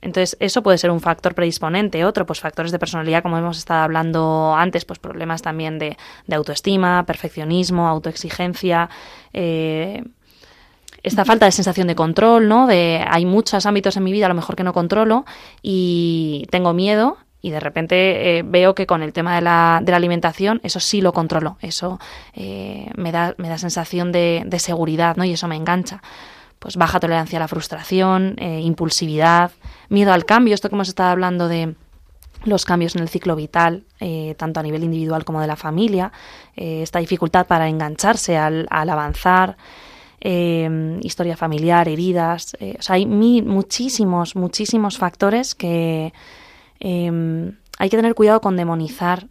entonces, 0.00 0.36
eso 0.38 0.62
puede 0.62 0.78
ser 0.78 0.92
un 0.92 1.00
factor 1.00 1.34
predisponente. 1.34 2.04
Otro, 2.04 2.26
pues 2.26 2.38
factores 2.38 2.70
de 2.70 2.78
personalidad, 2.78 3.22
como 3.22 3.36
hemos 3.36 3.58
estado 3.58 3.82
hablando 3.82 4.54
antes, 4.56 4.84
pues 4.84 5.00
problemas 5.00 5.42
también 5.42 5.80
de, 5.80 5.96
autoestima, 6.30 7.04
perfeccionismo, 7.06 7.88
autoexigencia. 7.88 8.88
Eh, 9.32 10.04
esta 11.04 11.24
falta 11.24 11.44
de 11.46 11.52
sensación 11.52 11.86
de 11.86 11.94
control, 11.94 12.48
¿no? 12.48 12.66
De 12.66 13.04
hay 13.08 13.26
muchos 13.26 13.66
ámbitos 13.66 13.96
en 13.96 14.04
mi 14.04 14.10
vida 14.10 14.26
a 14.26 14.30
lo 14.30 14.34
mejor 14.34 14.56
que 14.56 14.64
no 14.64 14.72
controlo 14.72 15.26
y 15.62 16.46
tengo 16.50 16.72
miedo 16.72 17.18
y 17.42 17.50
de 17.50 17.60
repente 17.60 18.38
eh, 18.38 18.42
veo 18.42 18.74
que 18.74 18.86
con 18.86 19.02
el 19.02 19.12
tema 19.12 19.34
de 19.34 19.42
la, 19.42 19.80
de 19.82 19.90
la, 19.90 19.98
alimentación 19.98 20.60
eso 20.64 20.80
sí 20.80 21.02
lo 21.02 21.12
controlo, 21.12 21.58
eso 21.60 22.00
eh, 22.32 22.90
me, 22.96 23.12
da, 23.12 23.34
me 23.36 23.50
da 23.50 23.58
sensación 23.58 24.12
de, 24.12 24.44
de, 24.46 24.58
seguridad, 24.58 25.16
¿no? 25.16 25.26
Y 25.26 25.32
eso 25.32 25.46
me 25.46 25.56
engancha 25.56 26.02
pues 26.58 26.78
baja 26.78 26.98
tolerancia 26.98 27.38
a 27.38 27.40
la 27.40 27.48
frustración, 27.48 28.36
eh, 28.38 28.60
impulsividad, 28.62 29.50
miedo 29.90 30.14
al 30.14 30.24
cambio, 30.24 30.54
esto 30.54 30.70
que 30.70 30.74
hemos 30.74 30.88
estado 30.88 31.10
hablando 31.10 31.48
de 31.48 31.74
los 32.44 32.64
cambios 32.64 32.96
en 32.96 33.02
el 33.02 33.10
ciclo 33.10 33.36
vital, 33.36 33.84
tanto 34.36 34.60
a 34.60 34.62
nivel 34.62 34.84
individual 34.84 35.24
como 35.24 35.40
de 35.40 35.46
la 35.46 35.56
familia, 35.56 36.12
esta 36.54 36.98
dificultad 36.98 37.46
para 37.46 37.68
engancharse 37.68 38.36
al, 38.36 38.66
avanzar, 38.70 39.56
historia 40.24 41.36
familiar, 41.36 41.88
heridas, 41.88 42.56
o 42.78 42.82
sea, 42.82 42.96
hay 42.96 43.06
muchísimos, 43.06 44.36
muchísimos 44.36 44.96
factores 44.96 45.54
que 45.54 46.12
hay 46.80 47.88
que 47.90 47.96
tener 47.96 48.14
cuidado 48.14 48.40
con 48.40 48.56
demonizar 48.56 49.28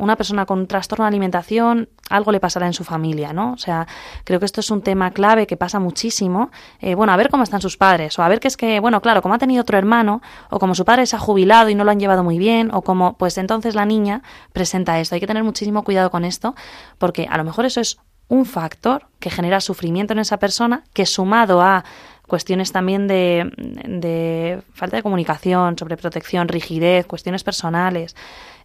una 0.00 0.16
persona 0.16 0.46
con 0.46 0.60
un 0.60 0.66
trastorno 0.66 1.04
de 1.04 1.08
alimentación, 1.08 1.90
algo 2.08 2.32
le 2.32 2.40
pasará 2.40 2.66
en 2.66 2.72
su 2.72 2.84
familia, 2.84 3.34
¿no? 3.34 3.52
O 3.52 3.58
sea, 3.58 3.86
creo 4.24 4.40
que 4.40 4.46
esto 4.46 4.60
es 4.60 4.70
un 4.70 4.80
tema 4.80 5.10
clave 5.10 5.46
que 5.46 5.58
pasa 5.58 5.78
muchísimo. 5.78 6.50
Eh, 6.80 6.94
bueno, 6.94 7.12
a 7.12 7.16
ver 7.16 7.28
cómo 7.28 7.42
están 7.42 7.60
sus 7.60 7.76
padres, 7.76 8.18
o 8.18 8.22
a 8.22 8.28
ver 8.28 8.40
que 8.40 8.48
es 8.48 8.56
que, 8.56 8.80
bueno, 8.80 9.02
claro, 9.02 9.20
como 9.20 9.34
ha 9.34 9.38
tenido 9.38 9.60
otro 9.60 9.76
hermano, 9.76 10.22
o 10.48 10.58
como 10.58 10.74
su 10.74 10.86
padre 10.86 11.04
se 11.04 11.16
ha 11.16 11.18
jubilado 11.18 11.68
y 11.68 11.74
no 11.74 11.84
lo 11.84 11.90
han 11.90 12.00
llevado 12.00 12.24
muy 12.24 12.38
bien, 12.38 12.70
o 12.72 12.80
como, 12.80 13.18
pues 13.18 13.36
entonces 13.36 13.74
la 13.74 13.84
niña 13.84 14.22
presenta 14.54 14.98
esto. 14.98 15.16
Hay 15.16 15.20
que 15.20 15.26
tener 15.26 15.44
muchísimo 15.44 15.84
cuidado 15.84 16.10
con 16.10 16.24
esto, 16.24 16.54
porque 16.96 17.26
a 17.30 17.36
lo 17.36 17.44
mejor 17.44 17.66
eso 17.66 17.82
es 17.82 17.98
un 18.30 18.46
factor 18.46 19.08
que 19.18 19.28
genera 19.28 19.60
sufrimiento 19.60 20.14
en 20.14 20.20
esa 20.20 20.38
persona, 20.38 20.84
que 20.94 21.04
sumado 21.04 21.60
a 21.60 21.84
cuestiones 22.26 22.70
también 22.70 23.08
de, 23.08 23.52
de 23.84 24.62
falta 24.72 24.96
de 24.96 25.02
comunicación, 25.02 25.76
sobreprotección, 25.76 26.46
rigidez, 26.46 27.06
cuestiones 27.06 27.42
personales, 27.42 28.14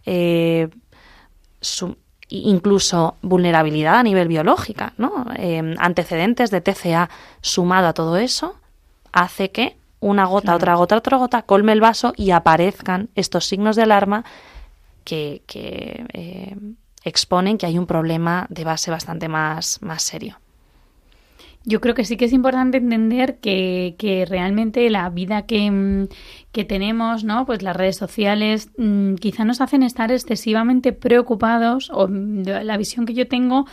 eh, 0.06 0.68
incluso 2.28 3.16
vulnerabilidad 3.22 3.96
a 3.96 4.02
nivel 4.04 4.28
biológica, 4.28 4.92
¿no? 4.98 5.26
Em, 5.34 5.74
antecedentes 5.78 6.52
de 6.52 6.60
TCA 6.60 7.10
sumado 7.40 7.88
a 7.88 7.92
todo 7.92 8.16
eso 8.18 8.54
hace 9.12 9.50
que 9.50 9.76
una 9.98 10.26
gota, 10.26 10.54
otra 10.54 10.76
gota, 10.76 10.96
otra 10.96 11.16
gota 11.16 11.42
colme 11.42 11.72
el 11.72 11.80
vaso 11.80 12.12
y 12.16 12.30
aparezcan 12.30 13.08
estos 13.16 13.46
signos 13.46 13.74
de 13.74 13.82
alarma 13.82 14.24
que, 15.04 15.42
em, 16.12 16.76
exponen 17.06 17.56
que 17.56 17.66
hay 17.66 17.78
un 17.78 17.86
problema 17.86 18.46
de 18.50 18.64
base 18.64 18.90
bastante 18.90 19.28
más, 19.28 19.80
más 19.80 20.02
serio. 20.02 20.38
Yo 21.68 21.80
creo 21.80 21.96
que 21.96 22.04
sí 22.04 22.16
que 22.16 22.26
es 22.26 22.32
importante 22.32 22.78
entender 22.78 23.38
que, 23.38 23.96
que 23.98 24.24
realmente 24.24 24.88
la 24.88 25.08
vida 25.10 25.46
que, 25.46 25.68
mm, 25.68 26.08
que, 26.52 26.64
tenemos, 26.64 27.24
¿no? 27.24 27.44
Pues 27.44 27.62
las 27.62 27.74
redes 27.74 27.96
sociales 27.96 28.70
mm, 28.76 29.14
quizá 29.16 29.44
nos 29.44 29.60
hacen 29.60 29.82
estar 29.82 30.12
excesivamente 30.12 30.92
preocupados, 30.92 31.90
o 31.92 32.06
mm, 32.06 32.42
la 32.62 32.76
visión 32.76 33.04
que 33.04 33.14
yo 33.14 33.26
tengo, 33.26 33.66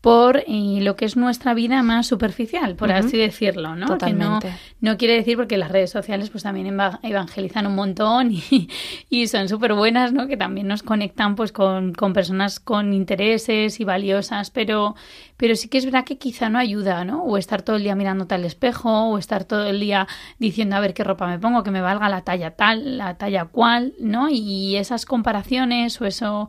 por 0.00 0.44
eh, 0.46 0.78
lo 0.80 0.94
que 0.94 1.04
es 1.04 1.16
nuestra 1.16 1.54
vida 1.54 1.82
más 1.82 2.06
superficial, 2.06 2.76
por 2.76 2.92
así 2.92 3.16
decirlo, 3.16 3.74
¿no? 3.74 3.86
Totalmente. 3.86 4.54
no, 4.80 4.96
quiere 4.96 5.14
decir 5.14 5.36
porque 5.36 5.56
las 5.56 5.72
redes 5.72 5.90
sociales 5.90 6.30
pues 6.30 6.44
también 6.44 6.78
evangelizan 7.02 7.66
un 7.66 7.74
montón 7.74 8.30
y, 8.30 8.68
y 9.10 9.26
son 9.26 9.48
súper 9.48 9.74
buenas, 9.74 10.12
¿no? 10.12 10.28
Que 10.28 10.36
también 10.36 10.68
nos 10.68 10.84
conectan 10.84 11.34
pues 11.34 11.50
con, 11.50 11.94
con, 11.94 12.12
personas 12.12 12.60
con 12.60 12.92
intereses 12.92 13.80
y 13.80 13.84
valiosas, 13.84 14.50
pero, 14.50 14.94
pero 15.36 15.56
sí 15.56 15.68
que 15.68 15.78
es 15.78 15.84
verdad 15.84 16.04
que 16.04 16.16
quizá 16.16 16.48
no 16.48 16.58
ayuda, 16.58 17.04
¿no? 17.04 17.24
O 17.24 17.36
estar 17.36 17.62
todo 17.62 17.74
el 17.74 17.82
día 17.82 17.96
mirándote 17.96 18.36
al 18.36 18.44
espejo, 18.44 19.08
o 19.08 19.18
estar 19.18 19.44
todo 19.44 19.66
el 19.66 19.80
día 19.80 20.06
diciendo 20.38 20.76
a 20.76 20.80
ver 20.80 20.94
qué 20.94 21.02
ropa 21.02 21.26
me 21.26 21.40
pongo, 21.40 21.64
que 21.64 21.72
me 21.72 21.80
valga 21.80 22.08
la 22.08 22.22
talla 22.22 22.52
tal, 22.52 22.98
la 22.98 23.16
talla 23.16 23.46
cual, 23.46 23.94
¿no? 23.98 24.28
Y 24.30 24.76
esas 24.76 25.06
comparaciones 25.06 26.00
o 26.00 26.04
eso 26.04 26.48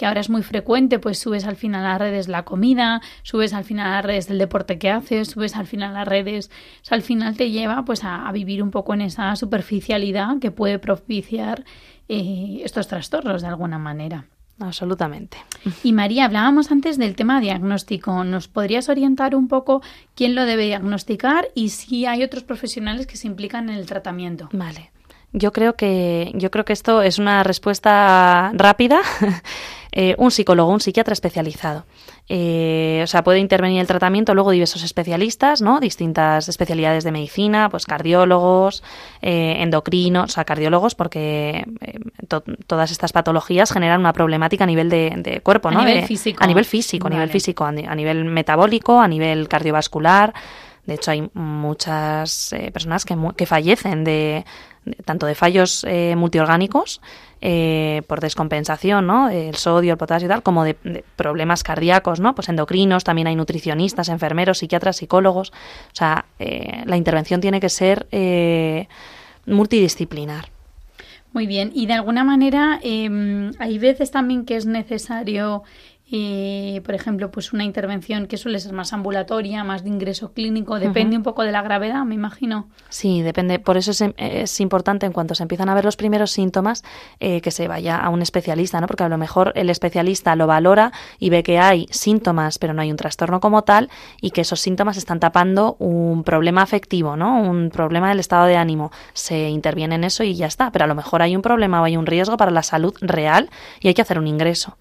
que 0.00 0.06
ahora 0.06 0.22
es 0.22 0.30
muy 0.30 0.42
frecuente, 0.42 0.98
pues 0.98 1.18
subes 1.18 1.44
al 1.44 1.56
final 1.56 1.84
a 1.84 1.90
las 1.90 1.98
redes 1.98 2.26
la 2.26 2.46
comida, 2.46 3.02
subes 3.22 3.52
al 3.52 3.64
final 3.64 3.86
a 3.88 3.96
las 3.96 4.04
redes 4.06 4.28
del 4.28 4.38
deporte 4.38 4.78
que 4.78 4.88
haces, 4.88 5.28
subes 5.28 5.56
al 5.56 5.66
final 5.66 5.90
a 5.90 5.98
las 5.98 6.08
redes, 6.08 6.50
al 6.88 7.02
final 7.02 7.36
te 7.36 7.50
lleva 7.50 7.84
pues 7.84 8.02
a, 8.02 8.32
vivir 8.32 8.62
un 8.62 8.70
poco 8.70 8.94
en 8.94 9.02
esa 9.02 9.36
superficialidad 9.36 10.38
que 10.38 10.50
puede 10.50 10.78
propiciar 10.78 11.66
eh, 12.08 12.62
estos 12.64 12.88
trastornos 12.88 13.42
de 13.42 13.48
alguna 13.48 13.78
manera. 13.78 14.24
Absolutamente. 14.58 15.36
Y 15.84 15.92
María, 15.92 16.24
hablábamos 16.24 16.72
antes 16.72 16.96
del 16.96 17.14
tema 17.14 17.38
diagnóstico. 17.38 18.24
¿Nos 18.24 18.48
podrías 18.48 18.88
orientar 18.88 19.36
un 19.36 19.48
poco 19.48 19.82
quién 20.14 20.34
lo 20.34 20.46
debe 20.46 20.64
diagnosticar 20.64 21.48
y 21.54 21.68
si 21.68 22.06
hay 22.06 22.22
otros 22.22 22.44
profesionales 22.44 23.06
que 23.06 23.18
se 23.18 23.26
implican 23.26 23.68
en 23.68 23.76
el 23.76 23.84
tratamiento? 23.84 24.48
Vale. 24.54 24.92
Yo 25.32 25.52
creo 25.52 25.74
que 25.74 26.32
yo 26.34 26.50
creo 26.50 26.64
que 26.64 26.72
esto 26.72 27.02
es 27.02 27.18
una 27.18 27.42
respuesta 27.42 28.50
rápida 28.54 29.00
Eh, 29.92 30.14
un 30.18 30.30
psicólogo, 30.30 30.70
un 30.70 30.80
psiquiatra 30.80 31.12
especializado. 31.12 31.84
Eh, 32.28 33.00
o 33.02 33.06
sea, 33.08 33.24
puede 33.24 33.40
intervenir 33.40 33.80
el 33.80 33.88
tratamiento 33.88 34.34
luego 34.34 34.52
diversos 34.52 34.84
especialistas, 34.84 35.62
¿no? 35.62 35.80
Distintas 35.80 36.48
especialidades 36.48 37.02
de 37.02 37.10
medicina, 37.10 37.68
pues 37.68 37.86
cardiólogos, 37.86 38.84
eh, 39.20 39.56
endocrinos, 39.58 40.30
o 40.30 40.32
sea, 40.32 40.44
cardiólogos, 40.44 40.94
porque 40.94 41.64
todas 42.68 42.92
estas 42.92 43.12
patologías 43.12 43.72
generan 43.72 43.98
una 43.98 44.12
problemática 44.12 44.62
a 44.62 44.66
nivel 44.68 44.90
de, 44.90 45.40
cuerpo, 45.42 45.72
¿no? 45.72 45.80
A 45.80 45.84
nivel 45.84 46.04
físico. 46.04 46.44
A 46.44 46.46
nivel 46.46 46.64
físico, 46.64 47.08
a 47.08 47.10
nivel 47.10 47.28
físico, 47.28 47.64
a 47.64 47.72
nivel 47.72 48.24
metabólico, 48.26 49.00
a 49.00 49.08
nivel 49.08 49.48
cardiovascular. 49.48 50.32
De 50.86 50.94
hecho, 50.94 51.10
hay 51.10 51.28
muchas 51.34 52.54
personas 52.72 53.04
que, 53.04 53.16
que 53.36 53.46
fallecen 53.46 54.04
de, 54.04 54.44
tanto 55.04 55.26
de 55.26 55.34
fallos 55.34 55.86
multiorgánicos 56.16 57.00
eh, 57.42 58.02
por 58.06 58.20
descompensación, 58.20 59.06
¿no? 59.06 59.30
El 59.30 59.54
sodio, 59.54 59.92
el 59.92 59.98
potasio 59.98 60.26
y 60.26 60.28
tal, 60.28 60.42
como 60.42 60.62
de, 60.62 60.74
problemas 61.16 61.62
cardíacos, 61.62 62.20
¿no? 62.20 62.34
Pues 62.34 62.50
endocrinos, 62.50 63.02
también 63.02 63.28
hay 63.28 63.34
nutricionistas, 63.34 64.10
enfermeros, 64.10 64.58
psiquiatras, 64.58 64.98
psicólogos. 64.98 65.50
O 65.50 65.94
sea, 65.94 66.26
eh, 66.38 66.82
la 66.84 66.98
intervención 66.98 67.40
tiene 67.40 67.58
que 67.58 67.70
ser 67.70 68.06
eh, 68.12 68.88
multidisciplinar. 69.46 70.50
Muy 71.32 71.46
bien, 71.46 71.70
y 71.74 71.86
de 71.86 71.94
alguna 71.94 72.24
manera 72.24 72.78
em, 72.82 73.52
hay 73.58 73.78
veces 73.78 74.10
también 74.10 74.44
que 74.44 74.56
es 74.56 74.66
necesario 74.66 75.62
y, 76.12 76.80
por 76.80 76.96
ejemplo, 76.96 77.30
pues 77.30 77.52
una 77.52 77.62
intervención 77.62 78.26
que 78.26 78.36
suele 78.36 78.58
ser 78.58 78.72
más 78.72 78.92
ambulatoria, 78.92 79.62
más 79.62 79.84
de 79.84 79.90
ingreso 79.90 80.32
clínico, 80.32 80.80
depende 80.80 81.16
un 81.16 81.22
poco 81.22 81.42
de 81.44 81.52
la 81.52 81.62
gravedad, 81.62 82.04
me 82.04 82.16
imagino. 82.16 82.68
Sí, 82.88 83.22
depende. 83.22 83.60
Por 83.60 83.76
eso 83.76 83.92
es, 84.16 84.60
importante 84.60 85.06
en 85.06 85.12
cuanto 85.12 85.36
se 85.36 85.44
empiezan 85.44 85.68
a 85.68 85.74
ver 85.74 85.84
los 85.84 85.94
primeros 85.94 86.32
síntomas 86.32 86.82
eh, 87.20 87.40
que 87.40 87.52
se 87.52 87.68
vaya 87.68 87.96
a 87.96 88.08
un 88.08 88.22
especialista, 88.22 88.80
¿no? 88.80 88.88
Porque 88.88 89.04
a 89.04 89.08
lo 89.08 89.18
mejor 89.18 89.52
el 89.54 89.70
especialista 89.70 90.34
lo 90.34 90.48
valora 90.48 90.90
y 91.20 91.30
ve 91.30 91.44
que 91.44 91.60
hay 91.60 91.86
síntomas, 91.90 92.58
pero 92.58 92.74
no 92.74 92.82
hay 92.82 92.90
un 92.90 92.96
trastorno 92.96 93.38
como 93.38 93.62
tal 93.62 93.88
y 94.20 94.32
que 94.32 94.40
esos 94.40 94.58
síntomas 94.58 94.96
están 94.96 95.20
tapando 95.20 95.76
un 95.78 96.24
problema 96.24 96.62
afectivo, 96.62 97.16
¿no? 97.16 97.40
Un 97.40 97.70
problema 97.70 98.08
del 98.08 98.18
estado 98.18 98.46
de 98.46 98.56
ánimo. 98.56 98.90
Se 99.12 99.48
interviene 99.48 99.94
en 99.94 100.02
eso 100.02 100.24
y 100.24 100.34
ya 100.34 100.46
está. 100.46 100.72
Pero 100.72 100.86
a 100.86 100.88
lo 100.88 100.96
mejor 100.96 101.22
hay 101.22 101.36
un 101.36 101.42
problema 101.42 101.80
o 101.80 101.84
hay 101.84 101.96
un 101.96 102.06
riesgo 102.06 102.36
para 102.36 102.50
la 102.50 102.64
salud 102.64 102.94
real 103.00 103.48
y 103.78 103.86
hay 103.86 103.94
que 103.94 104.02
hacer 104.02 104.18
un 104.18 104.26
ingreso. 104.26 104.76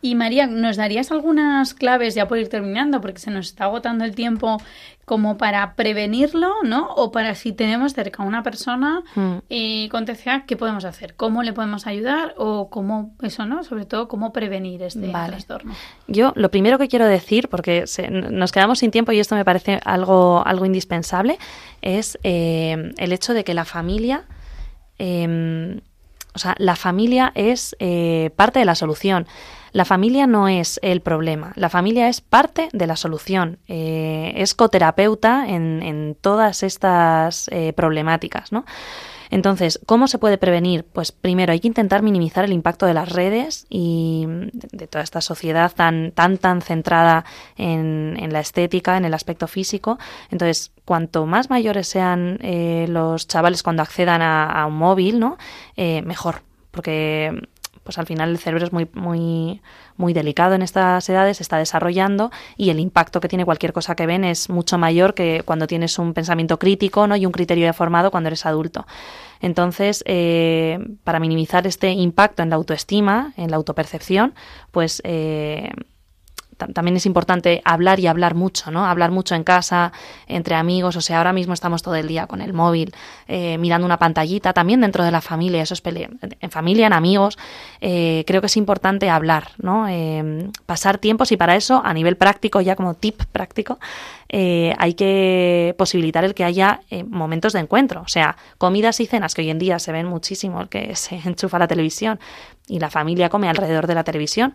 Y 0.00 0.14
María, 0.14 0.46
¿nos 0.46 0.76
darías 0.76 1.10
algunas 1.10 1.74
claves 1.74 2.14
ya 2.14 2.28
por 2.28 2.38
ir 2.38 2.48
terminando? 2.48 3.00
Porque 3.00 3.18
se 3.18 3.30
nos 3.30 3.46
está 3.46 3.64
agotando 3.64 4.04
el 4.04 4.14
tiempo 4.14 4.58
como 5.04 5.36
para 5.36 5.74
prevenirlo, 5.74 6.62
¿no? 6.62 6.88
O 6.94 7.10
para 7.10 7.34
si 7.34 7.52
tenemos 7.52 7.92
cerca 7.92 8.22
a 8.22 8.26
una 8.26 8.42
persona 8.42 9.02
mm. 9.14 9.36
eh, 9.50 9.88
con 9.90 10.04
TCA, 10.04 10.44
¿qué 10.46 10.56
podemos 10.56 10.84
hacer? 10.84 11.14
¿Cómo 11.16 11.42
le 11.42 11.52
podemos 11.52 11.86
ayudar? 11.86 12.34
O 12.36 12.70
cómo, 12.70 13.14
eso, 13.22 13.44
¿no? 13.44 13.64
Sobre 13.64 13.84
todo, 13.84 14.06
¿cómo 14.08 14.32
prevenir 14.32 14.82
este 14.82 15.08
trastorno? 15.08 15.74
Yo 16.06 16.32
lo 16.36 16.50
primero 16.50 16.78
que 16.78 16.88
quiero 16.88 17.06
decir, 17.06 17.48
porque 17.48 17.84
nos 18.10 18.52
quedamos 18.52 18.78
sin 18.78 18.90
tiempo 18.90 19.12
y 19.12 19.18
esto 19.18 19.34
me 19.34 19.44
parece 19.44 19.80
algo, 19.84 20.42
algo 20.46 20.66
indispensable, 20.66 21.38
es 21.80 22.18
eh, 22.22 22.92
el 22.96 23.12
hecho 23.12 23.34
de 23.34 23.44
que 23.44 23.54
la 23.54 23.64
familia... 23.64 24.24
Em, 24.98 25.80
o 26.34 26.38
sea, 26.38 26.54
la 26.58 26.76
familia 26.76 27.32
es 27.34 27.76
eh, 27.78 28.30
parte 28.36 28.58
de 28.58 28.64
la 28.64 28.74
solución. 28.74 29.26
La 29.72 29.84
familia 29.86 30.26
no 30.26 30.48
es 30.48 30.78
el 30.82 31.00
problema, 31.00 31.52
la 31.56 31.70
familia 31.70 32.08
es 32.08 32.20
parte 32.20 32.68
de 32.72 32.86
la 32.86 32.96
solución. 32.96 33.58
Eh, 33.68 34.32
es 34.36 34.54
coterapeuta 34.54 35.48
en, 35.48 35.82
en 35.82 36.14
todas 36.20 36.62
estas 36.62 37.48
eh, 37.48 37.72
problemáticas, 37.72 38.52
¿no? 38.52 38.66
Entonces, 39.32 39.80
¿cómo 39.86 40.08
se 40.08 40.18
puede 40.18 40.36
prevenir? 40.36 40.84
Pues 40.84 41.10
primero 41.10 41.52
hay 41.52 41.60
que 41.60 41.66
intentar 41.66 42.02
minimizar 42.02 42.44
el 42.44 42.52
impacto 42.52 42.84
de 42.84 42.92
las 42.92 43.08
redes 43.10 43.64
y 43.70 44.26
de, 44.52 44.86
toda 44.86 45.02
esta 45.02 45.22
sociedad 45.22 45.72
tan, 45.74 46.12
tan, 46.12 46.36
tan 46.36 46.60
centrada 46.60 47.24
en, 47.56 48.30
la 48.30 48.40
estética, 48.40 48.98
en 48.98 49.06
el 49.06 49.14
aspecto 49.14 49.48
físico. 49.48 49.98
Entonces, 50.30 50.70
cuanto 50.84 51.24
más 51.24 51.48
mayores 51.48 51.88
sean 51.88 52.40
eh, 52.42 52.84
los 52.90 53.26
chavales 53.26 53.62
cuando 53.62 53.80
accedan 53.80 54.20
a, 54.20 54.66
un 54.66 54.74
móvil, 54.74 55.18
¿no? 55.18 55.38
Eh, 55.78 56.02
mejor, 56.02 56.42
porque 56.70 57.48
pues 57.84 57.98
al 57.98 58.06
final 58.06 58.30
el 58.30 58.38
cerebro 58.38 58.64
es 58.64 58.72
muy, 58.72 58.88
muy, 58.94 59.60
muy 59.96 60.12
delicado 60.12 60.54
en 60.54 60.62
estas 60.62 61.08
edades, 61.08 61.38
se 61.38 61.42
está 61.42 61.58
desarrollando 61.58 62.30
y 62.56 62.70
el 62.70 62.80
impacto 62.80 63.20
que 63.20 63.28
tiene 63.28 63.44
cualquier 63.44 63.72
cosa 63.72 63.94
que 63.94 64.06
ven 64.06 64.24
es 64.24 64.48
mucho 64.48 64.78
mayor 64.78 65.14
que 65.14 65.42
cuando 65.44 65.66
tienes 65.66 65.98
un 65.98 66.14
pensamiento 66.14 66.58
crítico 66.58 67.06
¿no? 67.06 67.16
y 67.16 67.26
un 67.26 67.32
criterio 67.32 67.64
ya 67.64 67.72
formado 67.72 68.10
cuando 68.10 68.28
eres 68.28 68.46
adulto. 68.46 68.86
Entonces, 69.40 70.04
eh, 70.06 70.78
para 71.02 71.18
minimizar 71.18 71.66
este 71.66 71.90
impacto 71.90 72.42
en 72.42 72.50
la 72.50 72.56
autoestima, 72.56 73.32
en 73.36 73.50
la 73.50 73.56
autopercepción, 73.56 74.34
pues 74.70 75.02
eh, 75.04 75.70
también 76.72 76.96
es 76.96 77.06
importante 77.06 77.62
hablar 77.64 78.00
y 78.00 78.06
hablar 78.06 78.34
mucho, 78.34 78.70
¿no? 78.70 78.86
Hablar 78.86 79.10
mucho 79.10 79.34
en 79.34 79.44
casa, 79.44 79.92
entre 80.26 80.54
amigos, 80.54 80.96
o 80.96 81.00
sea, 81.00 81.18
ahora 81.18 81.32
mismo 81.32 81.54
estamos 81.54 81.82
todo 81.82 81.94
el 81.94 82.08
día 82.08 82.26
con 82.26 82.40
el 82.40 82.52
móvil, 82.52 82.94
eh, 83.28 83.58
mirando 83.58 83.86
una 83.86 83.98
pantallita, 83.98 84.52
también 84.52 84.80
dentro 84.80 85.04
de 85.04 85.10
la 85.10 85.20
familia, 85.20 85.62
eso 85.62 85.74
es 85.74 85.82
en 85.84 86.50
familia, 86.50 86.86
en 86.86 86.92
amigos, 86.92 87.38
eh, 87.80 88.24
creo 88.26 88.40
que 88.40 88.46
es 88.46 88.56
importante 88.56 89.10
hablar, 89.10 89.50
¿no? 89.58 89.86
Eh, 89.88 90.50
pasar 90.66 90.98
tiempos 90.98 91.32
y 91.32 91.36
para 91.36 91.56
eso, 91.56 91.82
a 91.84 91.92
nivel 91.92 92.16
práctico, 92.16 92.60
ya 92.60 92.76
como 92.76 92.94
tip 92.94 93.22
práctico, 93.32 93.78
hay 94.34 94.94
que 94.94 95.74
posibilitar 95.76 96.24
el 96.24 96.32
que 96.32 96.44
haya 96.44 96.80
momentos 97.06 97.52
de 97.52 97.60
encuentro, 97.60 98.00
o 98.00 98.08
sea, 98.08 98.36
comidas 98.56 98.98
y 99.00 99.06
cenas, 99.06 99.34
que 99.34 99.42
hoy 99.42 99.50
en 99.50 99.58
día 99.58 99.78
se 99.78 99.92
ven 99.92 100.06
muchísimo, 100.06 100.68
que 100.68 100.96
se 100.96 101.16
enchufa 101.16 101.58
la 101.58 101.68
televisión 101.68 102.18
y 102.66 102.78
la 102.78 102.90
familia 102.90 103.28
come 103.28 103.48
alrededor 103.48 103.86
de 103.86 103.94
la 103.94 104.04
televisión, 104.04 104.54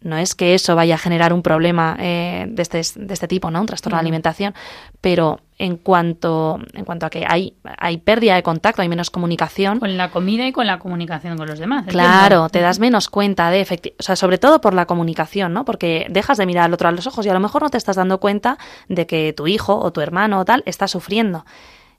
no 0.00 0.16
es 0.16 0.34
que 0.34 0.54
eso 0.54 0.76
vaya 0.76 0.94
a 0.94 0.98
generar 0.98 1.32
un 1.32 1.42
problema 1.42 1.96
eh, 1.98 2.46
de, 2.48 2.62
este, 2.62 2.80
de 2.94 3.14
este 3.14 3.26
tipo, 3.26 3.50
¿no? 3.50 3.60
Un 3.60 3.66
trastorno 3.66 3.96
de 3.96 4.00
alimentación, 4.00 4.54
pero 5.00 5.40
en 5.58 5.76
cuanto, 5.76 6.60
en 6.72 6.84
cuanto 6.84 7.06
a 7.06 7.10
que 7.10 7.24
hay, 7.26 7.54
hay 7.78 7.96
pérdida 7.98 8.36
de 8.36 8.44
contacto, 8.44 8.80
hay 8.80 8.88
menos 8.88 9.10
comunicación. 9.10 9.80
Con 9.80 9.96
la 9.96 10.10
comida 10.10 10.46
y 10.46 10.52
con 10.52 10.68
la 10.68 10.78
comunicación 10.78 11.36
con 11.36 11.48
los 11.48 11.58
demás. 11.58 11.86
Claro, 11.86 12.48
te 12.48 12.60
das 12.60 12.78
menos 12.78 13.08
cuenta 13.08 13.50
de 13.50 13.66
o 13.98 14.02
sea, 14.02 14.14
sobre 14.14 14.38
todo 14.38 14.60
por 14.60 14.72
la 14.72 14.86
comunicación, 14.86 15.52
¿no? 15.52 15.64
Porque 15.64 16.06
dejas 16.10 16.38
de 16.38 16.46
mirar 16.46 16.66
al 16.66 16.74
otro 16.74 16.88
a 16.88 16.92
los 16.92 17.06
ojos 17.08 17.26
y 17.26 17.28
a 17.28 17.34
lo 17.34 17.40
mejor 17.40 17.62
no 17.62 17.70
te 17.70 17.78
estás 17.78 17.96
dando 17.96 18.20
cuenta 18.20 18.56
de 18.88 19.06
que 19.06 19.32
tu 19.32 19.48
hijo 19.48 19.76
o 19.78 19.92
tu 19.92 20.00
hermano 20.00 20.38
o 20.40 20.44
tal 20.44 20.62
está 20.64 20.86
sufriendo 20.86 21.44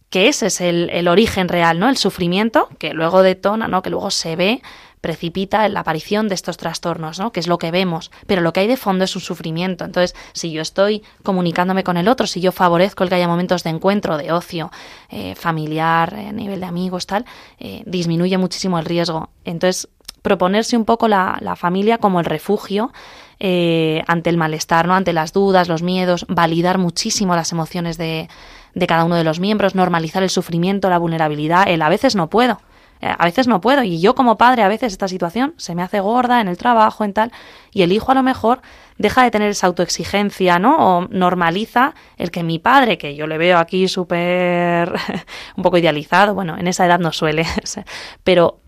que 0.10 0.28
ese 0.28 0.48
es 0.48 0.60
el, 0.60 0.90
el 0.90 1.08
origen 1.08 1.48
real, 1.48 1.80
¿no? 1.80 1.88
El 1.88 1.98
sufrimiento 1.98 2.68
que 2.80 2.94
luego 2.94 3.22
detona, 3.22 3.68
¿no? 3.68 3.84
Que 3.84 3.92
luego 3.92 4.10
se 4.10 4.36
ve 4.36 4.62
precipita 5.02 5.68
la 5.70 5.82
aparición 5.82 6.28
de 6.28 6.36
estos 6.36 6.58
trastornos, 6.58 7.20
¿no? 7.20 7.32
que 7.32 7.40
es 7.40 7.48
lo 7.48 7.58
que 7.58 7.72
vemos, 7.72 8.12
pero 8.28 8.42
lo 8.42 8.54
que 8.54 8.62
hay 8.62 8.68
de 8.68 8.78
fondo 8.78 9.06
es 9.06 9.16
un 9.16 9.22
sufrimiento. 9.22 9.86
Entonces, 9.86 10.16
si 10.34 10.52
yo 10.52 10.62
estoy 10.62 11.04
comunicándome 11.24 11.84
con 11.84 11.98
el 11.98 12.08
otro, 12.08 12.28
si 12.28 12.42
yo 12.42 12.52
favorezco 12.52 13.04
el 13.04 13.10
que 13.10 13.16
haya 13.16 13.28
momentos 13.28 13.64
de 13.64 13.70
encuentro, 13.70 14.18
de 14.18 14.32
ocio, 14.32 14.72
eh, 15.10 15.36
familiar, 15.36 16.14
a 16.14 16.32
nivel 16.32 16.60
de 16.60 16.66
amigos, 16.66 17.08
tal, 17.08 17.26
eh, 17.60 17.84
disminuye 17.86 18.38
muchísimo 18.38 18.80
el 18.80 18.86
riesgo. 18.86 19.30
Entonces, 19.46 19.88
proponerse 20.22 20.76
un 20.76 20.86
poco 20.86 21.08
la, 21.08 21.56
familia 21.56 21.98
como 21.98 22.20
el 22.20 22.26
refugio 22.26 22.92
eh, 23.40 24.04
ante 24.08 24.30
el 24.30 24.38
malestar, 24.38 24.88
¿no? 24.88 24.96
ante 24.96 25.14
las 25.14 25.32
dudas, 25.32 25.70
los 25.70 25.82
miedos, 25.82 26.26
validar 26.28 26.78
muchísimo 26.78 27.36
las 27.36 27.54
emociones 27.54 27.98
de, 27.98 28.28
de 28.76 28.88
cada 28.88 29.06
uno 29.06 29.16
de 29.16 29.24
los 29.24 29.40
miembros, 29.40 29.76
normalizar 29.76 30.24
el 30.24 30.30
sufrimiento, 30.30 30.90
la 30.90 30.98
vulnerabilidad, 30.98 31.70
el 31.70 31.82
a 31.82 31.90
veces 31.90 32.16
no 32.16 32.30
puedo. 32.30 32.60
A 33.02 33.24
veces 33.24 33.48
no 33.48 33.62
puedo 33.62 33.82
y 33.84 34.02
yo 34.02 34.14
como 34.14 34.38
padre 34.38 34.64
a 34.64 34.68
veces 34.68 34.92
esta 34.92 35.08
situación 35.08 35.54
se 35.58 35.74
me 35.74 35.84
hace 35.84 36.02
gorda 36.02 36.42
en 36.42 36.50
el 36.50 36.58
trabajo, 36.58 37.06
en 37.06 37.14
tal, 37.14 37.32
y 37.72 37.84
el 37.84 37.94
hijo 37.94 38.12
a 38.12 38.16
lo 38.16 38.24
mejor 38.24 38.62
deja 38.98 39.24
de 39.24 39.32
tener 39.32 39.50
esa 39.52 39.68
autoexigencia, 39.68 40.60
¿no? 40.60 40.76
O 40.78 41.08
normaliza 41.08 41.96
el 42.18 42.30
que 42.30 42.44
mi 42.44 42.60
padre, 42.60 42.98
que 42.98 43.16
yo 43.16 43.26
le 43.26 43.38
veo 43.38 43.58
aquí 43.58 43.88
súper 43.88 44.94
un 45.56 45.64
poco 45.64 45.78
idealizado, 45.78 46.36
bueno, 46.36 46.58
en 46.58 46.68
esa 46.68 46.86
edad 46.86 47.00
no 47.00 47.14
suele, 47.14 47.46
pero 48.24 48.60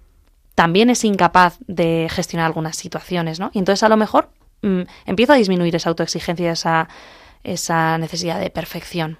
también 0.55 0.89
es 0.89 1.03
incapaz 1.03 1.57
de 1.67 2.07
gestionar 2.09 2.45
algunas 2.45 2.77
situaciones, 2.77 3.39
¿no? 3.39 3.51
Y 3.53 3.59
entonces 3.59 3.83
a 3.83 3.89
lo 3.89 3.97
mejor 3.97 4.29
mm, 4.61 4.81
empiezo 5.05 5.33
a 5.33 5.35
disminuir 5.35 5.75
esa 5.75 5.89
autoexigencia, 5.89 6.51
esa, 6.51 6.87
esa 7.43 7.97
necesidad 7.97 8.39
de 8.39 8.49
perfección. 8.49 9.19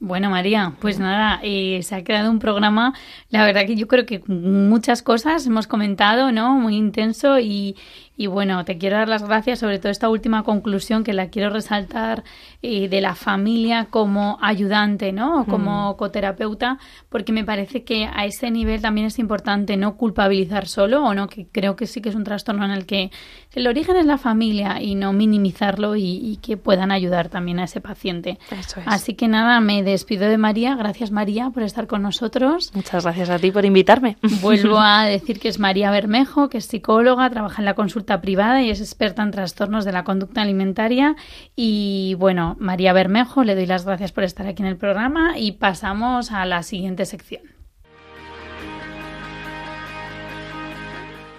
Bueno, 0.00 0.28
María, 0.28 0.74
pues 0.80 0.98
nada, 0.98 1.40
eh, 1.42 1.80
se 1.82 1.94
ha 1.94 2.04
creado 2.04 2.30
un 2.30 2.40
programa, 2.40 2.92
la 3.30 3.42
verdad 3.42 3.64
que 3.64 3.74
yo 3.74 3.88
creo 3.88 4.04
que 4.04 4.22
muchas 4.26 5.02
cosas 5.02 5.46
hemos 5.46 5.66
comentado, 5.66 6.30
¿no? 6.30 6.56
Muy 6.56 6.76
intenso 6.76 7.38
y, 7.38 7.74
y 8.18 8.26
bueno, 8.26 8.66
te 8.66 8.76
quiero 8.76 8.98
dar 8.98 9.08
las 9.08 9.22
gracias 9.22 9.60
sobre 9.60 9.78
todo 9.78 9.90
esta 9.90 10.10
última 10.10 10.42
conclusión 10.42 11.04
que 11.04 11.14
la 11.14 11.30
quiero 11.30 11.48
resaltar 11.48 12.22
eh, 12.68 12.88
de 12.88 13.00
la 13.00 13.14
familia 13.14 13.86
como 13.90 14.38
ayudante, 14.42 15.12
¿no? 15.12 15.42
O 15.42 15.44
como 15.44 15.92
mm. 15.92 15.96
coterapeuta, 15.96 16.78
porque 17.08 17.32
me 17.32 17.44
parece 17.44 17.84
que 17.84 18.08
a 18.12 18.24
ese 18.24 18.50
nivel 18.50 18.82
también 18.82 19.06
es 19.06 19.20
importante 19.20 19.76
no 19.76 19.96
culpabilizar 19.96 20.66
solo, 20.66 21.04
o 21.04 21.14
no, 21.14 21.28
que 21.28 21.46
creo 21.46 21.76
que 21.76 21.86
sí 21.86 22.00
que 22.00 22.08
es 22.08 22.16
un 22.16 22.24
trastorno 22.24 22.64
en 22.64 22.72
el 22.72 22.84
que 22.84 23.12
el 23.54 23.68
origen 23.68 23.94
es 23.94 24.04
la 24.04 24.18
familia 24.18 24.82
y 24.82 24.96
no 24.96 25.12
minimizarlo 25.12 25.94
y, 25.94 26.40
que 26.42 26.56
puedan 26.56 26.90
ayudar 26.90 27.28
también 27.28 27.60
a 27.60 27.64
ese 27.64 27.80
paciente. 27.80 28.38
Así 28.84 29.14
que 29.14 29.28
nada, 29.28 29.60
me 29.60 29.84
despido 29.84 30.28
de 30.28 30.36
María. 30.36 30.74
Gracias 30.74 31.12
María 31.12 31.50
por 31.50 31.62
estar 31.62 31.86
con 31.86 32.02
nosotros. 32.02 32.72
Muchas 32.74 33.04
gracias 33.04 33.30
a 33.30 33.38
ti 33.38 33.52
por 33.52 33.64
invitarme. 33.64 34.16
Vuelvo 34.42 34.78
a 34.80 35.04
decir 35.04 35.38
que 35.38 35.48
es 35.48 35.60
María 35.60 35.92
Bermejo, 35.92 36.48
que 36.48 36.58
es 36.58 36.66
psicóloga, 36.66 37.30
trabaja 37.30 37.62
en 37.62 37.66
la 37.66 37.74
consulta 37.74 38.20
privada 38.20 38.60
y 38.62 38.70
es 38.70 38.80
experta 38.80 39.22
en 39.22 39.30
trastornos 39.30 39.84
de 39.84 39.92
la 39.92 40.02
conducta 40.02 40.42
alimentaria. 40.42 41.14
Y 41.54 42.14
bueno, 42.18 42.55
María 42.58 42.92
Bermejo, 42.92 43.44
le 43.44 43.54
doy 43.54 43.66
las 43.66 43.84
gracias 43.84 44.12
por 44.12 44.24
estar 44.24 44.46
aquí 44.46 44.62
en 44.62 44.68
el 44.68 44.76
programa 44.76 45.38
y 45.38 45.52
pasamos 45.52 46.32
a 46.32 46.44
la 46.46 46.62
siguiente 46.62 47.04
sección. 47.04 47.42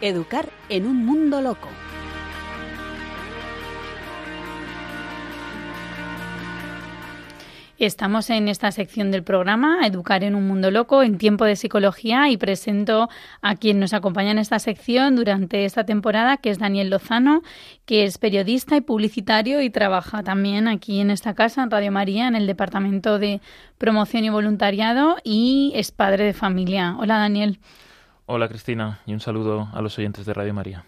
Educar 0.02 0.50
en 0.70 0.86
un 0.86 1.06
mundo 1.06 1.42
loco. 1.42 1.70
Estamos 7.80 8.32
en 8.32 8.48
esta 8.48 8.72
sección 8.72 9.12
del 9.12 9.22
programa, 9.22 9.86
Educar 9.86 10.24
en 10.24 10.34
un 10.34 10.48
Mundo 10.48 10.72
Loco, 10.72 11.04
en 11.04 11.20
tiempo 11.20 11.46
de 11.46 11.56
psicología, 11.56 12.28
y 12.28 12.36
presento 12.36 13.08
a 13.44 13.56
quien 13.56 13.80
nos 13.80 13.94
acompaña 13.94 14.32
en 14.32 14.40
esta 14.40 14.58
sección 14.58 15.16
durante 15.16 15.64
esta 15.64 15.84
temporada, 15.86 16.38
que 16.38 16.50
es 16.50 16.58
Daniel 16.58 16.90
Lozano, 16.90 17.44
que 17.86 18.06
es 18.06 18.18
periodista 18.18 18.76
y 18.78 18.82
publicitario 18.82 19.62
y 19.62 19.70
trabaja 19.70 20.24
también 20.24 20.68
aquí 20.68 21.00
en 21.02 21.12
esta 21.12 21.36
casa, 21.36 21.62
en 21.62 21.70
Radio 21.70 21.92
María, 21.92 22.28
en 22.28 22.36
el 22.36 22.48
Departamento 22.48 23.20
de 23.20 23.42
Promoción 23.78 24.24
y 24.24 24.30
Voluntariado, 24.30 25.18
y 25.24 25.72
es 25.76 25.92
padre 25.92 26.24
de 26.24 26.34
familia. 26.34 26.96
Hola, 26.98 27.20
Daniel. 27.20 27.60
Hola, 28.26 28.48
Cristina, 28.48 29.02
y 29.06 29.14
un 29.14 29.20
saludo 29.20 29.70
a 29.72 29.84
los 29.84 29.96
oyentes 30.00 30.26
de 30.26 30.34
Radio 30.34 30.56
María. 30.56 30.84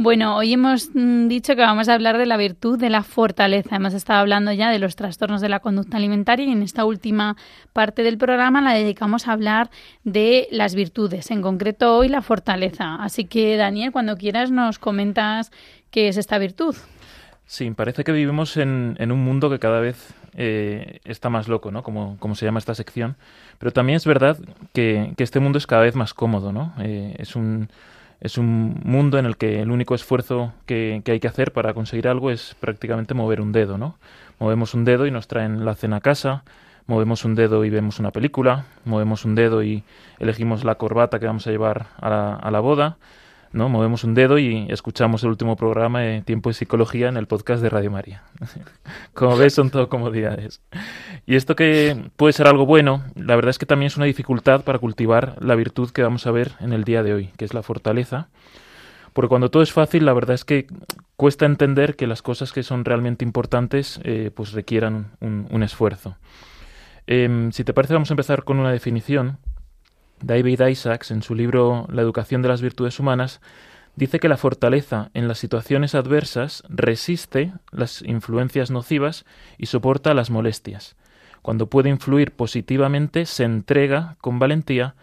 Bueno, 0.00 0.36
hoy 0.36 0.52
hemos 0.52 0.90
mm, 0.94 1.26
dicho 1.26 1.56
que 1.56 1.62
vamos 1.62 1.88
a 1.88 1.94
hablar 1.94 2.18
de 2.18 2.26
la 2.26 2.36
virtud 2.36 2.78
de 2.78 2.88
la 2.88 3.02
fortaleza. 3.02 3.74
Hemos 3.74 3.94
estado 3.94 4.20
hablando 4.20 4.52
ya 4.52 4.70
de 4.70 4.78
los 4.78 4.94
trastornos 4.94 5.40
de 5.40 5.48
la 5.48 5.58
conducta 5.58 5.96
alimentaria 5.96 6.46
y 6.46 6.52
en 6.52 6.62
esta 6.62 6.84
última 6.84 7.36
parte 7.72 8.04
del 8.04 8.16
programa 8.16 8.60
la 8.60 8.74
dedicamos 8.74 9.26
a 9.26 9.32
hablar 9.32 9.70
de 10.04 10.46
las 10.52 10.76
virtudes, 10.76 11.32
en 11.32 11.42
concreto 11.42 11.96
hoy 11.96 12.08
la 12.08 12.22
fortaleza. 12.22 12.94
Así 12.94 13.24
que, 13.24 13.56
Daniel, 13.56 13.90
cuando 13.90 14.16
quieras 14.16 14.52
nos 14.52 14.78
comentas 14.78 15.50
qué 15.90 16.06
es 16.06 16.16
esta 16.16 16.38
virtud. 16.38 16.76
Sí, 17.46 17.68
parece 17.72 18.04
que 18.04 18.12
vivimos 18.12 18.56
en, 18.56 18.96
un 19.00 19.24
mundo 19.24 19.50
que 19.50 19.58
cada 19.58 19.80
vez 19.80 20.14
eh, 20.34 21.00
está 21.06 21.28
más 21.28 21.48
loco, 21.48 21.72
¿no? 21.72 21.82
Como, 21.82 22.34
se 22.36 22.44
llama 22.44 22.60
esta 22.60 22.76
sección. 22.76 23.16
Pero 23.58 23.72
también 23.72 23.96
es 23.96 24.06
verdad 24.06 24.38
que, 24.72 25.12
este 25.16 25.40
mundo 25.40 25.58
es 25.58 25.66
cada 25.66 25.82
vez 25.82 25.96
más 25.96 26.14
cómodo, 26.14 26.52
¿no? 26.52 26.72
Eh, 26.78 27.16
es 27.18 27.34
un 27.34 27.68
es 28.20 28.38
un 28.38 28.80
mundo 28.84 29.18
en 29.18 29.26
el 29.26 29.36
que 29.36 29.60
el 29.60 29.70
único 29.70 29.94
esfuerzo 29.94 30.52
que, 30.66 31.02
hay 31.06 31.20
que 31.20 31.28
hacer 31.28 31.52
para 31.52 31.74
conseguir 31.74 32.08
algo 32.08 32.30
es 32.30 32.56
prácticamente 32.58 33.14
mover 33.14 33.40
un 33.40 33.52
dedo, 33.52 33.78
¿no? 33.78 33.96
Movemos 34.38 34.74
un 34.74 34.84
dedo 34.84 35.06
y 35.06 35.10
nos 35.10 35.28
traen 35.28 35.64
la 35.64 35.74
cena 35.74 35.96
a 35.96 36.00
casa, 36.00 36.42
movemos 36.86 37.24
un 37.24 37.34
dedo 37.34 37.64
y 37.64 37.70
vemos 37.70 37.98
una 37.98 38.10
película, 38.10 38.64
movemos 38.84 39.24
un 39.24 39.34
dedo 39.34 39.62
y 39.62 39.84
elegimos 40.18 40.64
la 40.64 40.76
corbata 40.76 41.18
que 41.18 41.26
vamos 41.26 41.46
a 41.46 41.50
llevar 41.50 41.86
a 42.00 42.10
la, 42.10 42.34
a 42.34 42.50
la 42.50 42.60
boda, 42.60 42.96
¿no? 43.52 43.68
Movemos 43.68 44.04
un 44.04 44.14
dedo 44.14 44.38
y 44.38 44.66
escuchamos 44.70 45.22
el 45.22 45.30
último 45.30 45.56
programa 45.56 46.00
de 46.00 46.22
Tiempo 46.22 46.50
de 46.50 46.54
Psicología 46.54 47.08
en 47.08 47.16
el 47.16 47.26
podcast 47.26 47.62
de 47.62 47.70
Radio 47.70 47.90
María. 47.90 48.22
Como 49.14 49.36
ves, 49.36 49.54
son 49.54 49.70
todo 49.70 49.88
comodidades. 49.88 50.60
Y 51.26 51.36
esto 51.36 51.56
que 51.56 52.10
puede 52.16 52.32
ser 52.32 52.46
algo 52.46 52.66
bueno, 52.66 53.04
la 53.14 53.36
verdad 53.36 53.50
es 53.50 53.58
que 53.58 53.66
también 53.66 53.88
es 53.88 53.96
una 53.96 54.06
dificultad 54.06 54.64
para 54.64 54.78
cultivar 54.78 55.36
la 55.40 55.54
virtud 55.54 55.90
que 55.90 56.02
vamos 56.02 56.26
a 56.26 56.30
ver 56.30 56.52
en 56.60 56.72
el 56.72 56.84
día 56.84 57.02
de 57.02 57.14
hoy, 57.14 57.30
que 57.36 57.44
es 57.44 57.54
la 57.54 57.62
fortaleza. 57.62 58.28
Porque 59.12 59.28
cuando 59.28 59.50
todo 59.50 59.62
es 59.62 59.72
fácil, 59.72 60.04
la 60.04 60.12
verdad 60.12 60.34
es 60.34 60.44
que 60.44 60.66
cuesta 61.16 61.46
entender 61.46 61.96
que 61.96 62.06
las 62.06 62.22
cosas 62.22 62.52
que 62.52 62.62
son 62.62 62.84
realmente 62.84 63.24
importantes 63.24 64.00
eh, 64.04 64.30
pues 64.34 64.52
requieran 64.52 65.12
un, 65.20 65.62
esfuerzo. 65.62 66.16
Em, 67.06 67.50
si 67.50 67.64
te 67.64 67.72
parece, 67.72 67.94
vamos 67.94 68.10
a 68.10 68.14
empezar 68.14 68.44
con 68.44 68.60
una 68.60 68.70
definición 68.70 69.38
David 70.22 70.60
Isaacs, 70.66 71.10
en 71.10 71.22
su 71.22 71.34
libro 71.34 71.86
La 71.90 72.02
educación 72.02 72.42
de 72.42 72.48
las 72.48 72.62
virtudes 72.62 72.98
humanas, 72.98 73.40
dice 73.96 74.20
que 74.20 74.28
la 74.28 74.36
fortaleza 74.36 75.10
en 75.14 75.28
las 75.28 75.38
situaciones 75.38 75.94
adversas 75.94 76.62
resiste 76.68 77.52
las 77.70 78.02
influencias 78.02 78.70
nocivas 78.70 79.24
y 79.58 79.66
soporta 79.66 80.14
las 80.14 80.30
molestias. 80.30 80.96
Cuando 81.42 81.66
puede 81.68 81.88
influir 81.88 82.32
positivamente, 82.32 83.26
se 83.26 83.44
entrega 83.44 84.16
con 84.20 84.38
valentía 84.38 84.94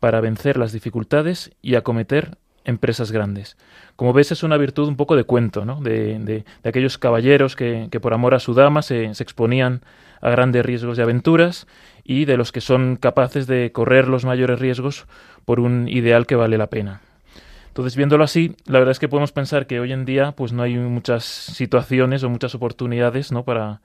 para 0.00 0.20
vencer 0.20 0.56
las 0.56 0.72
dificultades 0.72 1.52
y 1.62 1.76
acometer 1.76 2.38
empresas 2.64 3.12
grandes. 3.12 3.56
Como 3.96 4.12
ves, 4.12 4.32
es 4.32 4.42
una 4.42 4.56
virtud 4.56 4.88
un 4.88 4.96
poco 4.96 5.16
de 5.16 5.24
cuento, 5.24 5.64
¿no? 5.64 5.80
de, 5.80 6.18
de, 6.18 6.44
aquellos 6.68 6.98
caballeros 6.98 7.56
que, 7.56 7.88
que, 7.90 8.00
por 8.00 8.14
amor 8.14 8.34
a 8.34 8.40
su 8.40 8.54
dama 8.54 8.82
se, 8.82 9.14
se, 9.14 9.22
exponían 9.22 9.82
a 10.24 10.30
grandes 10.30 10.64
riesgos 10.64 10.98
y 10.98 11.02
aventuras 11.02 11.66
y 12.02 12.24
de 12.24 12.38
los 12.38 12.50
que 12.50 12.62
son 12.62 12.96
capaces 12.96 13.46
de 13.46 13.72
correr 13.72 14.08
los 14.08 14.24
mayores 14.24 14.58
riesgos 14.58 15.06
por 15.44 15.60
un 15.60 15.86
ideal 15.86 16.26
que 16.26 16.34
vale 16.34 16.56
la 16.56 16.68
pena. 16.68 17.02
Entonces, 17.68 17.94
viéndolo 17.94 18.24
así, 18.24 18.56
la 18.66 18.78
verdad 18.78 18.92
es 18.92 18.98
que 18.98 19.08
podemos 19.08 19.32
pensar 19.32 19.66
que 19.66 19.80
hoy 19.80 19.92
en 19.92 20.06
día 20.06 20.32
pues 20.32 20.52
no 20.52 20.62
hay 20.62 20.76
muchas 20.76 21.24
situaciones 21.24 22.22
o 22.22 22.30
muchas 22.30 22.54
oportunidades 22.54 23.32
¿no? 23.32 23.44
para, 23.44 23.82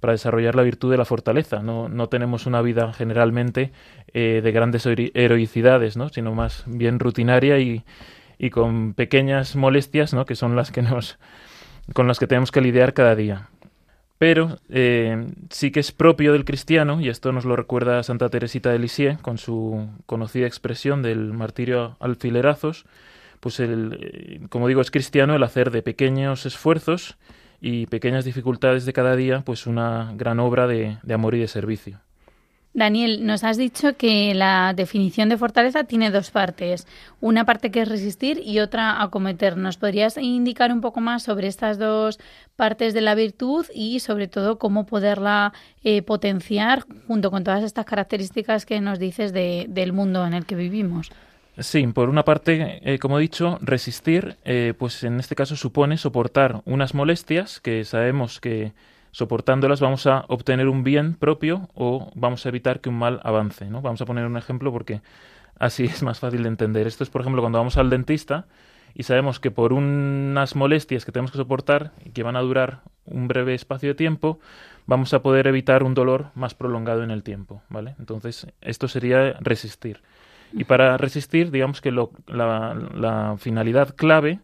para 0.00 0.12
desarrollar 0.12 0.54
la 0.54 0.62
virtud 0.62 0.90
de 0.90 0.96
la 0.96 1.04
fortaleza. 1.04 1.60
No, 1.62 1.90
no 1.90 2.08
tenemos 2.08 2.46
una 2.46 2.62
vida 2.62 2.92
generalmente 2.94 3.72
eh, 4.14 4.40
de 4.42 4.52
grandes 4.52 4.86
heroicidades, 4.86 5.96
¿no? 5.98 6.08
sino 6.08 6.34
más 6.34 6.64
bien 6.66 7.00
rutinaria 7.00 7.58
y, 7.58 7.84
y 8.38 8.48
con 8.48 8.94
pequeñas 8.94 9.56
molestias, 9.56 10.14
¿no? 10.14 10.24
que 10.24 10.36
son 10.36 10.56
las 10.56 10.70
que 10.70 10.80
nos 10.80 11.18
con 11.92 12.06
las 12.06 12.18
que 12.18 12.26
tenemos 12.26 12.50
que 12.50 12.62
lidiar 12.62 12.94
cada 12.94 13.14
día. 13.14 13.48
Pero 14.22 14.60
eh, 14.68 15.26
sí 15.50 15.72
que 15.72 15.80
es 15.80 15.90
propio 15.90 16.32
del 16.32 16.44
cristiano, 16.44 17.00
y 17.00 17.08
esto 17.08 17.32
nos 17.32 17.44
lo 17.44 17.56
recuerda 17.56 18.04
Santa 18.04 18.28
Teresita 18.28 18.70
de 18.70 18.78
Lisieux 18.78 19.20
con 19.20 19.36
su 19.36 19.88
conocida 20.06 20.46
expresión 20.46 21.02
del 21.02 21.32
martirio 21.32 21.96
alfilerazos, 21.98 22.84
pues 23.40 23.58
el, 23.58 23.98
eh, 24.00 24.46
como 24.48 24.68
digo, 24.68 24.80
es 24.80 24.92
cristiano 24.92 25.34
el 25.34 25.42
hacer 25.42 25.72
de 25.72 25.82
pequeños 25.82 26.46
esfuerzos 26.46 27.16
y 27.60 27.86
pequeñas 27.86 28.24
dificultades 28.24 28.86
de 28.86 28.92
cada 28.92 29.16
día, 29.16 29.42
pues 29.44 29.66
una 29.66 30.12
gran 30.14 30.38
obra 30.38 30.68
de, 30.68 30.98
de 31.02 31.14
amor 31.14 31.34
y 31.34 31.40
de 31.40 31.48
servicio. 31.48 31.98
Daniel, 32.74 33.26
nos 33.26 33.44
has 33.44 33.58
dicho 33.58 33.96
que 33.98 34.34
la 34.34 34.72
definición 34.74 35.28
de 35.28 35.36
fortaleza 35.36 35.84
tiene 35.84 36.10
dos 36.10 36.30
partes. 36.30 36.86
Una 37.20 37.44
parte 37.44 37.70
que 37.70 37.82
es 37.82 37.88
resistir 37.88 38.40
y 38.42 38.60
otra 38.60 39.02
acometer. 39.02 39.58
¿Nos 39.58 39.76
podrías 39.76 40.16
indicar 40.16 40.72
un 40.72 40.80
poco 40.80 41.00
más 41.00 41.22
sobre 41.22 41.48
estas 41.48 41.78
dos 41.78 42.18
partes 42.56 42.94
de 42.94 43.02
la 43.02 43.14
virtud 43.14 43.66
y 43.74 44.00
sobre 44.00 44.26
todo 44.26 44.58
cómo 44.58 44.86
poderla 44.86 45.52
eh, 45.84 46.00
potenciar 46.00 46.84
junto 47.06 47.30
con 47.30 47.44
todas 47.44 47.62
estas 47.62 47.84
características 47.84 48.64
que 48.64 48.80
nos 48.80 48.98
dices 48.98 49.34
de, 49.34 49.66
del 49.68 49.92
mundo 49.92 50.26
en 50.26 50.32
el 50.32 50.46
que 50.46 50.54
vivimos? 50.54 51.10
Sí, 51.58 51.86
por 51.88 52.08
una 52.08 52.24
parte, 52.24 52.80
eh, 52.82 52.98
como 52.98 53.18
he 53.18 53.22
dicho, 53.22 53.58
resistir, 53.60 54.36
eh, 54.44 54.72
pues 54.78 55.04
en 55.04 55.20
este 55.20 55.34
caso 55.34 55.56
supone 55.56 55.98
soportar 55.98 56.62
unas 56.64 56.94
molestias 56.94 57.60
que 57.60 57.84
sabemos 57.84 58.40
que 58.40 58.72
soportándolas 59.12 59.80
vamos 59.80 60.06
a 60.06 60.24
obtener 60.28 60.68
un 60.68 60.82
bien 60.82 61.14
propio 61.14 61.68
o 61.74 62.10
vamos 62.14 62.44
a 62.44 62.48
evitar 62.48 62.80
que 62.80 62.88
un 62.88 62.98
mal 62.98 63.20
avance. 63.22 63.66
¿no? 63.66 63.82
Vamos 63.82 64.00
a 64.00 64.06
poner 64.06 64.26
un 64.26 64.36
ejemplo 64.36 64.72
porque 64.72 65.02
así 65.58 65.84
es 65.84 66.02
más 66.02 66.18
fácil 66.18 66.42
de 66.42 66.48
entender. 66.48 66.86
Esto 66.86 67.04
es, 67.04 67.10
por 67.10 67.20
ejemplo, 67.20 67.42
cuando 67.42 67.58
vamos 67.58 67.76
al 67.76 67.90
dentista 67.90 68.46
y 68.94 69.04
sabemos 69.04 69.38
que 69.38 69.50
por 69.50 69.72
unas 69.72 70.56
molestias 70.56 71.04
que 71.04 71.12
tenemos 71.12 71.30
que 71.30 71.38
soportar 71.38 71.92
y 72.04 72.10
que 72.10 72.22
van 72.22 72.36
a 72.36 72.40
durar 72.40 72.80
un 73.04 73.28
breve 73.28 73.54
espacio 73.54 73.90
de 73.90 73.94
tiempo, 73.94 74.40
vamos 74.86 75.14
a 75.14 75.22
poder 75.22 75.46
evitar 75.46 75.82
un 75.82 75.94
dolor 75.94 76.26
más 76.34 76.54
prolongado 76.54 77.02
en 77.02 77.10
el 77.10 77.22
tiempo. 77.22 77.62
¿vale? 77.68 77.94
Entonces, 77.98 78.46
esto 78.60 78.88
sería 78.88 79.34
resistir. 79.40 80.00
Y 80.54 80.64
para 80.64 80.98
resistir, 80.98 81.50
digamos 81.50 81.80
que 81.80 81.90
lo, 81.90 82.12
la, 82.26 82.74
la 82.94 83.36
finalidad 83.38 83.94
clave 83.94 84.40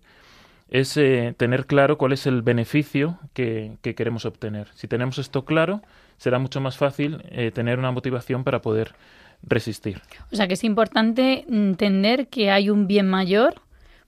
es 0.71 0.97
eh, 0.97 1.35
tener 1.37 1.67
claro 1.67 1.99
cuál 1.99 2.13
es 2.13 2.27
el 2.27 2.43
beneficio 2.43 3.19
que, 3.33 3.79
queremos 3.83 4.25
obtener. 4.25 4.69
Si 4.75 4.87
tenemos 4.87 5.19
esto 5.19 5.45
claro, 5.45 5.83
será 6.19 6.39
mucho 6.39 6.61
más 6.61 6.77
fácil 6.77 7.23
eh, 7.31 7.51
tener 7.51 7.79
una 7.79 7.91
motivación 7.91 8.45
para 8.45 8.61
poder 8.61 8.95
resistir. 9.43 10.01
O 10.33 10.37
sea 10.37 10.49
que 10.49 10.55
es 10.55 10.65
importante 10.65 11.45
entender 11.49 12.29
que 12.29 12.51
hay 12.51 12.71
un 12.71 12.87
bien 12.87 13.09
mayor 13.09 13.63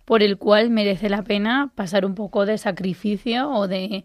por 0.05 0.23
el 0.23 0.39
cual 0.39 0.71
merece 0.71 1.09
la 1.09 1.23
pena 1.23 1.71
pasar 1.75 2.05
un 2.05 2.15
poco 2.15 2.45
de 2.45 2.59
sacrificio 2.59 3.49
o 3.51 3.69
de 3.69 4.05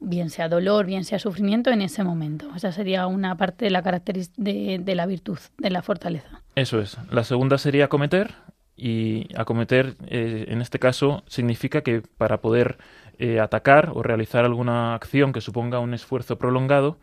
bien 0.00 0.30
sea 0.30 0.48
dolor, 0.48 0.86
bien 0.86 1.04
sea 1.04 1.18
sufrimiento 1.18 1.70
en 1.70 1.82
ese 1.82 2.04
momento. 2.04 2.48
Esa 2.54 2.70
sería 2.70 3.06
una 3.06 3.36
parte 3.36 3.64
de 3.64 3.70
la 3.70 3.82
característica 3.82 4.40
de, 4.42 4.78
de 4.80 4.94
la 4.94 5.06
virtud, 5.06 5.38
de 5.56 5.70
la 5.70 5.82
fortaleza. 5.82 6.42
Eso 6.54 6.80
es. 6.80 6.98
La 7.10 7.24
segunda 7.24 7.58
sería 7.58 7.88
cometer, 7.88 8.34
y 8.78 9.26
acometer, 9.36 9.96
eh, 10.06 10.46
en 10.48 10.62
este 10.62 10.78
caso, 10.78 11.24
significa 11.26 11.82
que 11.82 12.00
para 12.16 12.40
poder 12.40 12.78
eh, 13.18 13.40
atacar 13.40 13.90
o 13.92 14.04
realizar 14.04 14.44
alguna 14.44 14.94
acción 14.94 15.32
que 15.32 15.40
suponga 15.40 15.80
un 15.80 15.94
esfuerzo 15.94 16.38
prolongado, 16.38 16.96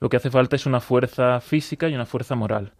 lo 0.00 0.08
que 0.08 0.16
hace 0.16 0.30
falta 0.30 0.56
es 0.56 0.66
una 0.66 0.80
fuerza 0.80 1.40
física 1.40 1.88
y 1.88 1.94
una 1.94 2.06
fuerza 2.06 2.34
moral. 2.34 2.72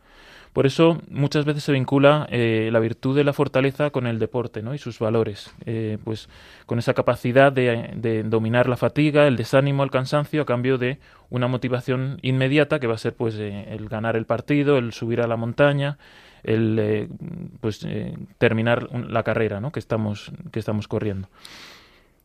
Por 0.53 0.66
eso 0.66 1.01
muchas 1.09 1.44
veces 1.44 1.62
se 1.62 1.70
vincula 1.70 2.26
eh, 2.28 2.70
la 2.72 2.80
virtud 2.80 3.14
de 3.14 3.22
la 3.22 3.32
fortaleza 3.32 3.90
con 3.90 4.09
el 4.09 4.18
deporte 4.18 4.62
¿no? 4.62 4.74
y 4.74 4.78
sus 4.78 4.98
valores, 4.98 5.55
pues 6.03 6.28
con 6.66 6.80
esa 6.80 6.92
capacidad 6.92 7.53
de, 7.53 7.92
de, 7.94 8.24
dominar 8.24 8.68
la 8.68 8.76
fatiga, 8.76 9.28
el 9.28 9.36
desánimo, 9.36 9.84
el 9.84 9.92
cansancio 9.92 10.42
a 10.42 10.46
cambio 10.46 10.76
de 10.76 10.98
una 11.28 11.46
motivación 11.46 12.18
inmediata 12.22 12.80
que 12.80 12.88
va 12.88 12.94
a 12.94 12.98
ser 12.98 13.14
pues 13.14 13.36
el 13.36 13.88
ganar 13.88 14.16
el 14.16 14.26
partido, 14.26 14.76
el 14.76 14.92
subir 14.92 15.20
a 15.20 15.28
la 15.28 15.36
montaña, 15.36 15.98
el 16.43 16.78
eh, 16.78 17.09
pues 17.61 17.84
eh, 17.84 18.16
terminar 18.38 18.88
la 18.93 19.22
carrera 19.22 19.61
¿no? 19.61 19.72
que 19.72 19.78
estamos 19.78 20.32
que 20.53 20.59
estamos 20.59 20.88
corriendo 20.88 21.28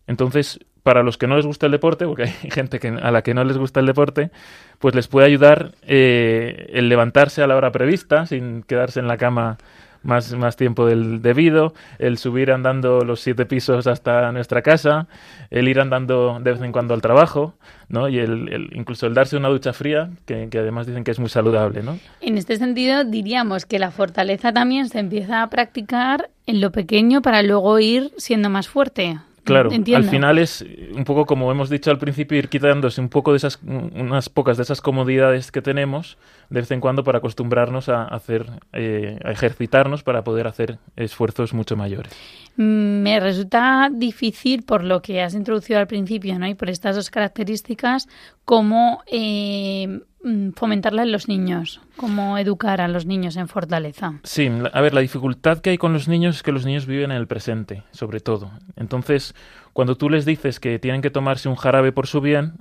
entonces 0.08 0.60
para 0.84 1.02
los 1.02 1.18
que 1.18 1.28
no 1.28 1.36
les 1.36 1.46
gusta 1.46 1.66
el 1.66 1.72
deporte 1.72 2.06
porque 2.06 2.24
hay 2.44 2.52
gente 2.52 2.80
que, 2.80 2.90
a 2.90 3.12
la 3.12 3.22
que 3.22 3.34
no 3.34 3.44
les 3.44 3.58
gusta 3.58 3.80
el 3.80 3.86
deporte 3.86 4.32
pues 4.80 4.96
les 4.96 5.08
puede 5.08 5.28
ayudar 5.28 5.74
eh, 5.84 6.70
el 6.74 6.90
levantarse 6.90 7.42
a 7.42 7.48
la 7.48 7.56
hora 7.56 7.72
prevista 7.72 8.26
sin 8.26 8.64
quedarse 8.64 9.00
en 9.00 9.08
la 9.08 9.18
cama 9.18 9.58
más, 10.06 10.32
más 10.34 10.56
tiempo 10.56 10.86
del 10.86 11.22
debido, 11.22 11.74
el 12.00 12.18
subir 12.18 12.52
andando 12.52 13.04
los 13.04 13.20
siete 13.20 13.46
pisos 13.46 13.88
hasta 13.88 14.32
nuestra 14.32 14.62
casa, 14.62 15.08
el 15.50 15.68
ir 15.68 15.80
andando 15.80 16.40
de 16.42 16.52
vez 16.54 16.62
en 16.62 16.72
cuando 16.72 16.94
al 16.94 17.02
trabajo, 17.02 17.56
¿no? 17.90 18.08
Y 18.08 18.20
el, 18.20 18.70
incluso 18.74 19.08
el 19.08 19.14
darse 19.14 19.36
una 19.36 19.50
ducha 19.50 19.74
fría, 19.74 20.10
que, 20.26 20.48
que, 20.50 20.60
además 20.60 20.88
dicen 20.88 21.04
que 21.04 21.12
es 21.12 21.20
muy 21.20 21.30
saludable, 21.30 21.84
¿no? 21.84 22.00
En 22.22 22.38
este 22.38 22.58
sentido, 22.58 23.04
diríamos 23.04 23.66
que 23.66 23.80
la 23.80 23.92
fortaleza 23.92 24.54
también 24.54 24.88
se 24.88 25.00
empieza 25.00 25.42
a 25.42 25.50
practicar 25.50 26.30
en 26.46 26.62
lo 26.62 26.72
pequeño 26.72 27.22
para 27.22 27.42
luego 27.42 27.80
ir 27.80 28.12
siendo 28.18 28.50
más 28.50 28.68
fuerte. 28.68 29.18
Claro, 29.46 29.70
al 29.72 30.04
final 30.04 30.40
es 30.40 30.66
un 30.94 31.04
poco 31.04 31.26
como 31.26 31.52
hemos 31.52 31.70
dicho 31.70 31.92
al 31.92 31.98
principio, 31.98 32.38
ir 32.38 32.50
quitándose 32.50 33.00
un 33.00 33.10
poco 33.10 33.32
de 33.32 33.38
esas, 33.38 33.60
unas 33.64 34.28
pocas 34.28 34.58
de 34.58 34.64
esas 34.64 34.82
comodidades 34.82 35.52
que 35.52 35.62
tenemos 35.62 36.18
de 36.50 36.62
vez 36.62 36.72
en 36.72 36.80
cuando 36.80 37.04
para 37.04 37.20
acostumbrarnos 37.20 37.90
a 37.90 38.04
hacer, 38.04 38.46
eh, 38.74 39.20
a 39.24 39.32
ejercitarnos 39.32 40.04
para 40.04 40.24
poder 40.24 40.48
hacer 40.48 40.80
esfuerzos 40.96 41.54
mucho 41.54 41.76
mayores. 41.76 42.12
Me 42.58 43.20
resulta 43.20 43.90
difícil, 43.92 44.64
por 44.64 44.84
lo 44.84 45.02
que 45.02 45.22
has 45.22 45.34
introducido 45.34 45.80
al 45.80 45.88
principio, 45.88 46.38
¿no? 46.40 46.48
Y 46.48 46.56
por 46.56 46.70
estas 46.70 46.96
dos 46.96 47.10
características, 47.10 48.08
cómo 48.46 49.04
eh, 49.08 49.88
Mm, 49.88 50.15
fomentarla 50.56 51.04
en 51.04 51.12
los 51.12 51.28
niños, 51.28 51.82
cómo 51.98 52.38
educar 52.38 52.82
a 52.82 52.88
los 52.88 53.06
niños 53.06 53.36
en 53.38 53.48
fortaleza. 53.48 54.20
Sí, 54.24 54.50
a 54.74 54.82
ver, 54.82 54.94
la 54.94 55.02
dificultad 55.02 55.60
que 55.60 55.72
hay 55.72 55.78
con 55.78 55.94
los 55.94 56.08
niños 56.08 56.38
es 56.38 56.44
que 56.44 56.52
los 56.52 56.66
niños 56.66 56.86
viven 56.86 57.12
en 57.12 57.18
el 57.18 57.28
presente, 57.28 57.84
sobre 57.92 58.20
todo. 58.20 58.52
Entonces, 58.76 59.36
cuando 59.74 59.96
tú 59.96 60.10
les 60.10 60.26
dices 60.26 60.60
que 60.60 60.80
tienen 60.80 61.02
que 61.02 61.12
tomarse 61.12 61.50
un 61.50 61.56
jarabe 61.56 61.92
por 61.92 62.08
su 62.08 62.22
bien, 62.22 62.54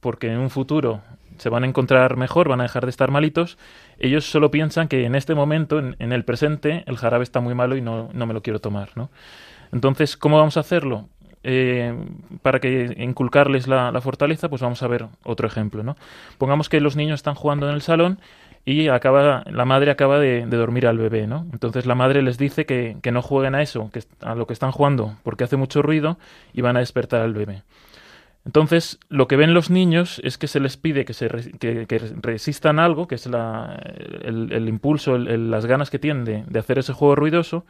porque 0.00 0.32
en 0.32 0.38
un 0.38 0.50
futuro 0.50 1.02
se 1.38 1.48
van 1.48 1.62
a 1.62 1.68
encontrar 1.68 2.16
mejor, 2.16 2.48
van 2.48 2.60
a 2.60 2.64
dejar 2.64 2.84
de 2.84 2.90
estar 2.90 3.10
malitos, 3.10 3.58
ellos 3.98 4.28
solo 4.28 4.50
piensan 4.50 4.88
que 4.88 5.04
en 5.04 5.14
este 5.14 5.34
momento, 5.34 5.78
en, 5.78 5.94
en 6.00 6.12
el 6.12 6.24
presente, 6.24 6.82
el 6.86 6.96
jarabe 6.96 7.22
está 7.22 7.40
muy 7.40 7.54
malo 7.54 7.76
y 7.76 7.80
no, 7.80 8.08
no 8.12 8.26
me 8.26 8.34
lo 8.34 8.42
quiero 8.42 8.60
tomar, 8.60 8.90
¿no? 8.96 9.10
Entonces, 9.72 10.16
¿cómo 10.16 10.38
vamos 10.38 10.56
a 10.56 10.60
hacerlo? 10.60 11.08
Eh, 11.44 11.94
para 12.42 12.58
que 12.58 12.96
inculcarles 12.98 13.68
la, 13.68 13.98
fortaleza, 14.00 14.48
pues 14.48 14.62
vamos 14.62 14.82
a 14.82 14.88
ver 14.88 15.06
otro 15.22 15.46
ejemplo, 15.46 15.82
¿no? 15.82 15.96
Pongamos 16.36 16.68
que 16.68 16.80
los 16.80 16.96
niños 16.96 17.20
están 17.20 17.34
jugando 17.34 17.68
en 17.68 17.74
el 17.74 17.82
salón 17.82 18.18
y 18.64 18.88
acaba, 18.88 19.44
la 19.46 19.64
madre 19.64 19.90
acaba 19.90 20.18
de, 20.18 20.44
dormir 20.46 20.86
al 20.86 20.98
bebé, 20.98 21.26
¿no? 21.26 21.46
Entonces 21.52 21.86
la 21.86 21.94
madre 21.94 22.22
les 22.22 22.38
dice 22.38 22.66
que, 22.66 22.98
no 23.12 23.22
jueguen 23.22 23.54
a 23.54 23.62
eso, 23.62 23.90
que 23.92 24.02
a 24.20 24.34
lo 24.34 24.46
que 24.46 24.52
están 24.52 24.72
jugando, 24.72 25.16
porque 25.22 25.44
hace 25.44 25.56
mucho 25.56 25.80
ruido 25.80 26.18
y 26.52 26.60
van 26.60 26.76
a 26.76 26.80
despertar 26.80 27.22
al 27.22 27.34
bebé. 27.34 27.62
Entonces, 28.44 28.98
lo 29.08 29.28
que 29.28 29.36
ven 29.36 29.52
los 29.52 29.68
niños 29.68 30.20
es 30.24 30.38
que 30.38 30.48
se 30.48 30.58
les 30.58 30.76
pide 30.76 31.04
que, 31.04 31.12
se 31.12 31.28
resistan 31.28 32.78
algo, 32.78 33.06
que 33.06 33.16
es 33.16 33.26
el, 33.26 34.68
impulso, 34.68 35.18
las 35.18 35.66
ganas 35.66 35.90
que 35.90 35.98
tienen 35.98 36.46
de 36.46 36.58
hacer 36.58 36.78
ese 36.78 36.94
juego 36.94 37.14
ruidoso, 37.14 37.64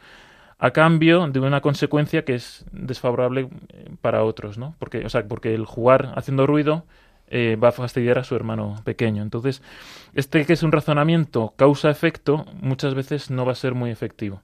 a 0.59 0.71
cambio 0.71 1.27
de 1.27 1.39
una 1.39 1.61
consecuencia 1.61 2.25
que 2.25 2.35
es 2.35 2.65
desfavorable 2.71 3.49
eh, 3.69 3.89
para 4.01 4.23
otros, 4.23 4.57
¿no? 4.57 4.75
Porque, 4.77 5.05
o 5.05 5.09
sea, 5.09 5.25
porque 5.25 5.55
el 5.55 5.65
jugar 5.65 6.13
haciendo 6.15 6.45
ruido 6.45 6.85
eh, 7.27 7.57
va 7.61 7.69
a 7.69 7.71
fastidiar 7.71 8.19
a 8.19 8.23
su 8.25 8.35
hermano 8.35 8.75
pequeño. 8.83 9.23
Entonces, 9.23 9.61
este 10.13 10.45
que 10.45 10.53
es 10.53 10.63
un 10.63 10.73
razonamiento 10.73 11.53
causa-efecto, 11.55 12.45
muchas 12.61 12.93
veces 12.93 13.31
no 13.31 13.45
va 13.45 13.53
a 13.53 13.55
ser 13.55 13.73
muy 13.73 13.89
efectivo. 13.89 14.41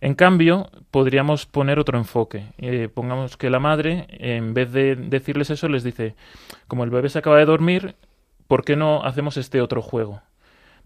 En 0.00 0.14
cambio, 0.14 0.70
podríamos 0.90 1.46
poner 1.46 1.78
otro 1.78 1.98
enfoque. 1.98 2.44
Eh, 2.58 2.88
pongamos 2.92 3.36
que 3.36 3.50
la 3.50 3.58
madre, 3.58 4.06
en 4.10 4.54
vez 4.54 4.70
de 4.72 4.96
decirles 4.96 5.50
eso, 5.50 5.68
les 5.68 5.82
dice, 5.82 6.14
como 6.68 6.84
el 6.84 6.90
bebé 6.90 7.08
se 7.08 7.18
acaba 7.18 7.38
de 7.38 7.46
dormir, 7.46 7.96
¿por 8.46 8.64
qué 8.64 8.76
no 8.76 9.02
hacemos 9.04 9.36
este 9.36 9.60
otro 9.60 9.82
juego? 9.82 10.20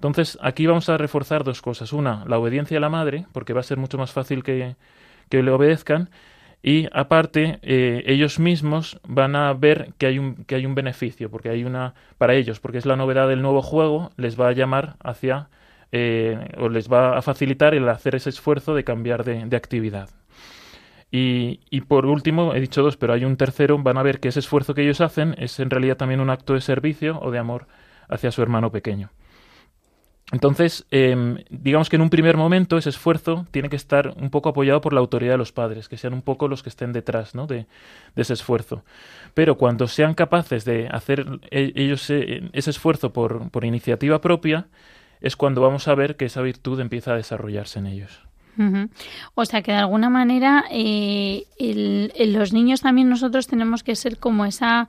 Entonces, 0.02 0.36
aquí 0.42 0.66
vamos 0.66 0.88
a 0.88 0.98
reforzar 0.98 1.44
dos 1.44 1.62
cosas. 1.62 1.92
Una, 1.92 2.24
la 2.26 2.36
obediencia 2.36 2.76
a 2.78 2.80
la 2.80 2.88
madre, 2.88 3.26
porque 3.30 3.52
va 3.52 3.60
a 3.60 3.62
ser 3.62 3.78
mucho 3.78 3.98
más 3.98 4.10
fácil 4.10 4.42
que, 4.42 4.74
que 5.28 5.44
le 5.44 5.50
obedezcan. 5.52 6.10
Y 6.60 6.88
aparte, 6.92 7.60
eh, 7.62 8.02
ellos 8.06 8.40
mismos 8.40 8.98
van 9.06 9.36
a 9.36 9.52
ver 9.52 9.92
que 9.98 10.06
hay, 10.06 10.18
un, 10.18 10.44
que 10.44 10.56
hay 10.56 10.66
un 10.66 10.74
beneficio, 10.74 11.30
porque 11.30 11.50
hay 11.50 11.62
una, 11.62 11.94
para 12.18 12.34
ellos, 12.34 12.58
porque 12.58 12.78
es 12.78 12.86
la 12.86 12.96
novedad 12.96 13.28
del 13.28 13.42
nuevo 13.42 13.62
juego, 13.62 14.10
les 14.16 14.40
va 14.40 14.48
a 14.48 14.52
llamar 14.52 14.96
hacia, 15.04 15.50
eh, 15.92 16.48
o 16.58 16.68
les 16.68 16.90
va 16.92 17.16
a 17.16 17.22
facilitar 17.22 17.72
el 17.72 17.88
hacer 17.88 18.16
ese 18.16 18.30
esfuerzo 18.30 18.74
de 18.74 18.82
cambiar 18.82 19.22
de, 19.22 19.46
de 19.46 19.56
actividad. 19.56 20.10
Y, 21.12 21.60
y, 21.70 21.82
por 21.82 22.06
último, 22.06 22.56
he 22.56 22.60
dicho 22.60 22.82
dos, 22.82 22.96
pero 22.96 23.12
hay 23.12 23.24
un 23.24 23.36
tercero, 23.36 23.78
van 23.78 23.98
a 23.98 24.02
ver 24.02 24.18
que 24.18 24.28
ese 24.28 24.40
esfuerzo 24.40 24.74
que 24.74 24.82
ellos 24.82 25.00
hacen 25.00 25.36
es 25.38 25.60
en 25.60 25.70
realidad 25.70 25.96
también 25.96 26.20
un 26.20 26.30
acto 26.30 26.54
de 26.54 26.60
servicio 26.60 27.20
o 27.22 27.30
de 27.30 27.38
amor 27.38 27.68
hacia 28.08 28.32
su 28.32 28.42
hermano 28.42 28.72
pequeño. 28.72 29.10
Entonces, 30.32 30.86
eh, 30.90 31.44
digamos 31.50 31.90
que 31.90 31.96
en 31.96 32.02
un 32.02 32.08
primer 32.08 32.38
momento 32.38 32.78
ese 32.78 32.88
esfuerzo 32.88 33.46
tiene 33.50 33.68
que 33.68 33.76
estar 33.76 34.14
un 34.16 34.30
poco 34.30 34.48
apoyado 34.48 34.80
por 34.80 34.94
la 34.94 35.00
autoridad 35.00 35.32
de 35.32 35.38
los 35.38 35.52
padres, 35.52 35.90
que 35.90 35.98
sean 35.98 36.14
un 36.14 36.22
poco 36.22 36.48
los 36.48 36.62
que 36.62 36.70
estén 36.70 36.94
detrás 36.94 37.34
¿no? 37.34 37.46
de, 37.46 37.66
de, 38.16 38.22
ese 38.22 38.32
esfuerzo. 38.32 38.82
Pero 39.34 39.58
cuando 39.58 39.86
sean 39.88 40.14
capaces 40.14 40.64
de 40.64 40.88
hacer 40.90 41.26
e, 41.50 41.72
ellos 41.76 42.08
ese, 42.08 42.48
ese 42.54 42.70
esfuerzo 42.70 43.12
por, 43.12 43.50
por, 43.50 43.66
iniciativa 43.66 44.22
propia, 44.22 44.68
es 45.20 45.36
cuando 45.36 45.60
vamos 45.60 45.86
a 45.86 45.94
ver 45.94 46.16
que 46.16 46.24
esa 46.24 46.40
virtud 46.40 46.80
empieza 46.80 47.12
a 47.12 47.16
desarrollarse 47.16 47.78
en 47.78 47.86
ellos. 47.86 48.22
O 49.34 49.44
sea 49.46 49.62
que 49.62 49.72
de 49.72 49.78
alguna 49.78 50.10
manera 50.10 50.64
eh, 50.70 51.44
el, 51.58 52.12
los 52.34 52.52
niños 52.52 52.82
también 52.82 53.08
nosotros 53.08 53.46
tenemos 53.46 53.82
que 53.82 53.96
ser 53.96 54.18
como 54.18 54.44
esa 54.44 54.88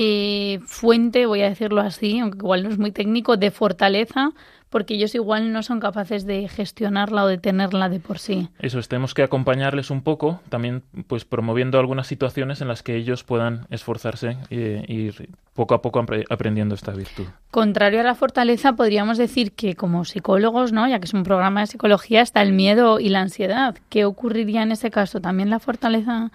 eh, 0.00 0.60
fuente, 0.64 1.26
voy 1.26 1.42
a 1.42 1.48
decirlo 1.48 1.80
así, 1.80 2.20
aunque 2.20 2.38
igual 2.38 2.62
no 2.62 2.68
es 2.68 2.78
muy 2.78 2.92
técnico, 2.92 3.36
de 3.36 3.50
fortaleza 3.50 4.30
porque 4.70 4.94
ellos 4.94 5.14
igual 5.14 5.52
no 5.52 5.62
son 5.62 5.80
capaces 5.80 6.26
de 6.26 6.48
gestionarla 6.48 7.24
o 7.24 7.26
de 7.26 7.38
tenerla 7.38 7.88
de 7.88 8.00
por 8.00 8.18
sí. 8.18 8.48
Eso 8.58 8.78
es, 8.78 8.88
tenemos 8.88 9.14
que 9.14 9.22
acompañarles 9.22 9.90
un 9.90 10.02
poco, 10.02 10.40
también 10.48 10.82
pues 11.06 11.24
promoviendo 11.24 11.78
algunas 11.78 12.06
situaciones 12.06 12.60
en 12.60 12.68
las 12.68 12.82
que 12.82 12.96
ellos 12.96 13.24
puedan 13.24 13.66
esforzarse 13.70 14.36
e 14.50 14.84
ir 14.86 15.30
poco 15.54 15.74
a 15.74 15.82
poco 15.82 16.04
aprendiendo 16.28 16.74
esta 16.74 16.92
virtud. 16.92 17.24
Contrario 17.50 18.00
a 18.00 18.04
la 18.04 18.14
fortaleza, 18.14 18.74
podríamos 18.74 19.18
decir 19.18 19.52
que 19.52 19.74
como 19.74 20.04
psicólogos, 20.04 20.72
¿no? 20.72 20.86
ya 20.86 20.98
que 20.98 21.06
es 21.06 21.14
un 21.14 21.24
programa 21.24 21.60
de 21.60 21.66
psicología, 21.66 22.20
está 22.20 22.42
el 22.42 22.52
miedo 22.52 23.00
y 23.00 23.08
la 23.08 23.20
ansiedad. 23.20 23.76
¿Qué 23.88 24.04
ocurriría 24.04 24.62
en 24.62 24.72
ese 24.72 24.90
caso? 24.90 25.20
¿También 25.20 25.50
la 25.50 25.58
fortaleza 25.58 26.30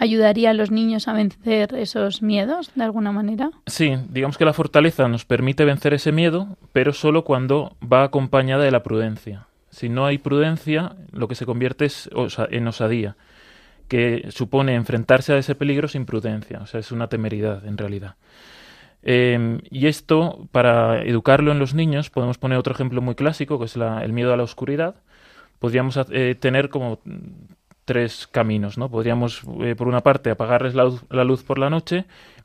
ayudaría 0.00 0.50
a 0.50 0.54
los 0.54 0.70
niños 0.70 1.06
a 1.08 1.12
vencer 1.12 1.74
esos 1.74 2.22
miedos 2.22 2.72
de 2.74 2.84
alguna 2.84 3.12
manera? 3.12 3.50
Sí, 3.66 3.94
digamos 4.08 4.38
que 4.38 4.46
la 4.46 4.54
fortaleza 4.54 5.06
nos 5.08 5.26
permite 5.26 5.64
vencer 5.66 5.92
ese 5.92 6.10
miedo, 6.10 6.56
pero 6.72 6.92
solo 6.94 7.22
cuando 7.22 7.76
va 7.80 8.02
acompañada 8.04 8.64
de 8.64 8.70
la 8.70 8.82
prudencia. 8.82 9.46
Si 9.68 9.88
no 9.90 10.06
hay 10.06 10.18
prudencia, 10.18 10.96
lo 11.12 11.28
que 11.28 11.34
se 11.34 11.46
convierte 11.46 11.84
es 11.84 12.08
en 12.50 12.66
osadía, 12.66 13.16
que 13.88 14.26
supone 14.30 14.74
enfrentarse 14.74 15.34
a 15.34 15.38
ese 15.38 15.54
peligro 15.54 15.86
sin 15.86 16.06
prudencia, 16.06 16.60
o 16.60 16.66
sea, 16.66 16.80
es 16.80 16.90
una 16.92 17.08
temeridad 17.08 17.64
en 17.66 17.76
realidad. 17.76 18.16
Eh, 19.02 19.58
y 19.70 19.86
esto, 19.86 20.48
para 20.50 21.02
educarlo 21.02 21.52
en 21.52 21.58
los 21.58 21.74
niños, 21.74 22.08
podemos 22.08 22.38
poner 22.38 22.58
otro 22.58 22.72
ejemplo 22.72 23.02
muy 23.02 23.14
clásico, 23.14 23.58
que 23.58 23.66
es 23.66 23.76
el 23.76 24.12
miedo 24.14 24.32
a 24.32 24.36
la 24.38 24.44
oscuridad. 24.44 24.96
Podríamos 25.58 25.98
eh, 26.10 26.34
tener 26.40 26.70
como 26.70 27.00
tres 27.90 28.28
caminos, 28.30 28.78
¿no? 28.78 28.88
Podríamos, 28.88 29.42
eh, 29.62 29.74
por 29.74 29.88
una 29.88 30.00
parte, 30.00 30.30
apagarles 30.30 30.76
la 30.76 30.84
luz, 30.84 31.02
la 31.10 31.24
luz, 31.24 31.42
por 31.42 31.58
la 31.58 31.70
noche 31.70 32.04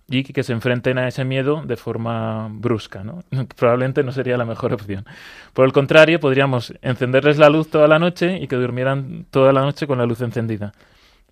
y 0.09 0.23
que 0.23 0.41
se 0.41 0.53
enfrenten 0.53 0.97
a 0.97 1.07
ese 1.07 1.23
miedo 1.23 1.61
de 1.63 1.77
forma 1.77 2.47
brusca, 2.51 3.03
¿no? 3.03 3.23
Probablemente 3.55 4.01
no 4.01 4.11
sería 4.11 4.37
la 4.37 4.45
mejor 4.45 4.73
opción. 4.73 5.05
Por 5.53 5.65
el 5.65 5.71
contrario, 5.71 6.19
podríamos 6.19 6.73
encenderles 6.81 7.37
la 7.37 7.49
luz 7.49 7.69
toda 7.69 7.87
la 7.87 7.99
noche 7.99 8.39
y 8.41 8.47
que 8.47 8.55
durmieran 8.55 9.27
toda 9.29 9.53
la 9.53 9.61
noche 9.61 9.85
con 9.85 9.99
la 9.99 10.07
luz 10.07 10.19
encendida. 10.21 10.73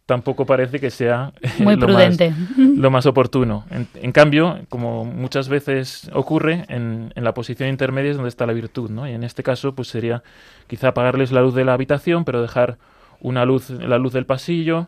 Tampoco 0.06 0.46
parece 0.46 0.80
que 0.80 0.92
sea 0.92 1.34
Muy 1.58 1.76
lo, 1.76 1.88
prudente. 1.88 2.30
Más, 2.30 2.58
lo 2.78 2.92
más 2.92 3.08
oportuno. 3.08 3.66
En, 3.72 3.88
en, 3.96 4.12
cambio, 4.12 4.60
como 4.70 5.06
muchas 5.06 5.50
veces 5.50 6.12
ocurre, 6.14 6.66
en, 6.68 7.12
en, 7.16 7.24
la 7.24 7.34
posición 7.34 7.68
intermedia 7.68 8.12
es 8.12 8.18
donde 8.18 8.30
está 8.30 8.46
la 8.46 8.54
virtud, 8.54 8.92
¿no? 8.92 9.08
Y 9.08 9.14
en 9.14 9.24
este 9.24 9.42
caso, 9.42 9.74
pues 9.74 9.88
sería 9.88 10.22
quizá 10.68 10.90
apagarles 10.90 11.32
la 11.32 11.42
luz 11.42 11.56
de 11.56 11.66
la 11.66 11.74
habitación, 11.74 12.26
pero 12.26 12.44
dejar 12.44 12.78
una 13.24 13.46
luz, 13.46 13.72
la 13.72 13.98
luz 13.98 14.14
del 14.14 14.28
pasillo, 14.28 14.88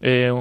eh, 0.00 0.32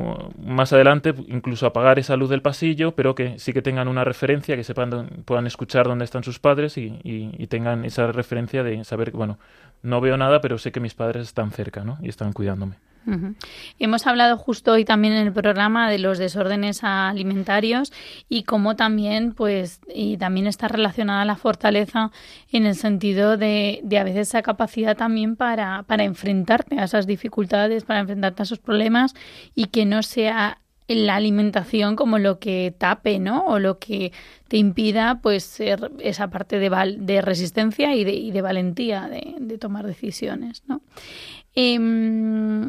más 0.45 0.71
adelante 0.71 1.15
incluso 1.29 1.65
apagar 1.65 1.97
esa 1.97 2.15
luz 2.15 2.29
del 2.29 2.41
pasillo, 2.41 2.91
pero 2.91 3.15
que 3.15 3.39
sí 3.39 3.53
que 3.53 3.61
tengan 3.61 3.87
una 3.87 4.03
referencia, 4.03 4.55
que 4.55 4.63
sepan, 4.63 5.23
puedan 5.25 5.47
escuchar 5.47 5.87
dónde 5.87 6.05
están 6.05 6.23
sus 6.23 6.39
padres 6.39 6.77
y, 6.77 6.99
y, 7.03 7.31
y, 7.37 7.47
tengan 7.47 7.83
esa 7.83 8.11
referencia 8.11 8.63
de 8.63 8.83
saber 8.83 9.11
bueno, 9.11 9.39
no 9.81 9.99
veo 9.99 10.17
nada, 10.17 10.41
pero 10.41 10.57
sé 10.59 10.71
que 10.71 10.79
mis 10.79 10.93
padres 10.93 11.23
están 11.23 11.51
cerca, 11.51 11.83
¿no? 11.83 11.97
Y 12.01 12.09
están 12.09 12.33
cuidándome. 12.33 12.75
Hemos 13.79 14.05
hablado 14.05 14.37
justo 14.37 14.73
hoy 14.73 14.83
también 14.83 15.13
en 15.13 15.27
el 15.27 15.33
programa 15.33 15.89
de 15.89 15.97
los 15.97 16.17
desórdenes 16.17 16.83
alimentarios 16.83 17.93
y 18.27 18.43
cómo 18.43 18.75
también, 18.75 19.33
pues, 19.33 19.79
y 19.93 20.17
también 20.17 20.45
está 20.45 20.67
relacionada 20.67 21.23
la 21.23 21.37
fortaleza 21.37 22.11
en 22.51 22.65
el 22.65 22.75
sentido 22.75 23.37
de, 23.37 23.79
de 23.83 23.97
a 23.97 24.03
veces 24.03 24.29
esa 24.29 24.41
capacidad 24.41 24.97
también 24.97 25.37
para, 25.37 25.83
para 25.83 26.03
enfrentarte 26.03 26.79
a 26.79 26.83
esas 26.83 27.07
dificultades, 27.07 27.85
para 27.85 28.01
enfrentarte 28.01 28.41
a 28.41 28.45
esos 28.45 28.59
problemas 28.59 29.13
y 29.55 29.65
que 29.67 29.85
no 29.85 30.03
sea 30.03 30.59
la 30.87 31.15
alimentación 31.15 31.95
como 31.95 32.17
lo 32.17 32.39
que 32.39 32.73
tape, 32.77 33.19
¿no? 33.19 33.45
O 33.45 33.59
lo 33.59 33.77
que 33.77 34.13
te 34.47 34.57
impida, 34.57 35.19
pues, 35.21 35.43
ser 35.43 35.91
esa 35.99 36.29
parte 36.29 36.59
de, 36.59 37.21
resistencia 37.21 37.93
y 37.95 38.03
de, 38.03 38.13
y 38.13 38.31
de 38.31 38.41
valentía 38.41 39.09
de, 39.09 39.57
tomar 39.57 39.85
decisiones, 39.85 40.63
¿no? 40.67 40.81
Eh, 41.55 42.67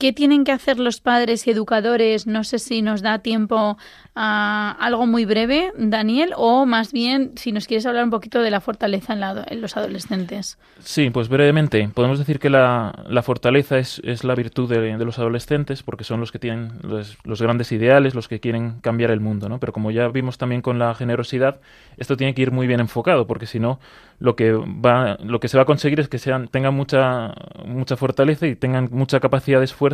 ¿Qué 0.00 0.14
tienen 0.14 0.44
que 0.44 0.52
hacer 0.52 0.78
los 0.78 1.02
padres 1.02 1.46
y 1.46 1.50
educadores? 1.50 2.26
No 2.26 2.42
sé 2.42 2.58
si 2.58 2.80
nos 2.80 3.02
da 3.02 3.18
tiempo 3.18 3.76
a 4.14 4.74
algo 4.80 5.06
muy 5.06 5.26
breve, 5.26 5.72
Daniel, 5.76 6.32
o 6.38 6.64
más 6.64 6.90
bien 6.94 7.32
si 7.36 7.52
nos 7.52 7.66
quieres 7.66 7.84
hablar 7.84 8.04
un 8.04 8.10
poquito 8.10 8.40
de 8.40 8.50
la 8.50 8.62
fortaleza 8.62 9.12
en, 9.12 9.20
la, 9.20 9.44
en 9.46 9.60
los 9.60 9.76
adolescentes. 9.76 10.58
Sí, 10.78 11.10
pues 11.10 11.28
brevemente. 11.28 11.86
Podemos 11.92 12.18
decir 12.18 12.38
que 12.38 12.48
la, 12.48 12.94
fortaleza 13.22 13.76
es, 13.78 14.24
la 14.24 14.34
virtud 14.34 14.70
de, 14.70 14.80
de, 14.80 15.04
los 15.04 15.18
adolescentes 15.18 15.82
porque 15.82 16.04
son 16.04 16.18
los 16.18 16.32
que 16.32 16.38
tienen 16.38 16.72
los, 16.82 17.18
los, 17.24 17.42
grandes 17.42 17.70
ideales, 17.70 18.14
los 18.14 18.26
que 18.26 18.40
quieren 18.40 18.80
cambiar 18.80 19.10
el 19.10 19.20
mundo, 19.20 19.50
¿no? 19.50 19.60
Pero 19.60 19.74
como 19.74 19.90
ya 19.90 20.08
vimos 20.08 20.38
también 20.38 20.62
con 20.62 20.78
la 20.78 20.94
generosidad, 20.94 21.60
esto 21.98 22.16
tiene 22.16 22.32
que 22.32 22.40
ir 22.40 22.52
muy 22.52 22.66
bien 22.66 22.80
enfocado 22.80 23.26
porque 23.26 23.44
si 23.44 23.60
no, 23.60 23.78
lo 24.18 24.34
que, 24.34 24.52
va, 24.52 25.18
lo 25.22 25.40
que 25.40 25.48
se 25.48 25.58
va 25.58 25.64
a 25.64 25.66
conseguir 25.66 26.00
es 26.00 26.08
que 26.08 26.18
sean, 26.18 26.48
tengan 26.48 26.74
mucha, 26.74 27.34
mucha 27.66 27.96
fortaleza 27.96 28.46
y 28.46 28.56
tengan 28.56 28.88
mucha 28.90 29.20
capacidad 29.20 29.58
de 29.58 29.66
esfuerzo 29.66 29.89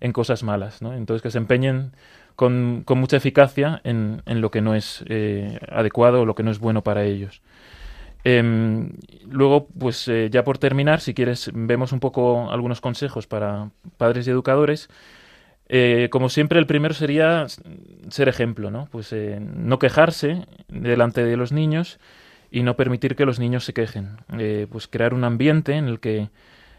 en 0.00 0.12
cosas 0.12 0.42
malas. 0.42 0.80
Entonces 0.82 1.22
que 1.22 1.30
se 1.30 1.38
empeñen 1.38 1.92
con, 2.34 2.84
mucha 2.88 3.16
eficacia 3.16 3.80
en, 3.84 4.22
lo 4.26 4.50
que 4.50 4.60
no 4.60 4.74
es 4.74 5.04
eh, 5.08 5.58
adecuado 5.70 6.22
o 6.22 6.24
lo 6.24 6.34
que 6.34 6.42
no 6.42 6.50
es 6.50 6.58
bueno 6.58 6.82
para 6.82 7.04
ellos. 7.04 7.42
Eh, 8.28 8.42
luego, 9.30 9.68
pues 9.68 10.08
eh, 10.08 10.30
ya 10.32 10.42
por 10.42 10.58
terminar, 10.58 11.00
si 11.00 11.14
quieres, 11.14 11.48
vemos 11.54 11.92
un 11.92 12.00
poco 12.00 12.50
algunos 12.50 12.80
consejos 12.80 13.28
para 13.28 13.70
padres 13.98 14.26
y 14.26 14.30
educadores. 14.30 14.88
Eh, 15.68 16.08
como 16.10 16.28
siempre, 16.28 16.58
el 16.58 16.66
primero 16.66 16.92
sería 16.92 17.46
ser 18.08 18.28
ejemplo, 18.28 18.72
¿no? 18.72 18.88
Pues 18.90 19.14
no 19.38 19.78
quejarse 19.78 20.44
delante 20.66 21.24
de 21.24 21.36
los 21.36 21.52
niños 21.52 22.00
y 22.50 22.64
no 22.64 22.74
permitir 22.74 23.14
que 23.14 23.26
los 23.26 23.38
niños 23.38 23.64
se 23.64 23.74
quejen. 23.74 24.16
Pues 24.72 24.88
crear 24.88 25.14
un 25.14 25.22
ambiente 25.22 25.74
en 25.74 25.86
el 25.86 26.00
que 26.00 26.28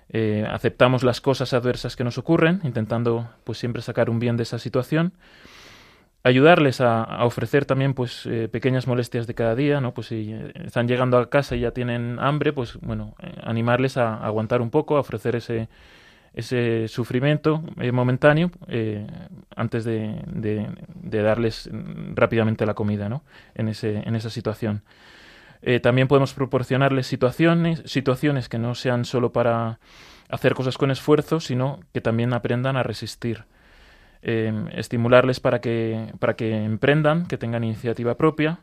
eh, 0.09 0.45
aceptamos 0.49 1.03
las 1.03 1.21
cosas 1.21 1.53
adversas 1.53 1.95
que 1.95 2.03
nos 2.03 2.17
ocurren, 2.17 2.61
intentando 2.63 3.29
pues 3.43 3.57
siempre 3.57 3.81
sacar 3.81 4.09
un 4.09 4.19
bien 4.19 4.37
de 4.37 4.43
esa 4.43 4.59
situación. 4.59 5.13
Ayudarles 6.23 6.81
a, 6.81 7.23
ofrecer 7.25 7.65
también 7.65 7.93
pues 7.93 8.25
eh, 8.25 8.49
pequeñas 8.51 8.87
molestias 8.87 9.27
de 9.27 9.35
cada 9.35 9.55
día, 9.55 9.79
¿no? 9.79 9.93
Pues 9.93 10.07
si 10.07 10.33
están 10.55 10.87
llegando 10.87 11.17
a 11.17 11.29
casa 11.29 11.55
y 11.55 11.61
ya 11.61 11.71
tienen 11.71 12.17
hambre, 12.19 12.51
pues 12.53 12.77
bueno, 12.81 13.15
eh, 13.21 13.33
animarles 13.43 13.97
a, 13.97 14.15
aguantar 14.15 14.61
un 14.61 14.69
poco, 14.69 14.97
a 14.97 14.99
ofrecer 14.99 15.35
ese, 15.35 15.69
ese 16.37 16.87
sufrimiento 16.87 17.63
eh, 17.79 17.91
momentáneo 17.91 18.51
eh, 18.67 19.07
antes 19.55 19.83
de, 19.85 20.21
de, 20.27 20.67
de, 20.93 21.21
darles 21.23 21.67
rápidamente 22.13 22.63
la 22.67 22.75
comida, 22.75 23.09
¿no? 23.09 23.23
En, 23.55 23.69
ese, 23.69 24.03
en 24.05 24.15
esa 24.15 24.29
situación. 24.29 24.83
Eh, 25.69 25.81
también 25.81 26.07
podemos 26.07 26.33
proporcionarles 26.33 27.07
situaciones, 27.07 27.83
situaciones 27.83 28.47
que 28.47 28.57
no 28.57 28.73
sean 28.73 29.03
solo 29.03 29.33
para 29.33 29.79
hacer 30.29 30.53
cosas 30.53 30.77
con 30.77 30.91
esfuerzo, 30.91 31.41
sino 31.41 31.81
que 31.93 31.99
también 31.99 32.31
aprendan 32.31 32.77
a 32.77 32.83
resistir. 32.83 33.43
Eh, 34.21 34.53
estimularles 34.71 35.41
para 35.41 35.59
que, 35.59 36.13
para 36.19 36.37
que 36.37 36.63
emprendan, 36.63 37.25
que 37.25 37.37
tengan 37.37 37.65
iniciativa 37.65 38.15
propia 38.15 38.59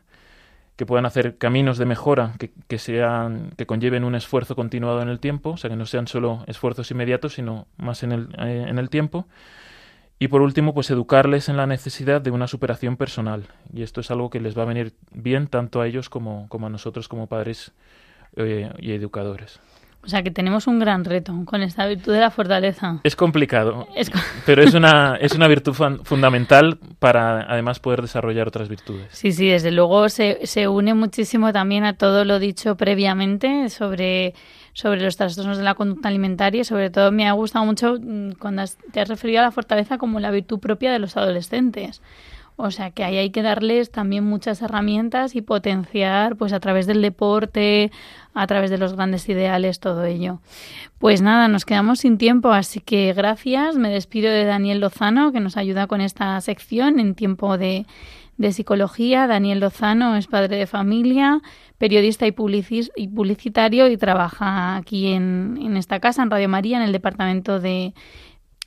que 0.77 0.87
puedan 0.87 1.05
hacer 1.05 1.37
caminos 1.37 1.77
de 1.77 1.85
mejora 1.85 2.33
que, 2.39 2.51
que, 2.67 2.79
sean 2.79 3.51
que 3.55 3.67
conlleven 3.67 4.03
un 4.03 4.15
esfuerzo 4.15 4.55
continuado 4.55 5.03
en 5.03 5.09
el 5.09 5.19
tiempo, 5.19 5.51
o 5.51 5.57
sea 5.57 5.69
que 5.69 5.75
no 5.75 5.85
sean 5.85 6.07
solo 6.07 6.43
esfuerzos 6.47 6.89
inmediatos, 6.89 7.35
sino 7.35 7.67
más 7.77 8.01
en 8.01 8.13
el, 8.13 8.29
eh, 8.39 8.65
en 8.67 8.79
el 8.79 8.89
tiempo. 8.89 9.27
Y 10.17 10.29
por 10.29 10.41
último, 10.41 10.73
pues 10.73 10.89
educarles 10.91 11.49
en 11.49 11.57
la 11.57 11.67
necesidad 11.67 12.21
de 12.21 12.31
una 12.31 12.47
superación 12.47 12.95
personal. 12.95 13.43
Y 13.73 13.83
esto 13.83 13.99
es 13.99 14.11
algo 14.11 14.29
que 14.29 14.39
les 14.39 14.57
va 14.57 14.63
a 14.63 14.65
venir 14.65 14.93
bien 15.11 15.47
tanto 15.47 15.81
a 15.81 15.87
ellos 15.87 16.09
como, 16.09 16.47
como 16.47 16.67
a 16.67 16.69
nosotros 16.69 17.07
como 17.09 17.27
padres 17.27 17.73
eh, 18.37 18.71
y 18.79 18.93
educadores. 18.93 19.59
O 20.05 20.07
sea 20.07 20.21
que 20.21 20.29
tenemos 20.29 20.67
un 20.67 20.77
gran 20.77 21.03
reto 21.03 21.33
con 21.45 21.63
esta 21.63 21.87
virtud 21.87 22.13
de 22.13 22.19
la 22.19 22.29
fortaleza. 22.29 22.99
Es 23.03 23.15
complicado, 23.15 23.87
pero 24.45 24.61
es 24.61 24.75
una, 24.75 25.17
es 25.19 25.33
una 25.33 25.47
virtud 25.47 25.73
fundamental 26.03 26.77
para 26.99 27.41
además 27.51 27.79
poder 27.79 28.03
desarrollar 28.03 28.47
otras 28.47 28.69
virtudes. 28.69 29.07
Sí, 29.09 29.31
sí, 29.31 29.47
desde 29.47 29.71
luego 29.71 30.07
se, 30.09 30.45
se 30.45 30.67
une 30.67 30.93
muchísimo 30.93 31.51
también 31.51 31.85
a 31.85 31.97
todo 31.97 32.23
lo 32.23 32.37
dicho 32.37 32.77
previamente 32.77 33.69
sobre, 33.69 34.35
sobre 34.75 35.01
los 35.01 35.15
trastornos 35.15 35.57
de 35.57 35.63
la 35.63 35.73
conducta 35.73 36.09
alimentaria. 36.09 36.63
Sobre 36.63 36.91
todo 36.91 37.11
me 37.11 37.27
ha 37.27 37.31
gustado 37.31 37.65
mucho 37.65 37.95
mm, 37.99 38.33
cuando 38.33 38.63
te 38.91 38.99
has 38.99 39.07
referido 39.07 39.39
a 39.39 39.43
la 39.43 39.51
fortaleza 39.51 39.97
como 39.97 40.19
la 40.19 40.29
virtud 40.29 40.59
propia 40.59 40.91
de 40.91 40.99
los 40.99 41.17
adolescentes. 41.17 42.01
O 42.57 42.71
sea 42.71 42.91
que 42.91 43.03
ahí 43.03 43.17
hay 43.17 43.31
que 43.31 43.41
darles 43.41 43.91
también 43.91 44.23
muchas 44.23 44.61
herramientas 44.61 45.35
y 45.35 45.41
potenciar, 45.41 46.37
pues 46.37 46.53
a 46.53 46.59
través 46.59 46.87
del 46.87 47.01
deporte, 47.01 47.91
a 48.33 48.47
través 48.47 48.69
de 48.69 48.77
los 48.77 48.93
grandes 48.93 49.27
ideales, 49.27 49.79
todo 49.79 50.05
ello. 50.05 50.39
Pues 50.97 51.21
nada, 51.21 51.49
nos 51.49 51.65
quedamos 51.65 51.99
sin 51.99 52.17
tiempo, 52.17 52.51
así 52.51 52.79
que 52.79 53.11
gracias. 53.13 53.75
Me 53.75 53.89
despido 53.89 54.31
de 54.31 54.45
Daniel 54.45 54.79
Lozano, 54.79 55.33
que 55.33 55.41
nos 55.41 55.57
ayuda 55.57 55.87
con 55.87 55.99
esta 55.99 56.39
sección 56.39 56.99
en 56.99 57.15
tiempo 57.15 57.57
de, 57.57 57.85
de 58.37 58.51
psicología. 58.51 59.27
Daniel 59.27 59.59
Lozano 59.59 60.15
es 60.15 60.27
padre 60.27 60.57
de 60.57 60.67
familia, 60.67 61.41
periodista 61.77 62.25
y, 62.27 62.31
publicitario 62.31 63.87
y 63.87 63.97
trabaja 63.97 64.75
aquí 64.75 65.13
en 65.13 65.77
esta 65.77 65.99
casa, 65.99 66.23
en 66.23 66.31
Radio 66.31 66.49
María, 66.49 66.77
en 66.77 66.83
el 66.83 66.91
departamento 66.91 67.59
de 67.59 67.93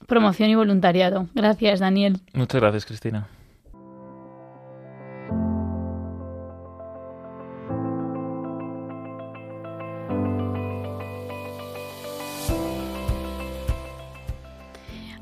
promoción 0.07 0.51
y 0.51 0.55
voluntariado. 0.55 1.27
Gracias, 1.35 1.81
Daniel. 1.81 2.21
Muchas 2.35 2.61
gracias, 2.61 2.87
Cristina. 2.87 3.29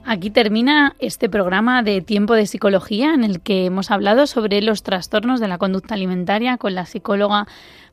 Aquí 0.09 0.31
termina 0.31 0.95
este 1.01 1.29
programa 1.29 1.83
de 1.83 2.01
Tiempo 2.01 2.35
de 2.35 2.47
Psicología 2.47 3.13
en 3.13 3.25
el 3.25 3.41
que 3.41 3.67
hemos 3.67 3.91
hablado 3.91 4.29
sobre 4.29 4.63
los 4.63 4.85
trastornos 4.85 5.41
de 5.41 5.49
la 5.49 5.59
conducta 5.59 5.95
alimentaria 5.95 6.59
con 6.59 6.77
la 6.77 6.87
psicóloga 6.87 7.49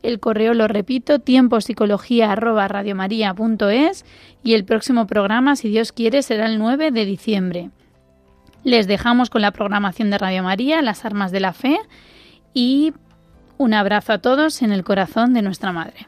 El 0.02 0.20
correo 0.20 0.54
lo 0.54 0.68
repito, 0.68 1.20
tiempopsicología@radiomaria.es 1.20 4.06
y 4.44 4.56
el 4.56 4.66
próximo 4.66 5.08
programa, 5.08 5.56
si 5.56 5.70
Dios 5.70 5.94
quiere, 5.94 6.22
será 6.22 6.48
el 6.48 6.60
9 6.60 6.92
de 6.92 7.06
diciembre. 7.06 7.70
Les 8.66 8.88
dejamos 8.88 9.30
con 9.30 9.42
la 9.42 9.52
programación 9.52 10.10
de 10.10 10.18
Radio 10.18 10.44
María, 10.44 10.82
Las 10.82 11.06
Armas 11.06 11.32
de 11.32 11.40
la 11.40 11.54
Fe 11.54 11.80
y 12.54 12.92
un 13.58 13.74
abrazo 13.74 14.12
a 14.12 14.18
todos 14.18 14.62
en 14.62 14.74
el 14.74 14.84
corazón 14.84 15.34
de 15.34 15.42
nuestra 15.42 15.72
Madre. 15.72 16.08